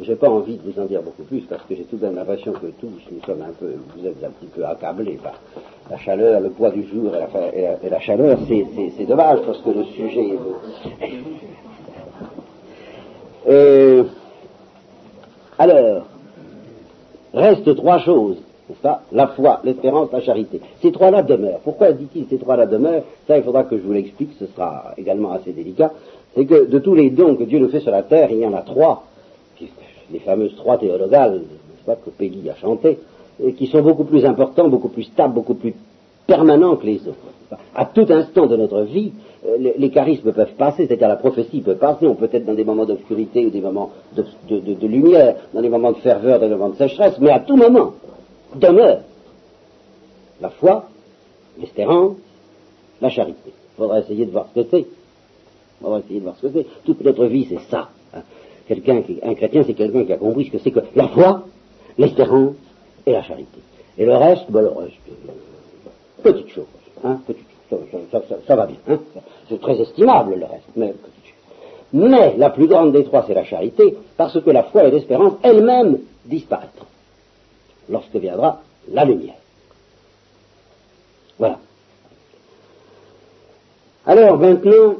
J'ai 0.01 0.15
pas 0.15 0.29
envie 0.29 0.55
de 0.55 0.71
vous 0.71 0.79
en 0.79 0.85
dire 0.85 1.01
beaucoup 1.01 1.23
plus 1.23 1.41
parce 1.41 1.61
que 1.63 1.75
j'ai 1.75 1.83
tout 1.83 1.97
de 1.97 2.05
même 2.05 2.15
l'impression 2.15 2.53
que 2.53 2.67
tous 2.79 2.87
nous 3.11 3.21
sommes 3.25 3.41
un 3.41 3.51
peu, 3.51 3.73
vous 3.95 4.07
êtes 4.07 4.23
un 4.23 4.29
petit 4.29 4.45
peu 4.45 4.65
accablés 4.65 5.19
par 5.21 5.33
la 5.89 5.97
chaleur, 5.97 6.39
le 6.39 6.49
poids 6.51 6.69
du 6.69 6.83
jour 6.83 7.11
et 7.15 7.89
la, 7.89 7.99
chaleur. 7.99 8.37
C'est 8.47 9.05
dommage 9.05 9.39
parce 9.45 9.61
que 9.61 9.69
le 9.69 9.83
sujet 9.85 10.27
est. 10.29 10.39
Euh, 13.47 14.03
alors, 15.57 16.05
reste 17.33 17.73
trois 17.77 17.97
choses, 17.99 18.35
n'est-ce 18.67 18.81
pas? 18.81 19.01
La 19.13 19.27
foi, 19.27 19.61
l'espérance, 19.63 20.11
la 20.11 20.21
charité. 20.21 20.59
Ces 20.81 20.91
trois-là 20.91 21.23
demeurent. 21.23 21.61
Pourquoi 21.63 21.93
dit-il 21.93 22.27
ces 22.27 22.37
trois-là 22.37 22.67
demeurent? 22.67 23.03
Ça, 23.27 23.37
il 23.37 23.43
faudra 23.43 23.63
que 23.63 23.77
je 23.77 23.81
vous 23.81 23.93
l'explique, 23.93 24.31
ce 24.37 24.45
sera 24.45 24.93
également 24.97 25.31
assez 25.31 25.53
délicat. 25.53 25.93
C'est 26.35 26.45
que 26.45 26.65
de 26.65 26.79
tous 26.79 26.93
les 26.93 27.09
dons 27.09 27.37
que 27.37 27.45
Dieu 27.45 27.59
nous 27.59 27.69
fait 27.69 27.79
sur 27.79 27.91
la 27.91 28.03
terre, 28.03 28.29
il 28.29 28.39
y 28.39 28.45
en 28.45 28.53
a 28.53 28.61
trois 28.61 29.05
les 30.11 30.19
fameuses 30.19 30.55
trois 30.55 30.77
théologales, 30.77 31.41
pas, 31.85 31.95
que 31.95 32.09
Peggy 32.09 32.49
a 32.49 32.55
chanté, 32.55 32.99
et 33.43 33.53
qui 33.53 33.67
sont 33.67 33.81
beaucoup 33.81 34.03
plus 34.03 34.25
importants, 34.25 34.67
beaucoup 34.67 34.89
plus 34.89 35.03
stables, 35.03 35.33
beaucoup 35.33 35.55
plus 35.55 35.73
permanents 36.27 36.75
que 36.75 36.85
les 36.85 36.99
autres. 37.07 37.17
À 37.75 37.85
tout 37.85 38.05
instant 38.09 38.45
de 38.45 38.55
notre 38.55 38.81
vie, 38.81 39.11
euh, 39.45 39.71
les, 39.75 39.89
charismes 39.89 40.31
peuvent 40.31 40.53
passer, 40.53 40.85
c'est-à-dire 40.85 41.07
la 41.07 41.15
prophétie 41.15 41.61
peut 41.61 41.75
passer, 41.75 42.05
on 42.05 42.15
peut 42.15 42.29
être 42.31 42.45
dans 42.45 42.53
des 42.53 42.63
moments 42.63 42.85
d'obscurité 42.85 43.45
ou 43.45 43.49
des 43.49 43.61
moments 43.61 43.89
de, 44.15 44.87
lumière, 44.87 45.35
dans 45.53 45.61
des 45.61 45.69
moments 45.69 45.91
de 45.91 45.97
ferveur, 45.97 46.39
dans 46.39 46.47
des 46.47 46.53
moments 46.53 46.69
de 46.69 46.75
sécheresse, 46.75 47.17
mais 47.19 47.31
à 47.31 47.39
tout 47.39 47.55
moment 47.55 47.93
demeure 48.55 48.99
la 50.41 50.49
foi, 50.49 50.85
l'espérance, 51.59 52.17
la 53.01 53.09
charité. 53.09 53.39
Il 53.47 53.77
faudra 53.77 53.99
essayer 53.99 54.25
de 54.25 54.31
voir 54.31 54.47
ce 54.53 54.61
que 54.61 54.67
c'est. 54.69 54.85
Faudra 55.81 55.99
essayer 55.99 56.19
de 56.19 56.25
voir 56.25 56.35
ce 56.35 56.47
que 56.47 56.53
c'est. 56.53 56.65
Toute 56.83 57.01
notre 57.01 57.25
vie, 57.25 57.47
c'est 57.49 57.61
ça. 57.71 57.89
Quelqu'un 58.69 59.01
qui, 59.01 59.19
un 59.23 59.33
chrétien, 59.33 59.63
c'est 59.65 59.73
quelqu'un 59.73 60.05
qui 60.05 60.13
a 60.13 60.17
compris 60.17 60.45
ce 60.45 60.51
que 60.51 60.59
c'est 60.59 60.69
que 60.69 60.81
la 60.95 61.07
foi, 61.07 61.43
l'espérance 61.97 62.53
et 63.07 63.13
la 63.13 63.23
charité. 63.23 63.57
Et 63.97 64.05
le 64.05 64.15
reste, 64.15 64.45
ben, 64.49 64.61
le 64.61 64.67
reste, 64.67 64.93
euh, 65.09 66.21
petite 66.21 66.49
chose, 66.49 66.65
hein, 67.03 67.19
petite 67.25 67.47
chose, 67.67 67.79
ça, 68.45 68.55
va 68.55 68.67
bien, 68.67 68.77
hein, 68.87 68.99
c'est 69.49 69.59
très 69.59 69.81
estimable 69.81 70.35
le 70.35 70.45
reste, 70.45 70.69
mais 70.75 70.89
petite 70.89 71.25
chose. 71.25 71.93
Mais 71.93 72.37
la 72.37 72.51
plus 72.51 72.67
grande 72.67 72.91
des 72.91 73.03
trois, 73.05 73.23
c'est 73.25 73.33
la 73.33 73.43
charité, 73.43 73.97
parce 74.15 74.39
que 74.39 74.51
la 74.51 74.61
foi 74.61 74.83
et 74.83 74.91
l'espérance 74.91 75.33
elles-mêmes 75.41 75.97
disparaîtront 76.25 76.85
lorsque 77.89 78.17
viendra 78.17 78.61
la 78.91 79.03
lumière. 79.03 79.39
Voilà. 81.39 81.57
Alors 84.05 84.37
maintenant, 84.37 84.93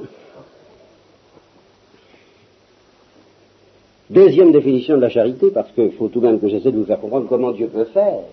Deuxième 4.10 4.52
définition 4.52 4.96
de 4.96 5.02
la 5.02 5.10
charité, 5.10 5.52
parce 5.52 5.72
qu'il 5.72 5.92
faut 5.92 6.08
tout 6.08 6.20
de 6.20 6.26
même 6.26 6.40
que 6.40 6.48
j'essaie 6.48 6.72
de 6.72 6.78
vous 6.78 6.86
faire 6.86 7.00
comprendre 7.00 7.28
comment 7.30 7.52
Dieu 7.52 7.68
peut 7.68 7.86
faire 7.86 8.24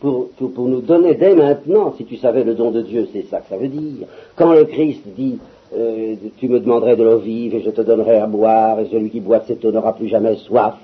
pour, 0.00 0.30
pour, 0.30 0.66
nous 0.66 0.80
donner 0.80 1.14
dès 1.14 1.34
maintenant, 1.34 1.92
si 1.96 2.06
tu 2.06 2.16
savais 2.16 2.42
le 2.42 2.54
don 2.54 2.70
de 2.70 2.80
Dieu, 2.80 3.06
c'est 3.12 3.26
ça 3.26 3.40
que 3.40 3.48
ça 3.50 3.58
veut 3.58 3.68
dire. 3.68 4.06
Quand 4.34 4.52
le 4.52 4.64
Christ 4.64 5.02
dit 5.14 5.38
euh, 5.76 6.14
tu 6.38 6.48
me 6.48 6.58
demanderais 6.58 6.96
de 6.96 7.04
l'eau 7.04 7.18
vive 7.18 7.54
et 7.54 7.60
je 7.60 7.70
te 7.70 7.82
donnerai 7.82 8.16
à 8.16 8.26
boire, 8.26 8.80
et 8.80 8.86
celui 8.86 9.10
qui 9.10 9.20
boit 9.20 9.40
cette 9.46 9.64
eau 9.64 9.70
n'aura 9.70 9.94
plus 9.94 10.08
jamais 10.08 10.36
soif, 10.36 10.78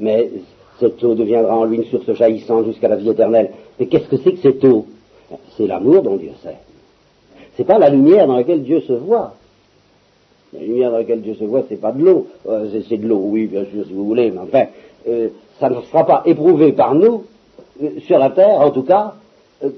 mais 0.00 0.30
cette 0.80 1.02
eau 1.04 1.14
deviendra 1.14 1.56
en 1.56 1.64
lui 1.64 1.76
une 1.76 1.84
source 1.84 2.12
jaillissante 2.12 2.66
jusqu'à 2.66 2.88
la 2.88 2.96
vie 2.96 3.08
éternelle. 3.08 3.50
Mais 3.78 3.86
qu'est-ce 3.86 4.08
que 4.08 4.16
c'est 4.16 4.32
que 4.32 4.40
cette 4.40 4.64
eau? 4.64 4.86
C'est 5.56 5.68
l'amour 5.68 6.02
dont 6.02 6.16
Dieu 6.16 6.32
sait. 6.42 6.58
C'est 7.56 7.64
pas 7.64 7.78
la 7.78 7.88
lumière 7.88 8.26
dans 8.26 8.36
laquelle 8.36 8.64
Dieu 8.64 8.80
se 8.80 8.92
voit. 8.92 9.34
La 10.52 10.60
lumière 10.60 10.90
dans 10.90 10.98
laquelle 10.98 11.22
Dieu 11.22 11.34
se 11.34 11.44
voit, 11.44 11.62
c'est 11.68 11.80
pas 11.80 11.92
de 11.92 12.04
l'eau. 12.04 12.26
Euh, 12.46 12.80
c'est 12.88 12.98
de 12.98 13.06
l'eau, 13.08 13.20
oui, 13.24 13.46
bien 13.46 13.64
sûr, 13.64 13.86
si 13.86 13.92
vous 13.92 14.04
voulez, 14.04 14.30
mais 14.30 14.40
enfin, 14.40 14.66
euh, 15.08 15.28
ça 15.58 15.70
ne 15.70 15.80
sera 15.80 16.04
pas 16.04 16.22
éprouvé 16.26 16.72
par 16.72 16.94
nous, 16.94 17.24
euh, 17.82 18.00
sur 18.00 18.18
la 18.18 18.30
terre, 18.30 18.60
en 18.60 18.70
tout 18.70 18.82
cas, 18.82 19.14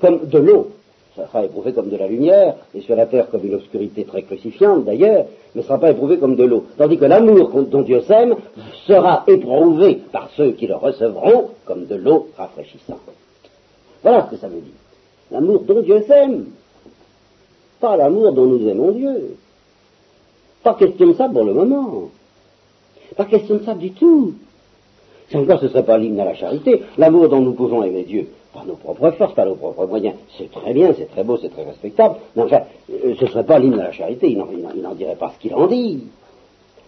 comme 0.00 0.26
de 0.26 0.38
l'eau. 0.38 0.70
Ça 1.14 1.28
sera 1.28 1.44
éprouvé 1.44 1.72
comme 1.72 1.90
de 1.90 1.96
la 1.96 2.08
lumière, 2.08 2.56
et 2.74 2.80
sur 2.80 2.96
la 2.96 3.06
terre 3.06 3.30
comme 3.30 3.44
une 3.46 3.54
obscurité 3.54 4.04
très 4.04 4.22
crucifiante 4.22 4.84
d'ailleurs, 4.84 5.26
mais 5.54 5.60
ne 5.60 5.66
sera 5.66 5.78
pas 5.78 5.92
éprouvé 5.92 6.18
comme 6.18 6.34
de 6.34 6.42
l'eau. 6.42 6.64
Tandis 6.76 6.98
que 6.98 7.04
l'amour 7.04 7.50
dont 7.70 7.82
Dieu 7.82 8.00
s'aime 8.00 8.34
sera 8.88 9.22
éprouvé 9.28 10.00
par 10.10 10.28
ceux 10.36 10.52
qui 10.52 10.66
le 10.66 10.74
recevront 10.74 11.50
comme 11.66 11.86
de 11.86 11.94
l'eau 11.94 12.30
rafraîchissante. 12.36 12.98
Voilà 14.02 14.26
ce 14.26 14.34
que 14.34 14.40
ça 14.40 14.48
veut 14.48 14.60
dire. 14.60 14.74
L'amour 15.30 15.60
dont 15.60 15.82
Dieu 15.82 16.02
s'aime. 16.02 16.46
Pas 17.78 17.96
l'amour 17.96 18.32
dont 18.32 18.46
nous 18.46 18.68
aimons 18.68 18.90
Dieu. 18.90 19.36
Pas 20.64 20.74
question 20.74 21.08
de 21.08 21.12
ça 21.12 21.28
pour 21.28 21.44
le 21.44 21.52
moment. 21.52 22.08
Pas 23.16 23.26
question 23.26 23.56
de 23.56 23.64
ça 23.64 23.74
du 23.74 23.92
tout. 23.92 24.32
Si 25.28 25.36
encore 25.36 25.60
ce 25.60 25.66
ne 25.66 25.70
serait 25.70 25.84
pas 25.84 25.98
l'hymne 25.98 26.18
à 26.18 26.24
la 26.24 26.34
charité, 26.34 26.82
l'amour 26.96 27.28
dont 27.28 27.40
nous 27.40 27.52
pouvons 27.52 27.82
aimer 27.84 28.04
Dieu, 28.04 28.28
par 28.52 28.64
nos 28.64 28.74
propres 28.74 29.10
forces, 29.12 29.34
par 29.34 29.46
nos 29.46 29.56
propres 29.56 29.86
moyens, 29.86 30.14
c'est 30.38 30.50
très 30.50 30.72
bien, 30.72 30.92
c'est 30.96 31.10
très 31.10 31.22
beau, 31.22 31.36
c'est 31.36 31.50
très 31.50 31.64
respectable, 31.64 32.16
mais 32.34 32.42
enfin, 32.42 32.62
euh, 32.90 33.14
ce 33.18 33.24
ne 33.24 33.30
serait 33.30 33.44
pas 33.44 33.58
l'hymne 33.58 33.78
à 33.78 33.84
la 33.84 33.92
charité, 33.92 34.30
il 34.30 34.38
n'en 34.82 34.94
dirait 34.94 35.16
pas 35.16 35.32
ce 35.34 35.38
qu'il 35.38 35.54
en 35.54 35.66
dit. 35.66 36.04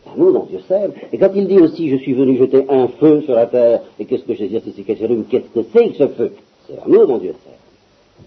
L'amour 0.07 0.33
dont 0.33 0.47
Dieu 0.49 0.61
s'aime. 0.69 0.93
Et 1.13 1.19
quand 1.19 1.31
il 1.35 1.47
dit 1.47 1.59
aussi, 1.59 1.91
je 1.91 1.97
suis 1.97 2.15
venu 2.15 2.39
jeter 2.39 2.65
un 2.69 2.89
feu 2.89 3.23
sur 3.23 3.35
la 3.35 3.47
terre, 3.47 3.81
et 3.99 4.07
qu'est-ce 4.07 4.25
que 4.25 4.35
je 4.35 4.43
veux 4.43 4.49
dire 4.49 4.63
c'est 4.65 4.83
qu'est-ce 4.83 5.01
que 5.01 5.63
c'est 5.73 5.89
que 5.89 5.97
ce 5.97 6.09
feu? 6.09 6.33
C'est 6.67 6.77
l'amour 6.77 7.07
dont 7.09 7.19
Dieu 7.19 7.35
s'aime. 7.45 8.25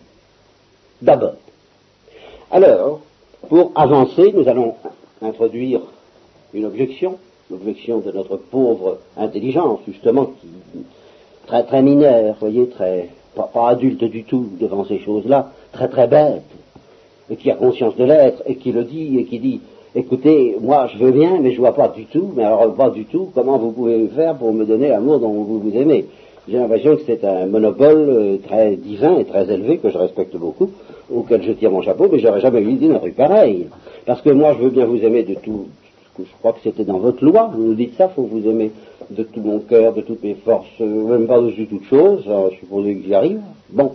D'abord. 1.02 1.36
Alors, 2.52 3.00
pour 3.48 3.72
avancer, 3.76 4.32
nous 4.34 4.48
allons 4.48 4.76
introduire 5.22 5.82
une 6.54 6.66
objection, 6.66 7.18
l'objection 7.52 8.00
de 8.00 8.12
notre 8.12 8.38
pauvre 8.38 9.00
intelligence, 9.18 9.80
justement, 9.88 10.26
qui 10.26 10.48
très 11.48 11.64
très 11.64 11.82
mineure, 11.82 12.36
voyez, 12.40 12.68
très 12.68 13.10
pas, 13.36 13.70
adulte 13.70 14.04
du 14.04 14.24
tout 14.24 14.48
devant 14.60 14.86
ces 14.86 15.00
choses-là, 15.00 15.52
très 15.72 15.88
très 15.88 16.08
bête, 16.08 16.44
et 17.30 17.36
qui 17.36 17.50
a 17.52 17.56
conscience 17.56 17.96
de 17.96 18.04
l'être, 18.04 18.44
et 18.46 18.56
qui 18.56 18.72
le 18.72 18.84
dit, 18.84 19.18
et 19.18 19.26
qui 19.26 19.40
dit, 19.40 19.62
écoutez, 19.96 20.58
moi 20.62 20.88
je 20.94 21.04
veux 21.04 21.12
bien, 21.12 21.40
mais 21.42 21.52
je 21.52 21.60
vois 21.60 21.74
pas 21.74 21.88
du 21.90 22.06
tout, 22.06 22.32
mais 22.36 22.44
alors 22.44 22.74
pas 22.74 22.90
du 22.90 23.06
tout, 23.06 23.30
comment 23.34 23.58
vous 23.58 23.72
pouvez 23.72 24.08
faire 24.10 24.36
pour 24.36 24.54
me 24.54 24.66
donner 24.66 24.90
l'amour 24.90 25.20
dont 25.20 25.32
vous 25.32 25.60
vous 25.60 25.76
aimez? 25.76 26.06
J'ai 26.48 26.58
l'impression 26.58 26.96
que 26.96 27.04
c'est 27.06 27.24
un 27.24 27.46
monopole 27.46 28.10
euh, 28.10 28.38
très 28.38 28.76
divin 28.76 29.20
et 29.20 29.26
très 29.26 29.52
élevé, 29.52 29.78
que 29.78 29.90
je 29.90 29.98
respecte 29.98 30.36
beaucoup, 30.36 30.72
auquel 31.14 31.44
je 31.44 31.52
tire 31.54 31.72
mon 31.72 31.82
chapeau, 31.82 32.08
mais 32.12 32.20
j'aurais 32.20 32.42
jamais 32.42 32.62
eu 32.62 32.74
d'une 32.74 32.96
rue 32.96 33.12
pareille. 33.12 33.68
Parce 34.06 34.22
que 34.22 34.30
moi, 34.30 34.56
je 34.58 34.64
veux 34.64 34.70
bien 34.70 34.86
vous 34.86 35.04
aimer 35.04 35.24
de 35.24 35.36
tout, 35.36 35.68
je 36.20 36.24
crois 36.40 36.54
que 36.54 36.60
c'était 36.64 36.84
dans 36.84 37.00
votre 37.00 37.24
loi, 37.24 37.52
vous 37.54 37.64
nous 37.64 37.74
dites 37.74 37.96
ça, 37.98 38.10
faut 38.10 38.24
vous 38.24 38.48
aimer 38.48 38.72
de 39.10 39.24
tout 39.24 39.42
mon 39.42 39.60
cœur, 39.60 39.94
de 39.94 40.02
toutes 40.02 40.24
mes 40.24 40.36
forces, 40.36 40.80
même 40.80 41.28
pas 41.28 41.40
de 41.40 41.66
toutes 41.66 41.86
choses, 41.86 42.24
je 42.52 42.58
suppose 42.58 42.86
que 42.86 43.04
j'y 43.04 43.14
arrive. 43.14 43.42
Bon, 43.70 43.94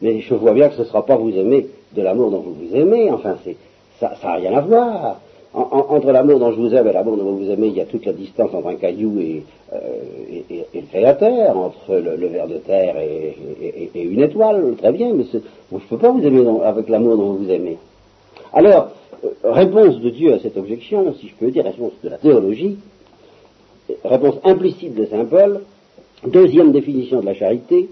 mais 0.00 0.20
je 0.20 0.34
vois 0.34 0.52
bien 0.52 0.68
que 0.68 0.74
ce 0.74 0.82
ne 0.82 0.86
sera 0.86 1.04
pas 1.04 1.16
vous 1.16 1.30
aimer 1.36 1.66
de 1.94 2.02
l'amour 2.02 2.30
dont 2.30 2.40
vous 2.40 2.54
vous 2.54 2.76
aimez, 2.76 3.10
enfin, 3.10 3.36
c'est, 3.44 3.56
ça 4.00 4.12
n'a 4.22 4.34
rien 4.34 4.54
à 4.54 4.60
voir. 4.60 5.20
Entre 5.54 6.10
l'amour 6.10 6.40
dont 6.40 6.50
je 6.50 6.56
vous 6.56 6.74
aime 6.74 6.88
et 6.88 6.92
l'amour 6.92 7.16
dont 7.16 7.24
vous 7.24 7.44
vous 7.44 7.50
aimez, 7.50 7.68
il 7.68 7.76
y 7.76 7.80
a 7.80 7.84
toute 7.84 8.04
la 8.04 8.12
distance 8.12 8.52
entre 8.52 8.66
un 8.68 8.74
caillou 8.74 9.20
et, 9.20 9.44
euh, 9.72 9.78
le 10.74 10.80
créateur, 10.90 11.56
entre 11.56 11.94
le, 11.94 12.26
ver 12.26 12.48
de 12.48 12.58
terre 12.58 12.96
et, 12.98 13.36
une 13.94 14.20
étoile, 14.20 14.74
très 14.76 14.90
bien, 14.92 15.12
mais 15.14 15.24
je 15.32 15.38
ne 15.38 15.80
peux 15.80 15.98
pas 15.98 16.10
vous 16.10 16.24
aimer 16.24 16.44
avec 16.64 16.88
l'amour 16.88 17.16
dont 17.16 17.32
vous 17.32 17.44
vous 17.44 17.50
aimez. 17.50 17.78
Alors, 18.52 18.90
réponse 19.44 20.00
de 20.00 20.10
Dieu 20.10 20.34
à 20.34 20.40
cette 20.40 20.56
objection, 20.56 21.14
si 21.20 21.28
je 21.28 21.34
peux 21.34 21.50
dire, 21.50 21.64
réponse 21.64 21.92
de 22.02 22.08
la 22.08 22.18
théologie, 22.18 22.76
réponse 24.04 24.34
implicite 24.42 24.94
de 24.94 25.06
Saint 25.06 25.24
Paul, 25.24 25.60
deuxième 26.26 26.72
définition 26.72 27.20
de 27.20 27.26
la 27.26 27.34
charité, 27.34 27.88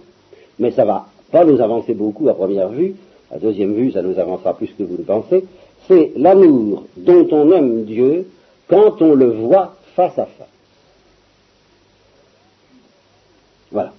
mais 0.58 0.72
ça 0.72 0.84
va 0.84 1.06
pas 1.30 1.44
nous 1.44 1.60
avancer 1.60 1.94
beaucoup 1.94 2.28
à 2.28 2.34
première 2.34 2.70
vue, 2.70 2.94
à 3.30 3.38
deuxième 3.38 3.72
vue 3.72 3.92
ça 3.92 4.02
nous 4.02 4.18
avancera 4.18 4.54
plus 4.54 4.70
que 4.76 4.82
vous 4.82 4.96
le 4.96 5.04
pensez, 5.04 5.44
c'est 5.88 6.12
l'amour 6.16 6.86
dont 6.96 7.26
on 7.30 7.50
aime 7.52 7.84
Dieu 7.84 8.28
quand 8.68 9.02
on 9.02 9.14
le 9.14 9.30
voit 9.30 9.76
face 9.94 10.18
à 10.18 10.26
face. 10.26 10.48
Voilà. 13.70 13.92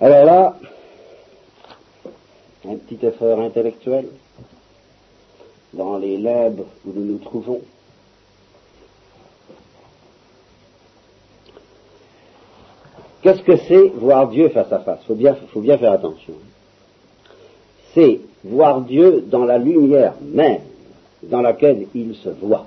Alors 0.00 0.24
là, 0.24 0.56
un 2.68 2.76
petit 2.76 3.04
effort 3.04 3.40
intellectuel 3.40 4.08
dans 5.72 5.98
les 5.98 6.16
limbes 6.18 6.64
où 6.86 6.92
nous 6.92 7.04
nous 7.04 7.18
trouvons. 7.18 7.60
Qu'est-ce 13.22 13.42
que 13.42 13.56
c'est 13.56 13.88
voir 13.88 14.28
Dieu 14.28 14.48
face 14.50 14.72
à 14.72 14.78
face? 14.80 15.00
Il 15.02 15.06
faut 15.06 15.14
bien, 15.14 15.34
faut 15.52 15.60
bien 15.60 15.76
faire 15.78 15.92
attention. 15.92 16.34
C'est 17.94 18.20
voir 18.44 18.82
Dieu 18.82 19.24
dans 19.30 19.44
la 19.44 19.58
lumière 19.58 20.14
même 20.22 20.60
dans 21.22 21.40
laquelle 21.40 21.86
il 21.94 22.14
se 22.14 22.28
voit. 22.28 22.66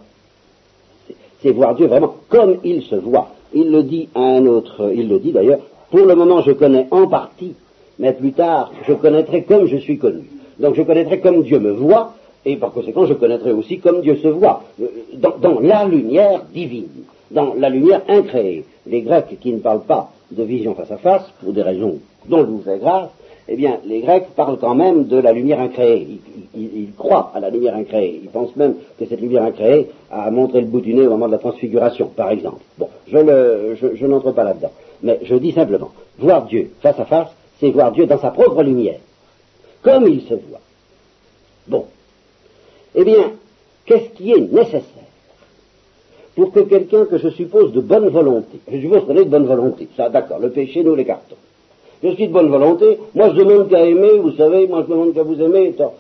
C'est 1.41 1.51
voir 1.51 1.75
Dieu 1.75 1.87
vraiment 1.87 2.15
comme 2.29 2.57
il 2.63 2.83
se 2.83 2.95
voit. 2.95 3.29
Il 3.53 3.71
le 3.71 3.83
dit 3.83 4.09
à 4.15 4.21
un 4.21 4.45
autre, 4.45 4.91
il 4.93 5.09
le 5.09 5.19
dit 5.19 5.31
d'ailleurs, 5.31 5.59
pour 5.89 6.05
le 6.05 6.15
moment 6.15 6.41
je 6.41 6.51
connais 6.51 6.87
en 6.91 7.07
partie, 7.07 7.53
mais 7.99 8.13
plus 8.13 8.33
tard 8.33 8.71
je 8.87 8.93
connaîtrai 8.93 9.43
comme 9.43 9.65
je 9.65 9.77
suis 9.77 9.97
connu. 9.97 10.23
Donc 10.59 10.75
je 10.75 10.83
connaîtrai 10.83 11.19
comme 11.19 11.43
Dieu 11.43 11.59
me 11.59 11.71
voit, 11.71 12.13
et 12.45 12.55
par 12.57 12.71
conséquent 12.71 13.05
je 13.05 13.13
connaîtrai 13.13 13.51
aussi 13.51 13.79
comme 13.79 14.01
Dieu 14.01 14.17
se 14.17 14.27
voit, 14.27 14.63
euh, 14.81 14.87
dans, 15.17 15.59
la 15.59 15.85
lumière 15.85 16.43
divine. 16.53 16.87
dans 17.31 17.53
la 17.55 17.69
lumière 17.69 18.01
incréée. 18.07 18.65
Les 18.87 19.01
Grecs 19.01 19.37
qui 19.39 19.53
ne 19.53 19.59
parlent 19.59 19.85
pas 19.85 20.11
de 20.31 20.43
vision 20.43 20.75
face 20.75 20.91
à 20.91 20.97
face, 20.97 21.23
pour 21.41 21.53
des 21.53 21.61
raisons 21.61 21.99
dont 22.27 22.39
je 22.39 22.51
vous 22.51 22.61
fais 22.61 22.77
grâce, 22.77 23.09
eh 23.47 23.55
bien, 23.55 23.79
les 23.85 24.01
Grecs 24.01 24.27
parlent 24.35 24.57
quand 24.59 24.75
même 24.75 25.05
de 25.05 25.17
la 25.17 25.33
lumière 25.33 25.59
incréée. 25.59 26.19
Ils, 26.55 26.91
croient 26.97 27.31
à 27.33 27.39
la 27.39 27.49
lumière 27.49 27.75
incréée. 27.75 28.21
Ils 28.23 28.29
pensent 28.29 28.55
même 28.55 28.75
que 28.99 29.05
cette 29.05 29.19
lumière 29.19 29.43
incréée 29.43 29.87
a 30.11 30.29
montré 30.29 30.61
le 30.61 30.67
bout 30.67 30.81
du 30.81 30.93
nez 30.93 31.07
au 31.07 31.11
moment 31.11 31.27
de 31.27 31.31
la 31.31 31.37
transfiguration, 31.37 32.11
par 32.15 32.29
exemple. 32.29 32.61
Bon, 32.77 32.89
je, 33.07 34.05
n'entre 34.05 34.31
pas 34.31 34.43
là-dedans. 34.43 34.71
Mais 35.01 35.19
je 35.23 35.35
dis 35.35 35.51
simplement, 35.53 35.91
voir 36.19 36.45
Dieu 36.45 36.71
face 36.81 36.99
à 36.99 37.05
face, 37.05 37.29
c'est 37.59 37.71
voir 37.71 37.91
Dieu 37.91 38.05
dans 38.05 38.19
sa 38.19 38.31
propre 38.31 38.61
lumière, 38.63 38.99
comme 39.81 40.07
il 40.07 40.21
se 40.21 40.35
voit. 40.35 40.61
Bon. 41.67 41.85
Eh 42.93 43.03
bien, 43.03 43.31
qu'est-ce 43.85 44.09
qui 44.09 44.31
est 44.31 44.51
nécessaire 44.51 44.85
pour 46.35 46.51
que 46.53 46.61
quelqu'un 46.61 47.05
que 47.05 47.17
je 47.17 47.29
suppose 47.29 47.73
de 47.73 47.81
bonne 47.81 48.07
volonté, 48.07 48.59
je 48.71 48.79
suppose 48.79 49.05
qu'on 49.05 49.17
est 49.17 49.25
de 49.25 49.29
bonne 49.29 49.47
volonté, 49.47 49.87
ça 49.97 50.09
d'accord, 50.09 50.39
le 50.39 50.49
péché 50.49 50.83
nous 50.83 50.95
l'écartons. 50.95 51.35
Je 52.03 52.09
suis 52.09 52.27
de 52.27 52.33
bonne 52.33 52.49
volonté, 52.49 52.97
moi 53.13 53.29
je 53.29 53.35
demande 53.35 53.69
qu'à 53.69 53.85
aimer, 53.85 54.17
vous 54.17 54.31
savez, 54.31 54.67
moi 54.67 54.83
je 54.87 54.91
demande 54.91 55.13
qu'à 55.13 55.23
vous 55.23 55.39
aimer, 55.39 55.73
tant 55.77 55.93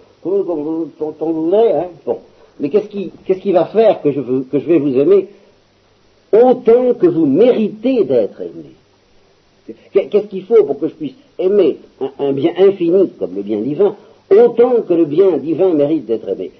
voudrez, 1.19 1.71
hein. 1.73 1.87
Bon. 2.05 2.17
Mais 2.59 2.69
qu'est-ce 2.69 2.87
qui, 2.87 3.11
qu'est-ce 3.25 3.39
qui 3.39 3.51
va 3.51 3.65
faire 3.65 4.01
que 4.01 4.11
je, 4.11 4.19
veux, 4.19 4.41
que 4.41 4.59
je 4.59 4.65
vais 4.65 4.79
vous 4.79 4.97
aimer? 4.97 5.27
Autant 6.31 6.93
que 6.93 7.07
vous 7.07 7.25
méritez 7.25 8.03
d'être 8.03 8.41
aimé. 8.41 9.75
Qu'est-ce 9.91 10.27
qu'il 10.27 10.43
faut 10.43 10.63
pour 10.63 10.79
que 10.79 10.87
je 10.87 10.93
puisse 10.93 11.15
aimer 11.39 11.77
un, 12.19 12.33
bien 12.33 12.53
infini 12.57 13.09
comme 13.19 13.35
le 13.35 13.41
bien 13.41 13.59
divin, 13.59 13.95
autant 14.29 14.81
que 14.87 14.93
le 14.93 15.05
bien 15.05 15.37
divin 15.37 15.73
mérite 15.73 16.05
d'être 16.05 16.29
aimé. 16.29 16.51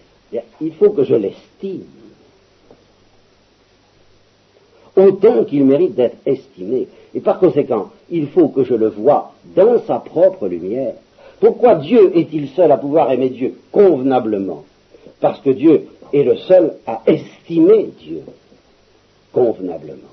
Il 0.62 0.74
faut 0.74 0.92
que 0.92 1.04
je 1.04 1.16
l'estime, 1.16 1.84
autant 5.08 5.44
qu'il 5.44 5.66
mérite 5.66 5.96
d'être 5.96 6.18
estimé. 6.26 6.88
Et 7.14 7.20
par 7.20 7.40
conséquent, 7.40 7.90
il 8.10 8.28
faut 8.28 8.48
que 8.50 8.64
je 8.64 8.74
le 8.74 8.90
voie 8.90 9.32
dans 9.56 9.80
sa 9.86 10.00
propre 10.00 10.48
lumière. 10.48 10.94
Pourquoi 11.40 11.76
Dieu 11.76 12.12
est-il 12.16 12.50
seul 12.50 12.72
à 12.72 12.78
pouvoir 12.78 13.12
aimer 13.12 13.30
Dieu 13.30 13.56
convenablement? 13.72 14.64
Parce 15.20 15.40
que 15.42 15.50
Dieu 15.50 15.88
est 16.14 16.24
le 16.24 16.38
seul 16.38 16.74
à 16.86 17.02
estimer 17.08 17.90
Dieu 18.00 18.22
convenablement. 19.34 20.12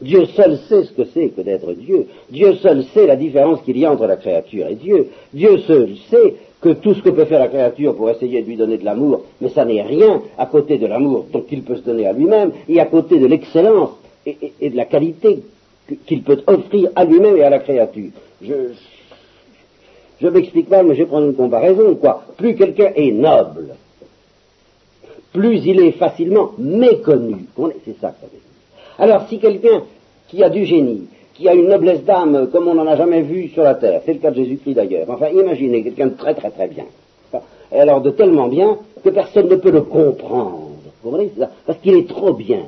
Dieu 0.00 0.26
seul 0.26 0.58
sait 0.68 0.84
ce 0.84 0.92
que 0.92 1.04
c'est 1.12 1.28
que 1.30 1.40
d'être 1.40 1.72
Dieu. 1.72 2.06
Dieu 2.30 2.54
seul 2.56 2.84
sait 2.94 3.06
la 3.06 3.16
différence 3.16 3.60
qu'il 3.62 3.76
y 3.78 3.84
a 3.84 3.90
entre 3.90 4.06
la 4.06 4.16
créature 4.16 4.68
et 4.68 4.76
Dieu. 4.76 5.08
Dieu 5.34 5.58
seul 5.66 5.96
sait 6.08 6.34
que 6.60 6.70
tout 6.70 6.94
ce 6.94 7.02
que 7.02 7.10
peut 7.10 7.24
faire 7.24 7.40
la 7.40 7.48
créature 7.48 7.96
pour 7.96 8.10
essayer 8.10 8.42
de 8.42 8.46
lui 8.46 8.56
donner 8.56 8.78
de 8.78 8.84
l'amour, 8.84 9.22
mais 9.40 9.48
ça 9.48 9.64
n'est 9.64 9.82
rien 9.82 10.22
à 10.36 10.46
côté 10.46 10.78
de 10.78 10.86
l'amour 10.86 11.26
dont 11.32 11.44
il 11.50 11.62
peut 11.62 11.76
se 11.76 11.82
donner 11.82 12.06
à 12.06 12.12
lui-même 12.12 12.52
et 12.68 12.80
à 12.80 12.86
côté 12.86 13.18
de 13.18 13.26
l'excellence 13.26 13.90
et, 14.26 14.70
de 14.70 14.76
la 14.76 14.84
qualité 14.84 15.42
qu'il 16.06 16.22
peut 16.22 16.42
offrir 16.46 16.90
à 16.94 17.04
lui-même 17.04 17.36
et 17.36 17.42
à 17.42 17.50
la 17.50 17.60
créature. 17.60 18.10
Je, 18.42 18.54
je 20.20 20.28
m'explique 20.28 20.68
mal, 20.68 20.86
mais 20.86 20.94
je 20.94 21.02
vais 21.02 21.08
prendre 21.08 21.26
une 21.26 21.34
comparaison, 21.34 21.94
quoi. 21.94 22.24
Plus 22.36 22.54
quelqu'un 22.54 22.92
est 22.94 23.10
noble, 23.10 23.74
plus 25.32 25.64
il 25.64 25.80
est 25.80 25.92
facilement 25.92 26.52
méconnu. 26.58 27.46
C'est 27.84 27.98
ça 28.00 28.08
que 28.10 28.20
ça 28.20 28.26
veut 28.26 28.32
dire. 28.32 28.40
Alors 28.98 29.28
si 29.28 29.38
quelqu'un 29.38 29.84
qui 30.28 30.42
a 30.42 30.50
du 30.50 30.64
génie, 30.64 31.06
qui 31.34 31.48
a 31.48 31.54
une 31.54 31.68
noblesse 31.68 32.02
d'âme 32.02 32.48
comme 32.50 32.66
on 32.68 32.74
n'en 32.74 32.86
a 32.86 32.96
jamais 32.96 33.22
vu 33.22 33.48
sur 33.48 33.62
la 33.62 33.76
terre, 33.76 34.02
c'est 34.04 34.14
le 34.14 34.18
cas 34.18 34.30
de 34.30 34.36
Jésus-Christ 34.36 34.74
d'ailleurs, 34.74 35.08
enfin 35.08 35.28
imaginez 35.28 35.84
quelqu'un 35.84 36.08
de 36.08 36.16
très 36.16 36.34
très 36.34 36.50
très 36.50 36.66
bien, 36.66 36.84
et 37.72 37.78
alors 37.78 38.00
de 38.00 38.10
tellement 38.10 38.48
bien 38.48 38.78
que 39.04 39.10
personne 39.10 39.48
ne 39.48 39.54
peut 39.54 39.70
le 39.70 39.82
comprendre, 39.82 40.70
vous 41.02 41.10
comprenez? 41.10 41.30
Parce 41.64 41.78
qu'il 41.78 41.94
est 41.94 42.08
trop 42.08 42.32
bien. 42.32 42.62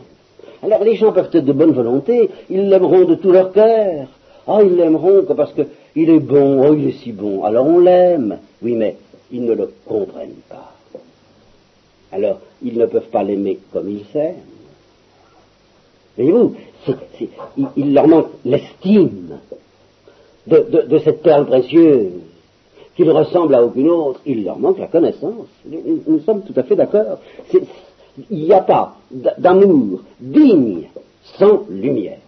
Alors 0.62 0.84
les 0.84 0.96
gens 0.96 1.12
peuvent 1.12 1.30
être 1.32 1.44
de 1.44 1.52
bonne 1.52 1.72
volonté, 1.72 2.30
ils 2.50 2.68
l'aimeront 2.68 3.04
de 3.04 3.14
tout 3.14 3.32
leur 3.32 3.52
cœur. 3.52 4.08
Ah, 4.46 4.60
ils 4.62 4.76
l'aimeront 4.76 5.24
parce 5.36 5.52
qu'il 5.52 6.10
est 6.10 6.18
bon, 6.18 6.68
oh, 6.68 6.74
il 6.74 6.88
est 6.88 7.02
si 7.02 7.12
bon, 7.12 7.44
alors 7.44 7.66
on 7.66 7.78
l'aime. 7.78 8.38
Oui, 8.62 8.74
mais 8.74 8.96
ils 9.30 9.44
ne 9.44 9.54
le 9.54 9.70
comprennent 9.86 10.42
pas. 10.48 10.72
Alors, 12.12 12.40
ils 12.62 12.76
ne 12.76 12.86
peuvent 12.86 13.10
pas 13.10 13.22
l'aimer 13.22 13.58
comme 13.72 13.88
il 13.88 14.04
s'aime. 14.12 14.34
Voyez-vous, 16.16 16.56
il, 17.76 17.94
leur 17.94 18.08
manque 18.08 18.30
l'estime 18.44 19.38
de, 20.46 20.98
cette 21.04 21.22
perle 21.22 21.46
précieuse 21.46 22.12
qui 22.96 23.04
ne 23.04 23.12
ressemble 23.12 23.54
à 23.54 23.62
aucune 23.62 23.88
autre. 23.88 24.20
Il 24.26 24.44
leur 24.44 24.58
manque 24.58 24.78
la 24.78 24.88
connaissance. 24.88 25.46
Nous, 25.64 26.20
sommes 26.20 26.42
tout 26.42 26.52
à 26.56 26.64
fait 26.64 26.76
d'accord. 26.76 27.18
Il 28.30 28.44
n'y 28.44 28.52
a 28.52 28.60
pas 28.60 28.96
d'amour 29.38 30.00
digne 30.20 30.88
sans 31.38 31.64
lumière. 31.68 32.18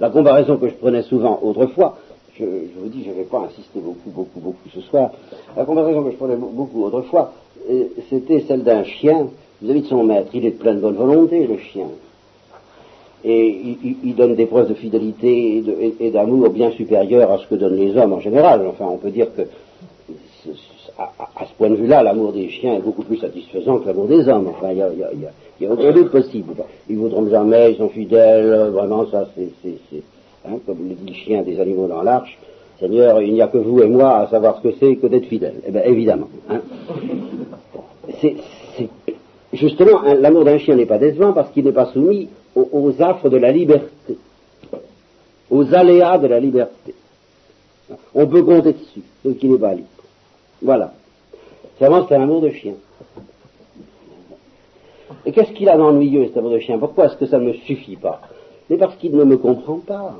La 0.00 0.10
comparaison 0.10 0.56
que 0.56 0.68
je 0.68 0.74
prenais 0.74 1.02
souvent 1.02 1.38
autrefois, 1.42 1.98
je, 2.38 2.44
vous 2.44 2.88
dis, 2.88 3.04
je 3.04 3.10
ne 3.10 3.14
vais 3.14 3.24
pas 3.24 3.38
insister 3.38 3.78
beaucoup, 3.78 4.10
beaucoup, 4.10 4.40
beaucoup 4.40 4.68
ce 4.74 4.80
soir, 4.80 5.12
la 5.56 5.64
comparaison 5.64 6.02
que 6.02 6.10
je 6.10 6.16
prenais 6.16 6.36
beaucoup 6.36 6.84
autrefois, 6.84 7.32
euh, 7.70 7.84
c'était 8.10 8.40
celle 8.40 8.64
d'un 8.64 8.82
chien 8.84 9.28
vis-à-vis 9.62 9.82
de 9.82 9.86
son 9.86 10.02
maître. 10.02 10.30
Il 10.34 10.44
est 10.44 10.52
de 10.52 10.58
pleine 10.58 10.80
bonne 10.80 10.96
volonté, 10.96 11.46
le 11.46 11.58
chien. 11.58 11.86
Et 13.26 13.78
il, 14.02 14.14
donne 14.16 14.34
des 14.34 14.44
preuves 14.44 14.68
de 14.68 14.74
fidélité 14.74 15.64
et 15.98 16.10
d'amour 16.10 16.50
bien 16.50 16.72
supérieures 16.72 17.30
à 17.30 17.38
ce 17.38 17.46
que 17.46 17.54
donnent 17.54 17.76
les 17.76 17.96
hommes 17.96 18.12
en 18.12 18.20
général. 18.20 18.66
Enfin, 18.66 18.84
on 18.84 18.98
peut 18.98 19.10
dire 19.10 19.34
que, 19.34 19.42
à, 20.98 21.46
ce 21.46 21.52
point 21.54 21.70
de 21.70 21.76
vue-là, 21.76 22.02
l'amour 22.02 22.32
des 22.32 22.48
chiens 22.48 22.76
est 22.76 22.80
beaucoup 22.80 23.02
plus 23.02 23.16
satisfaisant 23.16 23.78
que 23.78 23.86
l'amour 23.86 24.06
des 24.06 24.28
hommes. 24.28 24.48
Enfin, 24.48 24.70
il 24.70 24.78
y 24.78 25.66
a, 25.66 25.72
aucun 25.72 25.92
doute 25.92 26.10
possible. 26.10 26.54
Ils 26.88 26.96
ne 26.96 27.00
voudront 27.00 27.28
jamais, 27.28 27.72
ils 27.72 27.78
sont 27.78 27.88
fidèles, 27.88 28.70
vraiment, 28.70 29.06
ça, 29.10 29.28
c'est, 29.34 29.78
hein, 30.46 30.58
comme 30.66 30.88
le 30.88 30.94
dit 30.94 31.08
le 31.08 31.14
chien 31.14 31.42
des 31.42 31.60
animaux 31.60 31.88
dans 31.88 32.02
l'arche. 32.02 32.38
Seigneur, 32.78 33.22
il 33.22 33.32
n'y 33.32 33.42
a 33.42 33.48
que 33.48 33.58
vous 33.58 33.80
et 33.80 33.86
moi 33.86 34.18
à 34.18 34.28
savoir 34.28 34.58
ce 34.58 34.68
que 34.68 34.74
c'est 34.80 34.96
que 34.96 35.06
d'être 35.06 35.26
fidèle. 35.26 35.54
Eh 35.66 35.70
bien, 35.70 35.82
évidemment. 35.82 36.28
Hein. 36.48 36.60
C'est, 38.20 38.36
justement, 39.52 40.02
l'amour 40.02 40.44
d'un 40.44 40.58
chien 40.58 40.76
n'est 40.76 40.86
pas 40.86 40.98
décevant 40.98 41.32
parce 41.32 41.50
qu'il 41.50 41.64
n'est 41.64 41.72
pas 41.72 41.86
soumis 41.86 42.28
aux, 42.54 42.92
affres 43.00 43.30
de 43.30 43.36
la 43.36 43.52
liberté, 43.52 44.16
aux 45.50 45.74
aléas 45.74 46.18
de 46.18 46.26
la 46.26 46.40
liberté. 46.40 46.94
On 48.14 48.26
peut 48.26 48.42
compter 48.42 48.72
dessus, 48.72 49.02
donc 49.24 49.42
il 49.42 49.52
n'est 49.52 49.58
pas 49.58 49.74
libre. 49.74 49.88
Voilà. 50.64 50.92
Vraiment, 51.78 52.06
c'est 52.08 52.14
un 52.14 52.22
amour 52.22 52.40
de 52.40 52.50
chien. 52.50 52.74
Et 55.26 55.32
qu'est-ce 55.32 55.52
qu'il 55.52 55.68
a 55.68 55.76
d'ennuyeux, 55.76 56.26
cet 56.26 56.38
amour 56.38 56.52
de 56.52 56.58
chien? 56.58 56.78
Pourquoi 56.78 57.06
est-ce 57.06 57.16
que 57.16 57.26
ça 57.26 57.38
ne 57.38 57.46
me 57.46 57.52
suffit 57.52 57.96
pas? 57.96 58.22
Mais 58.70 58.76
parce 58.76 58.96
qu'il 58.96 59.14
ne 59.14 59.24
me 59.24 59.36
comprend 59.36 59.78
pas. 59.78 60.14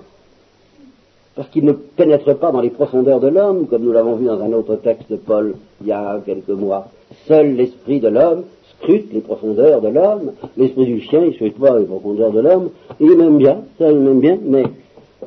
Parce 1.34 1.48
qu'il 1.48 1.64
ne 1.64 1.72
pénètre 1.72 2.36
pas 2.38 2.52
dans 2.52 2.60
les 2.60 2.70
profondeurs 2.70 3.20
de 3.20 3.28
l'homme, 3.28 3.66
comme 3.66 3.82
nous 3.82 3.92
l'avons 3.92 4.16
vu 4.16 4.26
dans 4.26 4.40
un 4.40 4.52
autre 4.52 4.76
texte 4.76 5.10
de 5.10 5.16
Paul 5.16 5.56
il 5.80 5.88
y 5.88 5.92
a 5.92 6.20
quelques 6.24 6.48
mois. 6.50 6.88
Seul 7.26 7.56
l'esprit 7.56 8.00
de 8.00 8.08
l'homme 8.08 8.44
scrute 8.78 9.12
les 9.12 9.20
profondeurs 9.20 9.80
de 9.80 9.88
l'homme. 9.88 10.32
L'esprit 10.56 10.86
du 10.86 11.00
chien, 11.00 11.22
il 11.22 11.28
ne 11.28 11.32
scrute 11.32 11.58
pas 11.58 11.76
les 11.78 11.86
profondeurs 11.86 12.30
de 12.30 12.40
l'homme. 12.40 12.70
Il 13.00 13.16
m'aime 13.16 13.38
bien, 13.38 13.62
ça 13.78 13.90
il 13.90 13.98
m'aime 13.98 14.20
bien, 14.20 14.38
mais 14.42 14.64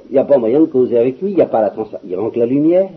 il 0.10 0.14
n'y 0.14 0.20
a 0.20 0.24
pas 0.24 0.38
moyen 0.38 0.62
de 0.62 0.66
causer 0.66 0.98
avec 0.98 1.22
lui, 1.22 1.32
il 1.32 1.36
n'y 1.36 1.42
a 1.42 1.48
pas 1.48 1.62
la 1.62 1.74
il 2.08 2.16
manque 2.16 2.36
la 2.36 2.46
lumière. 2.46 2.90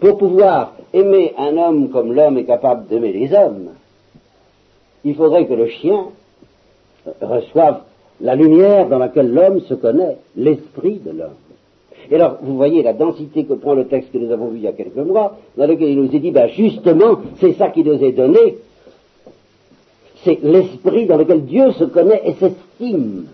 Pour 0.00 0.18
pouvoir 0.18 0.74
aimer 0.92 1.32
un 1.38 1.56
homme 1.56 1.90
comme 1.90 2.12
l'homme 2.12 2.38
est 2.38 2.44
capable 2.44 2.86
d'aimer 2.86 3.12
les 3.12 3.32
hommes, 3.32 3.70
il 5.04 5.14
faudrait 5.14 5.46
que 5.46 5.54
le 5.54 5.68
chien 5.68 6.06
reçoive 7.20 7.80
la 8.20 8.34
lumière 8.34 8.88
dans 8.88 8.98
laquelle 8.98 9.32
l'homme 9.32 9.60
se 9.60 9.74
connaît, 9.74 10.16
l'esprit 10.36 10.98
de 10.98 11.10
l'homme. 11.10 11.36
Et 12.10 12.14
alors, 12.14 12.38
vous 12.40 12.56
voyez 12.56 12.82
la 12.82 12.92
densité 12.92 13.44
que 13.44 13.54
prend 13.54 13.74
le 13.74 13.86
texte 13.86 14.12
que 14.12 14.18
nous 14.18 14.30
avons 14.32 14.48
vu 14.48 14.58
il 14.58 14.62
y 14.62 14.68
a 14.68 14.72
quelques 14.72 14.96
mois, 14.96 15.38
dans 15.56 15.66
lequel 15.66 15.90
il 15.90 16.00
nous 16.00 16.14
est 16.14 16.20
dit, 16.20 16.30
ben 16.30 16.48
justement, 16.48 17.18
c'est 17.40 17.54
ça 17.54 17.68
qui 17.68 17.82
nous 17.82 18.02
est 18.02 18.12
donné, 18.12 18.58
c'est 20.24 20.40
l'esprit 20.42 21.06
dans 21.06 21.16
lequel 21.16 21.44
Dieu 21.44 21.72
se 21.72 21.84
connaît 21.84 22.22
et 22.24 22.34
s'estime. 22.34 23.26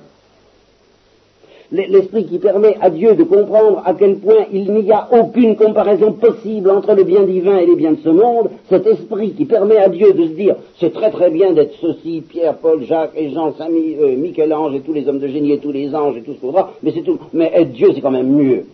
L'esprit 1.72 2.26
qui 2.26 2.38
permet 2.38 2.76
à 2.82 2.90
Dieu 2.90 3.14
de 3.14 3.24
comprendre 3.24 3.82
à 3.86 3.94
quel 3.94 4.16
point 4.16 4.44
il 4.52 4.70
n'y 4.70 4.92
a 4.92 5.08
aucune 5.10 5.56
comparaison 5.56 6.12
possible 6.12 6.70
entre 6.70 6.94
le 6.94 7.02
bien 7.02 7.22
divin 7.22 7.56
et 7.56 7.64
les 7.64 7.76
biens 7.76 7.92
de 7.92 8.00
ce 8.04 8.10
monde, 8.10 8.50
cet 8.68 8.86
esprit 8.86 9.32
qui 9.32 9.46
permet 9.46 9.78
à 9.78 9.88
Dieu 9.88 10.12
de 10.12 10.26
se 10.26 10.32
dire 10.32 10.56
c'est 10.78 10.92
très 10.92 11.10
très 11.10 11.30
bien 11.30 11.52
d'être 11.54 11.74
ceci, 11.80 12.22
Pierre, 12.28 12.58
Paul, 12.58 12.84
Jacques 12.84 13.12
et 13.16 13.30
Jean, 13.30 13.54
Saint 13.54 13.70
euh, 13.70 14.16
Michel-Ange 14.16 14.74
et 14.74 14.80
tous 14.80 14.92
les 14.92 15.08
hommes 15.08 15.18
de 15.18 15.28
génie 15.28 15.52
et 15.52 15.60
tous 15.60 15.72
les 15.72 15.94
anges 15.94 16.18
et 16.18 16.20
tout 16.20 16.34
ce 16.34 16.40
qu'on 16.40 16.48
voudra, 16.48 16.72
mais 16.82 16.92
c'est 16.92 17.00
tout. 17.00 17.18
Mais 17.32 17.50
être 17.54 17.72
Dieu 17.72 17.88
c'est 17.94 18.02
quand 18.02 18.10
même 18.10 18.30
mieux. 18.30 18.66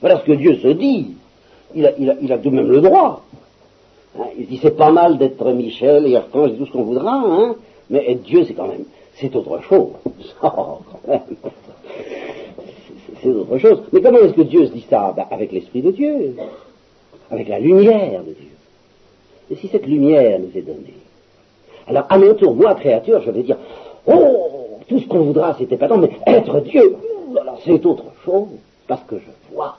Voilà 0.00 0.20
ce 0.20 0.24
que 0.24 0.32
Dieu 0.32 0.56
se 0.56 0.68
dit. 0.68 1.08
Il 1.74 1.84
a, 1.84 2.38
tout 2.38 2.48
de 2.48 2.56
même 2.56 2.70
le 2.70 2.80
droit. 2.80 3.22
Hein, 4.18 4.24
il 4.38 4.46
dit 4.46 4.58
c'est 4.62 4.78
pas 4.78 4.90
mal 4.90 5.18
d'être 5.18 5.44
Michel 5.52 6.06
et 6.06 6.16
Archange 6.16 6.52
et 6.52 6.56
tout 6.56 6.64
ce 6.64 6.72
qu'on 6.72 6.84
voudra, 6.84 7.22
hein, 7.22 7.54
mais 7.90 8.12
être 8.12 8.22
Dieu 8.22 8.44
c'est 8.46 8.54
quand 8.54 8.68
même, 8.68 8.84
c'est 9.16 9.36
autre 9.36 9.60
chose. 9.68 9.90
c'est 13.22 13.28
autre 13.28 13.58
chose. 13.58 13.82
Mais 13.92 14.00
comment 14.00 14.18
est-ce 14.18 14.34
que 14.34 14.42
Dieu 14.42 14.66
se 14.66 14.72
dit 14.72 14.86
ça 14.88 15.12
ben, 15.16 15.26
Avec 15.30 15.52
l'Esprit 15.52 15.82
de 15.82 15.90
Dieu, 15.90 16.36
avec 17.30 17.48
la 17.48 17.58
lumière 17.58 18.22
de 18.22 18.32
Dieu. 18.32 18.50
Et 19.50 19.56
si 19.56 19.68
cette 19.68 19.86
lumière 19.86 20.38
nous 20.38 20.50
est 20.54 20.62
donnée, 20.62 20.94
Alors, 21.86 22.06
à 22.08 22.18
mon 22.18 22.34
tour, 22.34 22.54
moi, 22.54 22.74
créature, 22.74 23.20
je 23.22 23.30
vais 23.30 23.42
dire, 23.42 23.56
oh, 24.06 24.78
tout 24.88 25.00
ce 25.00 25.06
qu'on 25.06 25.24
voudra, 25.24 25.56
c'était 25.58 25.76
pas 25.76 25.88
tant, 25.88 25.98
mais 25.98 26.10
être 26.26 26.60
Dieu, 26.60 26.96
c'est 27.64 27.84
autre 27.84 28.04
chose, 28.24 28.48
parce 28.86 29.02
que 29.04 29.16
je 29.16 29.54
vois. 29.54 29.76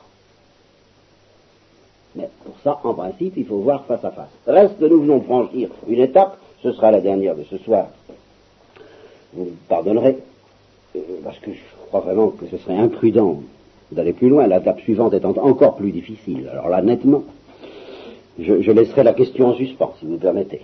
Mais 2.16 2.30
pour 2.44 2.56
ça, 2.64 2.80
en 2.84 2.94
principe, 2.94 3.34
il 3.38 3.46
faut 3.46 3.60
voir 3.60 3.86
face 3.86 4.04
à 4.04 4.12
face. 4.12 4.30
Reste 4.46 4.82
nous 4.82 5.02
venons 5.02 5.22
franchir 5.22 5.70
une 5.88 6.02
étape, 6.02 6.38
ce 6.62 6.74
sera 6.74 6.92
la 6.92 7.00
dernière 7.00 7.36
de 7.36 7.44
ce 7.44 7.58
soir. 7.60 7.88
Vous 9.34 9.52
pardonnerez, 9.70 10.18
parce 11.24 11.40
que 11.40 11.52
je 11.52 11.60
crois 11.88 12.02
vraiment 12.02 12.30
que 12.30 12.46
ce 12.48 12.58
serait 12.58 12.78
imprudent 12.78 13.42
d'aller 13.92 14.14
plus 14.14 14.30
loin, 14.30 14.48
l'étape 14.48 14.80
suivante 14.82 15.14
étant 15.14 15.34
encore 15.38 15.76
plus 15.76 15.92
difficile. 15.92 16.48
Alors 16.52 16.70
là, 16.70 16.82
nettement, 16.82 17.24
je, 18.40 18.72
laisserai 18.72 19.04
la 19.04 19.14
question 19.14 19.48
en 19.48 19.54
suspens, 19.56 19.94
si 20.00 20.06
vous 20.06 20.14
me 20.14 20.18
permettez. 20.18 20.62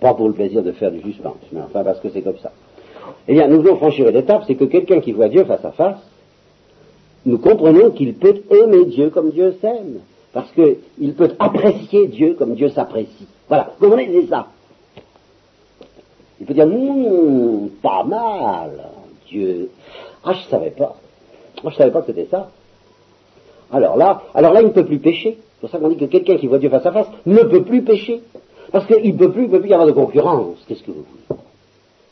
Pas, 0.00 0.14
pour 0.14 0.28
le 0.28 0.34
plaisir 0.34 0.62
de 0.62 0.72
faire 0.72 0.90
du 0.90 1.02
suspense, 1.02 1.36
mais 1.52 1.60
enfin 1.60 1.84
parce 1.84 2.00
que 2.00 2.08
c'est 2.08 2.22
comme 2.22 2.38
ça. 2.38 2.52
Eh 3.28 3.34
bien, 3.34 3.48
nous 3.48 3.58
voulons 3.60 3.76
franchir 3.76 4.08
une 4.08 4.16
étape, 4.16 4.44
c'est 4.46 4.54
que 4.54 4.64
quelqu'un 4.64 5.00
qui 5.00 5.12
voit 5.12 5.28
Dieu 5.28 5.44
face 5.44 5.64
à 5.64 5.72
face, 5.72 5.98
nous 7.26 7.36
comprenons 7.36 7.90
qu'il 7.90 8.14
peut 8.14 8.42
aimer 8.50 8.86
Dieu 8.86 9.10
comme 9.10 9.30
Dieu 9.30 9.56
s'aime, 9.60 10.00
parce 10.32 10.50
qu'il 10.52 11.14
peut 11.14 11.32
apprécier 11.38 12.06
Dieu 12.06 12.34
comme 12.38 12.54
Dieu 12.54 12.70
s'apprécie. 12.70 13.26
Voilà, 13.48 13.74
comprenez, 13.78 14.26
ça. 14.26 14.46
Il 16.40 16.46
peut 16.46 16.54
dire, 16.54 16.66
hum, 16.66 17.68
pas 17.82 18.04
mal, 18.04 18.70
Dieu. 19.34 19.70
Ah, 20.24 20.32
je 20.32 20.48
savais 20.48 20.70
pas. 20.70 20.94
Moi, 21.62 21.72
je 21.72 21.76
savais 21.76 21.90
pas 21.90 22.00
que 22.00 22.06
c'était 22.06 22.26
ça. 22.26 22.50
Alors 23.72 23.96
là, 23.96 24.22
alors 24.34 24.52
là, 24.52 24.62
il 24.62 24.68
ne 24.68 24.72
peut 24.72 24.84
plus 24.84 24.98
pécher. 24.98 25.38
C'est 25.38 25.60
pour 25.60 25.70
ça 25.70 25.78
qu'on 25.78 25.88
dit 25.88 25.96
que 25.96 26.04
quelqu'un 26.04 26.36
qui 26.36 26.46
voit 26.46 26.58
Dieu 26.58 26.70
face 26.70 26.86
à 26.86 26.92
face 26.92 27.08
ne 27.26 27.42
peut 27.42 27.64
plus 27.64 27.82
pécher. 27.82 28.20
Parce 28.70 28.86
qu'il 28.86 29.12
ne 29.12 29.18
peut 29.18 29.32
plus, 29.32 29.48
peut 29.48 29.60
plus 29.60 29.70
y 29.70 29.74
avoir 29.74 29.86
de 29.86 29.92
concurrence. 29.92 30.58
Qu'est-ce 30.66 30.82
que 30.82 30.90
vous 30.90 31.04
voulez? 31.10 31.40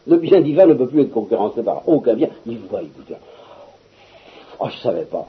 Le 0.06 0.16
bien 0.16 0.40
divin 0.40 0.66
ne 0.66 0.74
peut 0.74 0.88
plus 0.88 1.02
être 1.02 1.12
concurrencé 1.12 1.62
par 1.62 1.88
aucun 1.88 2.14
bien. 2.14 2.28
Il 2.46 2.58
voit, 2.58 2.82
il 2.82 2.88
Oh, 4.58 4.68
je 4.68 4.78
savais 4.78 5.04
pas. 5.04 5.26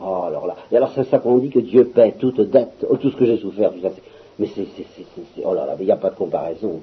Oh, 0.00 0.22
alors 0.26 0.46
là. 0.46 0.56
Et 0.70 0.76
alors, 0.76 0.90
c'est 0.94 1.04
ça 1.04 1.18
qu'on 1.18 1.38
dit 1.38 1.50
que 1.50 1.60
Dieu 1.60 1.84
paie 1.86 2.14
toute 2.18 2.40
dette, 2.40 2.86
oh, 2.88 2.96
tout 2.96 3.10
ce 3.10 3.16
que 3.16 3.24
j'ai 3.24 3.38
souffert, 3.38 3.72
tout 3.72 3.80
ça. 3.80 3.90
Mais 4.38 4.48
c'est, 4.54 4.66
oh 5.44 5.54
là 5.54 5.66
là, 5.66 5.76
il 5.78 5.86
n'y 5.86 5.92
a 5.92 5.96
pas 5.96 6.10
de 6.10 6.16
comparaison. 6.16 6.80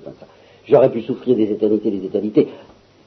J'aurais 0.66 0.90
pu 0.90 1.02
souffrir 1.02 1.36
des 1.36 1.52
éternités, 1.52 1.92
des 1.92 2.06
éternités 2.06 2.48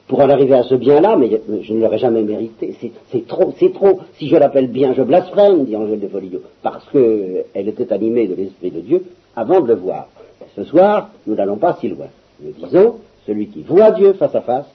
pour 0.09 0.21
en 0.21 0.29
arriver 0.29 0.55
à 0.55 0.63
ce 0.63 0.75
bien-là, 0.75 1.17
mais 1.17 1.41
je 1.63 1.73
ne 1.73 1.81
l'aurais 1.81 1.99
jamais 1.99 2.23
mérité. 2.23 2.77
C'est 3.11 3.27
trop, 3.27 3.53
c'est 3.59 3.73
trop. 3.73 4.01
Si 4.19 4.29
je 4.29 4.37
l'appelle 4.37 4.69
bien, 4.69 4.95
je 4.95 5.03
blasphème, 5.03 5.65
dit 5.65 5.77
Angèle 5.77 6.01
de 6.01 6.09
Folio, 6.09 6.43
parce 6.63 6.85
qu'elle 6.91 7.45
était 7.55 7.93
animée 7.93 8.29
de 8.29 8.35
l'Esprit 8.35 8.71
de 8.71 8.81
Dieu 8.81 9.05
avant 9.35 9.61
de 9.61 9.69
le 9.69 9.75
voir. 9.75 10.07
Ce 10.55 10.65
soir, 10.65 11.11
nous 11.27 11.35
n'allons 11.35 11.57
pas 11.57 11.77
si 11.81 11.89
loin. 11.89 12.07
Nous 12.41 12.53
disons, 12.53 12.97
celui 13.27 13.49
qui 13.49 13.63
voit 13.63 13.91
Dieu 13.93 14.13
face 14.13 14.35
à 14.35 14.41
face, 14.43 14.67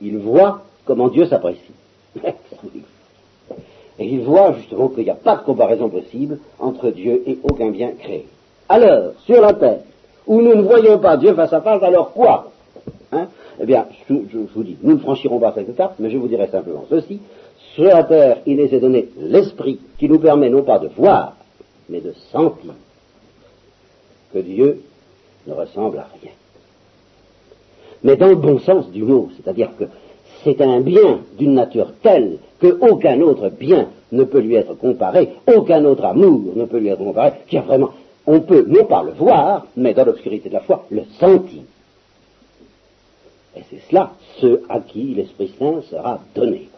il 0.00 0.18
voit 0.18 0.62
comment 0.84 1.08
Dieu 1.08 1.26
s'apprécie. 1.26 1.60
et 2.24 4.06
il 4.06 4.20
voit 4.20 4.52
justement 4.52 4.88
qu'il 4.88 5.04
n'y 5.04 5.10
a 5.10 5.14
pas 5.14 5.36
de 5.36 5.42
comparaison 5.42 5.88
possible 5.88 6.38
entre 6.60 6.90
Dieu 6.90 7.22
et 7.26 7.38
aucun 7.42 7.70
bien 7.70 7.90
créé. 7.98 8.26
Alors, 8.68 9.12
sur 9.24 9.40
la 9.40 9.54
terre, 9.54 9.80
où 10.26 10.40
nous 10.40 10.54
ne 10.54 10.62
voyons 10.62 10.98
pas 10.98 11.16
Dieu 11.16 11.34
face 11.34 11.52
à 11.52 11.60
face, 11.60 11.82
alors 11.82 12.12
quoi? 12.12 12.52
Hein 13.12 13.28
eh 13.60 13.64
bien, 13.64 13.86
je, 14.08 14.14
vous 14.54 14.62
dis, 14.62 14.76
nous 14.82 14.94
ne 14.94 14.98
franchirons 14.98 15.38
pas 15.38 15.52
cette 15.54 15.68
étape, 15.68 15.94
mais 15.98 16.10
je 16.10 16.18
vous 16.18 16.28
dirai 16.28 16.48
simplement 16.48 16.84
ceci. 16.88 17.20
Sur 17.74 17.84
la 17.84 18.04
terre, 18.04 18.38
il 18.46 18.60
est 18.60 18.80
donné 18.80 19.08
l'esprit 19.18 19.80
qui 19.98 20.08
nous 20.08 20.18
permet 20.18 20.50
non 20.50 20.62
pas 20.62 20.78
de 20.78 20.88
voir, 20.88 21.36
mais 21.88 22.00
de 22.00 22.12
sentir 22.32 22.74
que 24.32 24.38
Dieu 24.38 24.82
ne 25.46 25.54
ressemble 25.54 25.98
à 25.98 26.08
rien. 26.20 26.32
Mais 28.02 28.16
dans 28.16 28.28
le 28.28 28.36
bon 28.36 28.58
sens 28.58 28.90
du 28.90 29.02
mot, 29.02 29.30
c'est-à-dire 29.36 29.70
que 29.78 29.84
c'est 30.44 30.60
un 30.60 30.80
bien 30.80 31.20
d'une 31.38 31.54
nature 31.54 31.92
telle 32.02 32.38
qu'aucun 32.60 33.20
autre 33.20 33.48
bien 33.48 33.88
ne 34.12 34.24
peut 34.24 34.40
lui 34.40 34.54
être 34.54 34.74
comparé, 34.74 35.30
aucun 35.46 35.84
autre 35.84 36.04
amour 36.04 36.52
ne 36.54 36.64
peut 36.66 36.78
lui 36.78 36.88
être 36.88 37.02
comparé, 37.04 37.32
qui 37.48 37.58
a 37.58 37.62
vraiment, 37.62 37.90
on 38.26 38.40
peut 38.40 38.64
non 38.68 38.84
pas 38.84 39.02
le 39.02 39.12
voir, 39.12 39.66
mais 39.76 39.94
dans 39.94 40.04
l'obscurité 40.04 40.48
de 40.48 40.54
la 40.54 40.60
foi, 40.60 40.84
le 40.90 41.02
sentir. 41.18 41.62
Et 43.56 43.62
c'est 43.70 43.80
cela, 43.88 44.12
ceux 44.40 44.62
à 44.68 44.80
qui 44.80 45.14
l'Esprit 45.14 45.50
Saint 45.58 45.80
sera 45.90 46.20
donné, 46.34 46.68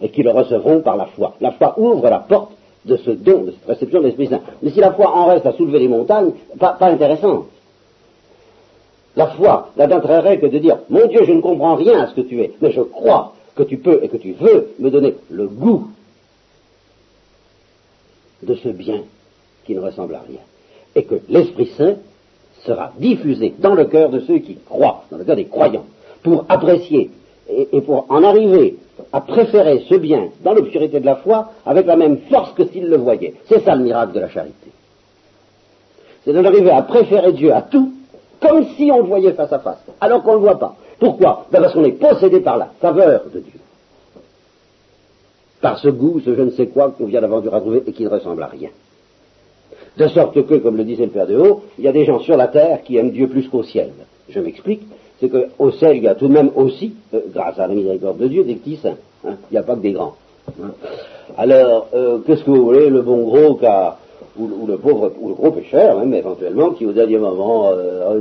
et 0.00 0.08
qui 0.08 0.22
le 0.22 0.30
recevront 0.30 0.80
par 0.80 0.96
la 0.96 1.06
foi. 1.06 1.34
La 1.40 1.52
foi 1.52 1.78
ouvre 1.78 2.08
la 2.08 2.20
porte 2.20 2.52
de 2.86 2.96
ce 2.96 3.10
don, 3.10 3.44
de 3.44 3.50
cette 3.50 3.66
réception 3.66 4.00
de 4.00 4.06
l'Esprit 4.06 4.28
Saint. 4.28 4.40
Mais 4.62 4.70
si 4.70 4.80
la 4.80 4.92
foi 4.92 5.14
en 5.14 5.26
reste 5.26 5.44
à 5.44 5.52
soulever 5.52 5.80
les 5.80 5.88
montagnes, 5.88 6.32
pas, 6.58 6.72
pas 6.72 6.86
intéressante. 6.86 7.46
La 9.14 9.26
foi 9.28 9.70
n'a 9.76 9.86
d'intérêt 9.86 10.38
que 10.38 10.46
de 10.46 10.58
dire, 10.58 10.78
mon 10.88 11.06
Dieu, 11.06 11.24
je 11.24 11.32
ne 11.32 11.40
comprends 11.40 11.74
rien 11.74 12.00
à 12.00 12.06
ce 12.06 12.14
que 12.14 12.20
tu 12.22 12.40
es, 12.40 12.52
mais 12.62 12.70
je 12.72 12.80
crois 12.80 13.34
que 13.54 13.64
tu 13.64 13.76
peux 13.76 14.02
et 14.02 14.08
que 14.08 14.16
tu 14.16 14.32
veux 14.32 14.70
me 14.78 14.90
donner 14.90 15.16
le 15.28 15.48
goût 15.48 15.88
de 18.42 18.54
ce 18.54 18.68
bien 18.68 19.02
qui 19.66 19.74
ne 19.74 19.80
ressemble 19.80 20.14
à 20.14 20.20
rien. 20.20 20.40
Et 20.94 21.02
que 21.04 21.16
l'Esprit 21.28 21.66
Saint 21.76 21.96
sera 22.64 22.92
diffusé 22.98 23.54
dans 23.58 23.74
le 23.74 23.84
cœur 23.84 24.10
de 24.10 24.20
ceux 24.20 24.38
qui 24.38 24.56
croient, 24.56 25.04
dans 25.10 25.18
le 25.18 25.24
cœur 25.24 25.36
des 25.36 25.46
croyants, 25.46 25.84
pour 26.22 26.44
apprécier 26.48 27.10
et, 27.48 27.80
pour 27.80 28.06
en 28.08 28.22
arriver 28.22 28.76
à 29.12 29.20
préférer 29.20 29.84
ce 29.88 29.94
bien 29.94 30.28
dans 30.42 30.54
l'obscurité 30.54 31.00
de 31.00 31.06
la 31.06 31.16
foi 31.16 31.52
avec 31.64 31.86
la 31.86 31.96
même 31.96 32.18
force 32.30 32.52
que 32.52 32.66
s'ils 32.66 32.88
le 32.88 32.96
voyaient. 32.96 33.34
C'est 33.46 33.64
ça 33.64 33.74
le 33.74 33.84
miracle 33.84 34.12
de 34.12 34.20
la 34.20 34.28
charité. 34.28 34.70
C'est 36.24 36.32
d'en 36.32 36.44
arriver 36.44 36.70
à 36.70 36.82
préférer 36.82 37.32
Dieu 37.32 37.54
à 37.54 37.62
tout, 37.62 37.92
comme 38.40 38.66
si 38.76 38.90
on 38.92 38.98
le 38.98 39.04
voyait 39.04 39.32
face 39.32 39.52
à 39.52 39.60
face, 39.60 39.82
alors 40.00 40.22
qu'on 40.22 40.32
ne 40.32 40.36
le 40.36 40.42
voit 40.42 40.58
pas. 40.58 40.76
Pourquoi? 40.98 41.46
Ben 41.50 41.60
Parce 41.60 41.72
qu'on 41.74 41.84
est 41.84 41.92
possédé 41.92 42.40
par 42.40 42.58
la 42.58 42.66
faveur 42.80 43.22
de 43.32 43.40
Dieu. 43.40 43.60
Par 45.60 45.78
ce 45.78 45.88
goût, 45.88 46.20
ce 46.20 46.34
je 46.34 46.42
ne 46.42 46.50
sais 46.50 46.66
quoi 46.66 46.90
qu'on 46.90 47.06
vient 47.06 47.20
d'aventure 47.20 47.54
à 47.54 47.60
trouver 47.60 47.82
et 47.86 47.92
qui 47.92 48.04
ne 48.04 48.08
ressemble 48.08 48.42
à 48.42 48.46
rien. 48.46 48.70
De 49.96 50.06
sorte 50.08 50.46
que, 50.46 50.54
comme 50.54 50.76
le 50.76 50.84
disait 50.84 51.04
le 51.04 51.10
Père 51.10 51.26
de 51.26 51.36
Haut, 51.36 51.62
il 51.78 51.84
y 51.84 51.88
a 51.88 51.92
des 51.92 52.04
gens 52.04 52.20
sur 52.20 52.36
la 52.36 52.46
terre 52.48 52.82
qui 52.84 52.96
aiment 52.96 53.10
Dieu 53.10 53.26
plus 53.26 53.48
qu'au 53.48 53.64
ciel. 53.64 53.90
Je 54.28 54.38
m'explique, 54.38 54.82
c'est 55.20 55.28
qu'au 55.28 55.70
ciel, 55.72 55.96
il 55.96 56.04
y 56.04 56.08
a 56.08 56.14
tout 56.14 56.28
de 56.28 56.32
même 56.32 56.50
aussi, 56.54 56.94
euh, 57.14 57.20
grâce 57.34 57.58
à 57.58 57.66
la 57.66 57.74
miséricorde 57.74 58.18
de 58.18 58.28
Dieu, 58.28 58.44
des 58.44 58.54
petits 58.54 58.76
saints. 58.76 58.96
Hein. 59.26 59.34
Il 59.50 59.54
n'y 59.54 59.58
a 59.58 59.62
pas 59.62 59.74
que 59.74 59.80
des 59.80 59.92
grands. 59.92 60.14
Hein. 60.62 60.70
Alors, 61.36 61.88
euh, 61.94 62.18
qu'est-ce 62.24 62.44
que 62.44 62.50
vous 62.50 62.64
voulez, 62.64 62.88
le 62.88 63.02
bon 63.02 63.24
gros 63.24 63.54
cas, 63.54 63.96
ou, 64.38 64.66
le 64.68 64.76
pauvre, 64.76 65.12
ou 65.20 65.28
le 65.28 65.34
gros 65.34 65.50
pécheur, 65.50 65.98
même 65.98 66.14
éventuellement, 66.14 66.70
qui 66.70 66.86
au 66.86 66.92
dernier 66.92 67.18
moment, 67.18 67.70
euh, 67.72 68.12
oh, 68.12 68.20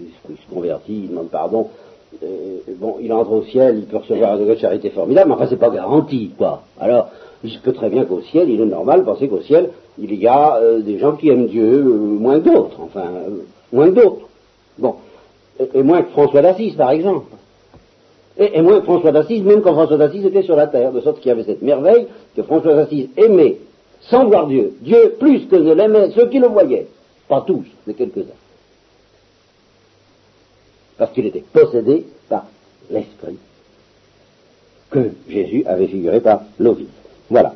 il, 0.00 0.36
se 0.36 0.52
convertit, 0.52 1.02
il 1.04 1.10
demande 1.10 1.28
pardon, 1.28 1.68
bon, 2.80 2.96
il 3.00 3.12
entre 3.12 3.32
au 3.32 3.42
ciel, 3.44 3.78
il 3.78 3.84
peut 3.84 3.98
recevoir 3.98 4.32
un 4.32 4.38
degré 4.38 4.56
de 4.56 4.60
charité 4.60 4.90
formidable, 4.90 5.28
mais 5.28 5.36
enfin, 5.36 5.46
c'est 5.48 5.56
pas 5.58 5.70
garanti, 5.70 6.32
quoi. 6.36 6.62
Alors, 6.80 7.10
je 7.44 7.56
peux 7.58 7.72
très 7.72 7.88
bien 7.88 8.04
qu'au 8.04 8.20
ciel, 8.22 8.50
il 8.50 8.60
est 8.60 8.66
normal 8.66 9.00
de 9.00 9.04
penser 9.04 9.28
qu'au 9.28 9.40
ciel, 9.42 9.70
il 9.98 10.14
y 10.14 10.26
a 10.26 10.56
euh, 10.56 10.80
des 10.80 10.98
gens 10.98 11.16
qui 11.16 11.28
aiment 11.28 11.46
Dieu 11.46 11.64
euh, 11.64 11.88
moins 11.88 12.38
d'autres, 12.38 12.80
enfin, 12.80 13.06
euh, 13.06 13.44
moins 13.72 13.88
d'autres. 13.88 14.28
Bon. 14.78 14.96
Et, 15.74 15.82
moins 15.82 16.02
que 16.02 16.10
François 16.10 16.40
d'Assise, 16.40 16.76
par 16.76 16.90
exemple. 16.90 17.26
Et, 18.38 18.62
moins 18.62 18.78
que 18.78 18.84
François 18.84 19.10
d'Assise, 19.10 19.42
même 19.42 19.60
quand 19.60 19.72
François 19.72 19.96
d'Assise 19.96 20.24
était 20.24 20.42
sur 20.42 20.54
la 20.54 20.68
terre, 20.68 20.92
de 20.92 21.00
sorte 21.00 21.18
qu'il 21.20 21.28
y 21.28 21.32
avait 21.32 21.44
cette 21.44 21.62
merveille 21.62 22.06
que 22.36 22.42
François 22.42 22.74
d'Assise 22.74 23.08
aimait, 23.16 23.58
sans 24.02 24.26
voir 24.26 24.46
Dieu, 24.46 24.74
Dieu 24.80 25.16
plus 25.18 25.46
que 25.46 25.56
ne 25.56 25.74
l'aimaient 25.74 26.10
ceux 26.10 26.28
qui 26.28 26.38
le 26.38 26.46
voyaient. 26.46 26.86
Pas 27.26 27.42
tous, 27.46 27.66
mais 27.86 27.94
quelques-uns. 27.94 28.38
Parce 30.96 31.12
qu'il 31.12 31.26
était 31.26 31.44
possédé 31.52 32.06
par 32.28 32.46
l'Esprit 32.90 33.36
que 34.90 35.10
Jésus 35.28 35.64
avait 35.66 35.88
figuré 35.88 36.20
par 36.20 36.42
l'Ovid. 36.58 36.88
Voilà. 37.28 37.54